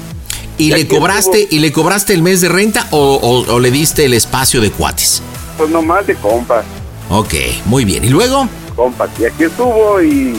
[0.58, 4.04] ¿Y le cobraste y le cobraste el mes de renta o, o- o le diste
[4.04, 5.22] el espacio de cuates?
[5.56, 6.64] Pues nomás de compas,
[7.12, 7.34] Ok,
[7.64, 8.04] muy bien.
[8.04, 8.48] ¿Y luego?
[8.76, 9.10] compas.
[9.18, 10.34] Y aquí estuvo y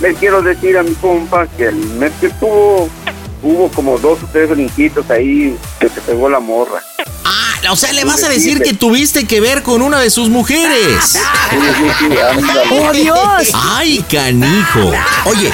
[0.00, 2.88] le quiero decir a mi compa que el mes que estuvo
[3.42, 6.82] hubo como dos o tres brinquitos ahí que se pegó la morra.
[7.70, 11.18] O sea, le vas a decir que tuviste que ver con una de sus mujeres.
[11.50, 12.60] Sí, sí, sí, ándale.
[12.70, 13.50] ¡Oh, Dios!
[13.54, 14.92] ¡Ay, canijo!
[15.24, 15.50] Oye,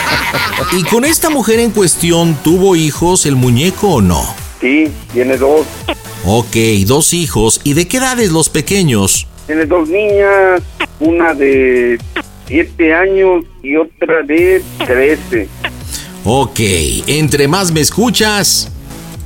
[0.72, 4.34] ¿y con esta mujer en cuestión tuvo hijos el muñeco o no?
[4.60, 5.66] Sí, tiene dos.
[6.24, 6.56] Ok,
[6.86, 7.60] dos hijos.
[7.64, 9.26] ¿Y de qué edades los pequeños?
[9.46, 10.62] Tiene dos niñas,
[11.00, 11.98] una de
[12.46, 15.48] siete años y otra de trece.
[16.24, 16.60] Ok,
[17.06, 18.71] entre más me escuchas.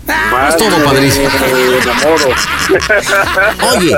[0.07, 1.29] Más todo padrísimo.
[3.77, 3.97] Oye,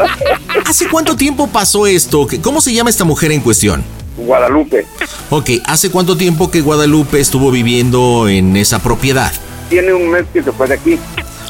[0.65, 2.27] ¿hace cuánto tiempo pasó esto?
[2.27, 3.83] ¿Qué- ¿Cómo se llama esta mujer en cuestión?
[4.17, 4.87] Guadalupe.
[5.31, 9.33] Ok, ¿hace cuánto tiempo que Guadalupe estuvo viviendo en esa propiedad?
[9.71, 10.99] Tiene un mes que se fue de aquí.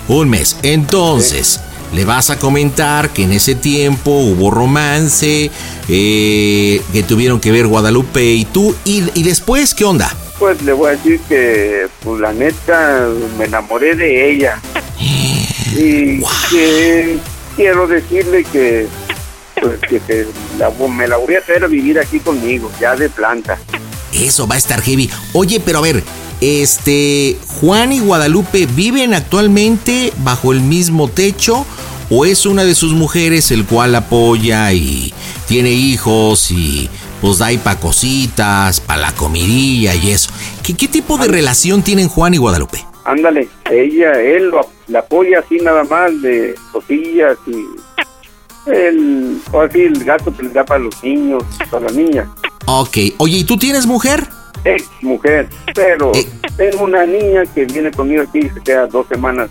[0.08, 0.56] Un mes.
[0.62, 1.60] Entonces,
[1.94, 5.50] le vas a comentar que en ese tiempo hubo romance,
[5.88, 8.74] eh, que tuvieron que ver Guadalupe y tú.
[8.84, 10.12] Y, y después, ¿qué onda?
[10.38, 14.60] Pues le voy a decir que, pues la neta, me enamoré de ella.
[15.00, 17.18] Y que
[17.56, 18.86] quiero decirle que,
[19.60, 20.26] pues, que,
[20.90, 23.58] me la voy a hacer vivir aquí conmigo, ya de planta.
[24.12, 25.10] Eso va a estar heavy.
[25.32, 26.02] Oye, pero a ver,
[26.40, 31.66] este, Juan y Guadalupe viven actualmente bajo el mismo techo
[32.10, 35.12] o es una de sus mujeres el cual apoya y
[35.46, 36.88] tiene hijos y
[37.20, 40.30] pues da ahí pa' cositas, pa' la comidilla y eso.
[40.62, 42.84] ¿Qué, qué tipo de relación tienen Juan y Guadalupe?
[43.04, 47.64] Ándale, ella, él lo, la apoya así nada más de cosillas y
[48.70, 52.28] el, o así el gasto que les da para los niños, para las niñas.
[52.66, 54.26] Ok, oye, ¿y tú tienes mujer?
[54.64, 56.28] ex mujer, pero Eh.
[56.56, 59.48] tengo una niña que viene conmigo aquí y se queda dos semanas.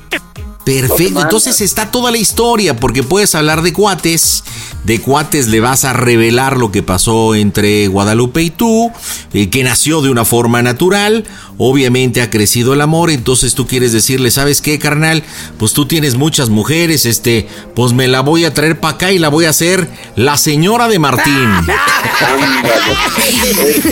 [0.67, 4.43] Perfecto, entonces está toda la historia, porque puedes hablar de cuates,
[4.83, 8.91] de cuates le vas a revelar lo que pasó entre Guadalupe y tú,
[9.31, 11.23] eh, que nació de una forma natural,
[11.57, 15.23] obviamente ha crecido el amor, entonces tú quieres decirle, ¿sabes qué, carnal?
[15.57, 19.19] Pues tú tienes muchas mujeres, este, pues me la voy a traer para acá y
[19.19, 21.33] la voy a hacer la señora de Martín.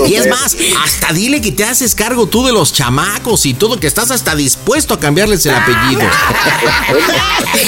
[0.07, 3.79] Y es más, hasta dile que te haces cargo tú de los chamacos y todo,
[3.79, 6.01] que estás hasta dispuesto a cambiarles el apellido.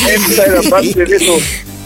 [0.10, 1.34] Esta era parte de eso,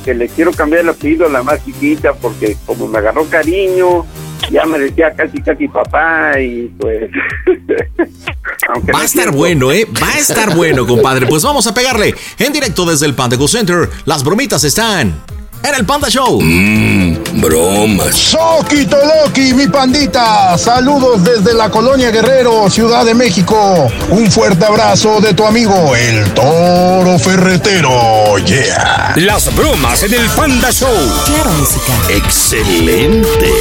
[0.03, 4.05] que le quiero cambiar el apellido a la más chiquita porque como me agarró cariño,
[4.51, 7.09] ya me decía casi casi papá y pues...
[8.69, 9.87] aunque Va a estar bueno, ¿eh?
[10.01, 11.25] Va a estar bueno, compadre.
[11.27, 13.89] Pues vamos a pegarle en directo desde el Panda Go Center.
[14.05, 15.15] Las bromitas están
[15.63, 16.41] en el Panda Show.
[16.41, 18.15] Mmm, bromas.
[18.15, 20.57] Soquito Loki, mi pandita.
[20.57, 23.91] Saludos desde la colonia Guerrero, Ciudad de México.
[24.09, 28.37] Un fuerte abrazo de tu amigo, el Toro Ferretero.
[28.39, 29.13] Yeah.
[29.17, 30.89] Las bromas en el Panda Show.
[31.25, 31.93] Claro, música.
[32.09, 33.51] Excelente.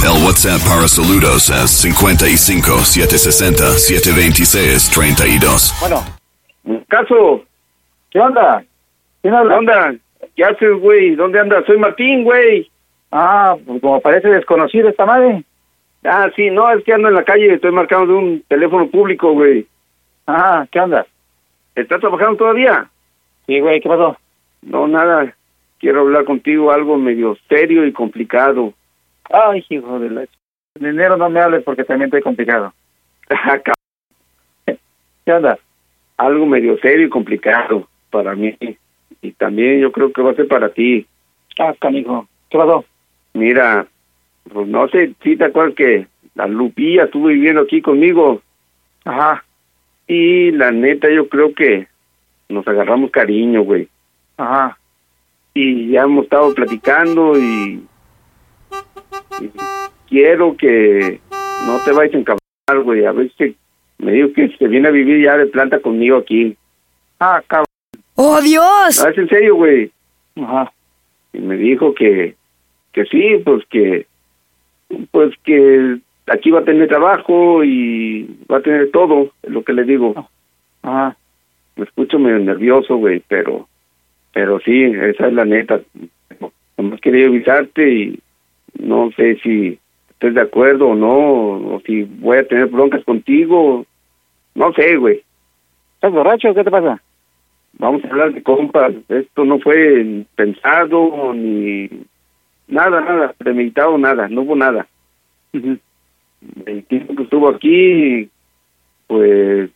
[0.00, 5.74] El WhatsApp para saludos es 55 760 726 32.
[5.80, 6.04] Bueno,
[6.86, 7.44] caso.
[8.10, 8.62] ¿Qué onda?
[9.20, 9.54] ¿Quién habla?
[9.54, 9.94] ¿Qué onda?
[10.36, 11.16] ¿Qué haces, güey?
[11.16, 11.64] ¿Dónde andas?
[11.66, 12.70] Soy Martín, güey.
[13.10, 15.42] Ah, pues como parece desconocido esta madre.
[16.04, 19.32] Ah, sí, no, es que ando en la calle, estoy marcando de un teléfono público,
[19.32, 19.66] güey.
[20.28, 21.06] Ah, ¿qué onda?
[21.74, 22.88] ¿Estás trabajando todavía?
[23.46, 24.16] Sí, güey, ¿qué pasó?
[24.62, 25.34] No, nada.
[25.80, 28.74] Quiero hablar contigo algo medio serio y complicado.
[29.30, 30.22] Ay, hijo de la...
[30.74, 32.72] En enero no me hables porque también estoy complicado.
[35.24, 35.58] ¿Qué onda?
[36.16, 38.56] Algo medio serio y complicado para mí.
[39.20, 41.06] Y también yo creo que va a ser para ti.
[41.58, 42.26] Ah, canijo.
[42.48, 42.84] ¿Qué pasó?
[43.34, 43.86] Mira,
[44.52, 48.40] pues no sé si te acuerdas que la Lupilla estuvo viviendo aquí conmigo.
[49.04, 49.44] Ajá.
[50.06, 51.88] Y la neta yo creo que
[52.48, 53.88] nos agarramos cariño, güey.
[54.36, 54.78] Ajá.
[55.52, 57.82] Y ya hemos estado platicando y,
[59.40, 59.50] y
[60.08, 61.20] quiero que
[61.66, 63.04] no te vayas a encabrar, güey.
[63.04, 63.56] A ver si
[63.98, 66.56] me dijo que se viene a vivir ya de planta conmigo aquí.
[67.20, 67.66] Ah, cabrón.
[68.14, 69.02] ¡Oh, Dios!
[69.02, 69.90] No, es en serio, güey.
[70.36, 70.72] Ajá.
[71.32, 72.34] Y me dijo que,
[72.92, 74.06] que sí, pues que,
[75.10, 79.72] pues que aquí va a tener trabajo y va a tener todo, es lo que
[79.72, 80.28] le digo.
[80.82, 81.16] Ajá.
[81.76, 83.68] Me escucho medio nervioso, güey, pero,
[84.32, 85.80] pero sí, esa es la neta.
[86.76, 88.20] Nomás quería avisarte y
[88.78, 89.78] no sé si
[90.10, 93.84] estés de acuerdo o no, o si voy a tener broncas contigo.
[94.54, 95.22] No sé, güey.
[95.94, 96.54] ¿Estás borracho?
[96.54, 97.00] ¿Qué te pasa?
[97.74, 98.92] Vamos a hablar de compas.
[99.08, 101.88] Esto no fue pensado ni
[102.66, 104.86] nada, nada, premeditado, nada, no hubo nada.
[105.52, 108.28] El tiempo que estuvo aquí,
[109.06, 109.70] pues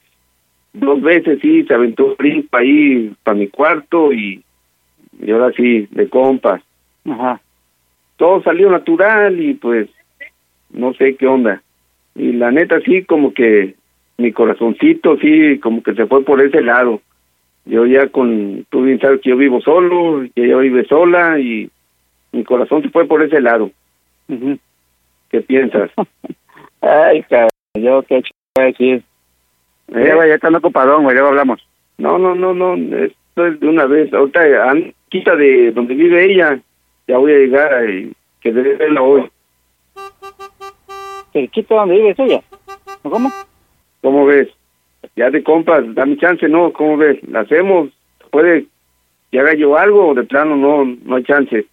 [0.73, 4.43] dos veces sí, se aventó un brinco ahí para mi cuarto y,
[5.21, 6.63] y ahora sí, de compas.
[7.05, 7.41] Ajá.
[8.17, 9.89] Todo salió natural y pues
[10.71, 11.63] no sé qué onda.
[12.15, 13.75] Y la neta sí, como que
[14.19, 17.01] mi corazoncito sí, como que se fue por ese lado.
[17.65, 21.71] Yo ya con, tú bien sabes que yo vivo solo, que ella vive sola y
[22.33, 23.71] mi corazón se fue por ese lado.
[25.31, 25.91] ¿Qué piensas?
[26.81, 28.31] Ay, cabrón, yo qué ch...
[28.57, 29.03] voy a decir.
[29.95, 30.05] ¿Eh?
[30.07, 31.61] Ya, ya están ocupadón, güey, luego hablamos.
[31.99, 34.13] No, no, no, no, esto es de una vez.
[34.13, 34.43] Ahorita,
[35.09, 36.59] quita de donde vive ella,
[37.07, 39.31] ya voy a llegar y que debe verla hoy.
[41.33, 42.43] ¿Que quita donde vive ella?
[43.03, 43.33] ¿Cómo?
[44.01, 44.49] ¿Cómo ves?
[45.17, 46.73] Ya de compas, dame chance, ¿no?
[46.73, 47.23] ¿Cómo ves?
[47.29, 47.91] ¿La hacemos?
[48.31, 48.67] ¿Puede
[49.31, 51.67] que haga yo algo o de plano no, no hay chance?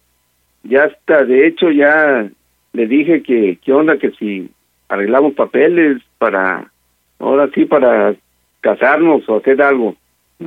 [0.62, 2.28] Ya está, de hecho ya
[2.72, 3.98] le dije que, ¿qué onda?
[3.98, 4.50] Que si
[4.88, 6.70] arreglamos papeles para,
[7.18, 8.14] ahora sí, para
[8.60, 9.96] casarnos o hacer algo.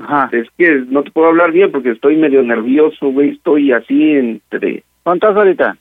[0.02, 0.30] Ajá.
[0.32, 4.84] Es que no te puedo hablar bien porque estoy medio nervioso, güey, estoy así entre...
[5.04, 5.78] ¿Cuánto estás ahorita?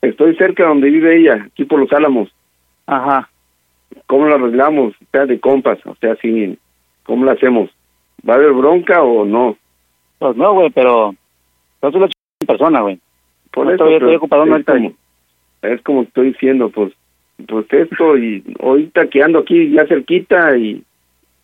[0.00, 2.32] Estoy cerca donde vive ella, aquí por los Álamos.
[2.86, 3.28] Ajá.
[4.06, 4.94] ¿Cómo lo arreglamos?
[4.94, 6.58] O sea, de compas, o sea, sí,
[7.04, 7.70] ¿cómo lo hacemos?
[8.28, 9.56] ¿Va a haber bronca o no?
[10.18, 11.14] Pues no, güey, pero
[11.82, 12.12] yo soy la ch...
[12.40, 12.98] en persona, güey.
[13.52, 14.92] Por No, eso estoy ocupado, no es como,
[15.62, 16.92] es como estoy diciendo, pues,
[17.46, 20.82] pues esto y ahorita que ando aquí ya cerquita y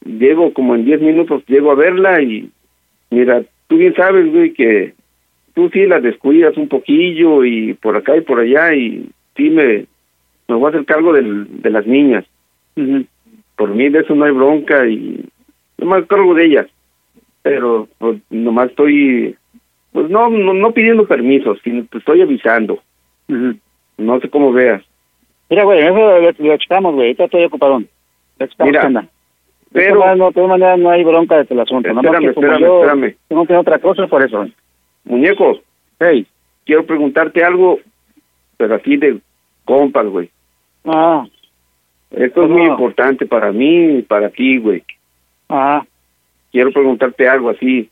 [0.05, 2.51] llego como en 10 minutos, llego a verla y
[3.11, 4.95] mira, tú bien sabes, güey, que
[5.55, 9.87] tú sí la descuidas un poquillo y por acá y por allá y sí me,
[10.49, 12.25] me voy a hacer cargo del, de las niñas.
[13.57, 15.25] Por mí de eso no hay bronca y
[15.79, 16.67] nomás cargo de ellas.
[17.43, 19.37] Pero pues, nomás estoy,
[19.93, 22.81] pues no, no, no pidiendo permiso, sino te estoy avisando.
[23.27, 24.83] No sé cómo veas.
[25.51, 27.09] Mira, güey, eso lo, lo checamos, güey.
[27.09, 27.89] Ahorita estoy ocupadón.
[28.39, 29.09] Lo checamos, Mira.
[29.73, 30.17] Pero-.
[30.17, 31.89] No, de todas maneras no hay bronca de el asunto.
[31.89, 33.17] Espérame, espérame, yo espérame.
[33.29, 34.47] Tengo que hacer otra cosa por eso.
[35.05, 35.61] Muñeco,
[36.01, 36.27] hey.
[36.65, 37.79] quiero preguntarte algo,
[38.57, 39.19] pero así de
[39.65, 40.31] compas, güey.
[40.85, 41.27] Ah,
[42.11, 44.83] Esto es muy importante para mí y para ti, güey.
[45.49, 45.85] ah.
[46.51, 47.91] Quiero preguntarte algo así,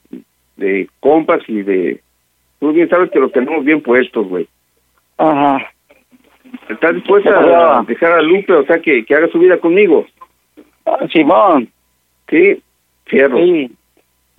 [0.56, 2.00] de compas y de...
[2.58, 4.48] Tú bien sabes que los tenemos bien puestos, güey.
[5.18, 5.70] Ajá.
[6.68, 10.06] ¿Estás dispuesta a dejar a Lupe, o sea, que, que haga su vida conmigo?
[10.86, 11.68] Ah, Simón.
[12.28, 12.62] Sí,
[13.06, 13.36] fierro.
[13.38, 13.70] Sí.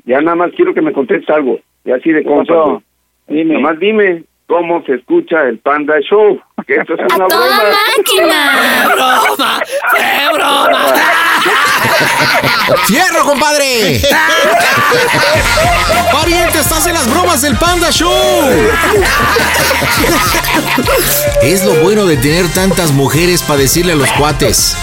[0.05, 2.79] Ya nada más quiero que me contestes algo, y así de ¿Qué güey.
[3.27, 3.53] Dime.
[3.55, 7.71] Nada más dime cómo se escucha el Panda Show, que esto es una ¡Toda broma.
[7.97, 8.85] máquina!
[8.85, 9.59] ¡Broma!
[9.91, 10.79] ¡Fue broma!
[12.85, 14.01] ¡Fierro, compadre!
[16.11, 18.49] ¡Pariente, estás en las bromas del Panda Show!
[21.41, 24.75] Es lo bueno de tener tantas mujeres para decirle a los cuates.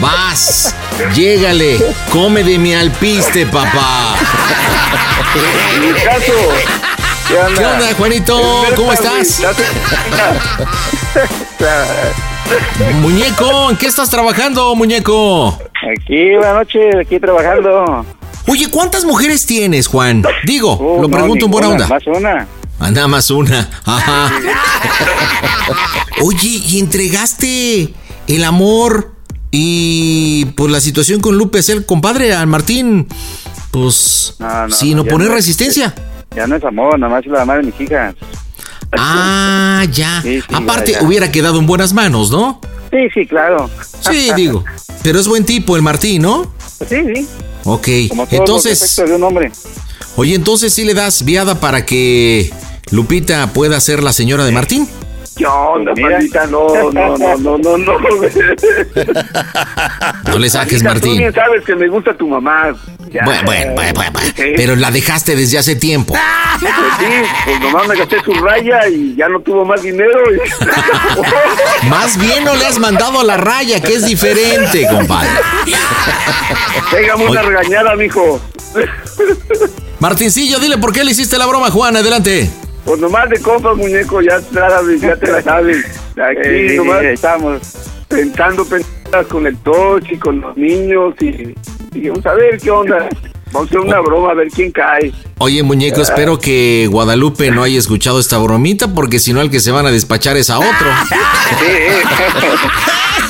[0.00, 0.74] Vas,
[1.14, 1.78] llégale,
[2.10, 4.16] come de mi alpiste, papá.
[5.74, 6.32] En mi caso,
[7.28, 7.60] ¿qué onda?
[7.60, 8.64] ¿Qué onda, Juanito?
[8.76, 9.40] ¿Cómo estás?
[13.00, 15.58] Muñeco, ¿en qué estás trabajando, muñeco?
[15.82, 18.04] Aquí, buenas noches, aquí trabajando.
[18.48, 20.24] Oye, ¿cuántas mujeres tienes, Juan?
[20.44, 21.86] Digo, Oh, lo no, pregunto en buena onda.
[21.86, 22.46] Más una.
[22.80, 23.68] Ah, nada más una.
[23.84, 24.30] Ajá.
[26.22, 27.92] Oye, ¿y entregaste
[28.26, 29.12] el amor
[29.50, 33.06] y pues la situación con Lupe hacia el compadre, al Martín?
[33.70, 35.94] Pues No, no, sin no, es- resistencia.
[36.34, 38.14] Ya no es amor, nada más es la mamá de mis hijas.
[38.96, 40.20] Ah, ya.
[40.22, 41.06] Sí, sí, Aparte, ya, ya.
[41.06, 42.60] hubiera quedado en buenas manos, ¿no?
[42.90, 43.68] Sí, sí, claro.
[44.00, 44.64] Sí, digo.
[45.02, 46.50] Pero es buen tipo el Martín, ¿no?
[46.88, 47.26] Sí, sí.
[47.64, 47.88] Ok.
[48.08, 49.52] Como todos los Entonces, defectos de un hombre.
[50.16, 52.50] oye, entonces sí le das viada para que
[52.90, 54.88] Lupita pueda ser la señora de Martín.
[55.38, 56.46] ¿Qué onda, maldita?
[56.48, 57.98] No, no, no, no, no, no.
[60.26, 61.18] No le saques, Maldita, Tú Martín.
[61.18, 62.74] bien sabes que me gusta tu mamá.
[63.10, 63.24] Ya.
[63.24, 64.18] Bueno, bueno, bueno, bueno.
[64.36, 64.52] Sí.
[64.56, 66.14] Pero la dejaste desde hace tiempo.
[66.60, 67.06] Pues sí,
[67.44, 70.18] pues nomás me gasté su raya y ya no tuvo más dinero.
[70.34, 75.30] y- Más bien no le has mandado a la raya, que es diferente, compadre.
[76.90, 78.40] Pégame una regañada, mijo.
[80.00, 81.96] Martincillo, dile por qué le hiciste la broma, Juan.
[81.96, 82.50] Adelante.
[82.88, 85.84] Pues nomás de compas, muñeco, ya, ya te la sabes.
[86.16, 87.60] Aquí Eh, nomás estamos.
[88.08, 91.54] pensando pendejadas con el touch y con los niños y,
[91.92, 93.10] y vamos a ver qué onda.
[93.52, 95.12] Vamos a hacer una broma a ver quién cae.
[95.36, 99.60] Oye, muñeco, espero que Guadalupe no haya escuchado esta bromita, porque si no, el que
[99.60, 100.70] se van a despachar es a otro.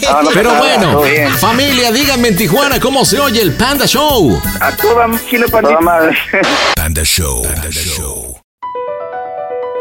[0.02, 4.40] No, no Pero nada, bueno, familia, díganme en Tijuana cómo se oye el Panda Show.
[4.60, 5.46] A toda máquina,
[5.80, 6.16] madre.
[6.76, 7.42] Panda Show.
[7.42, 8.38] Panda Show.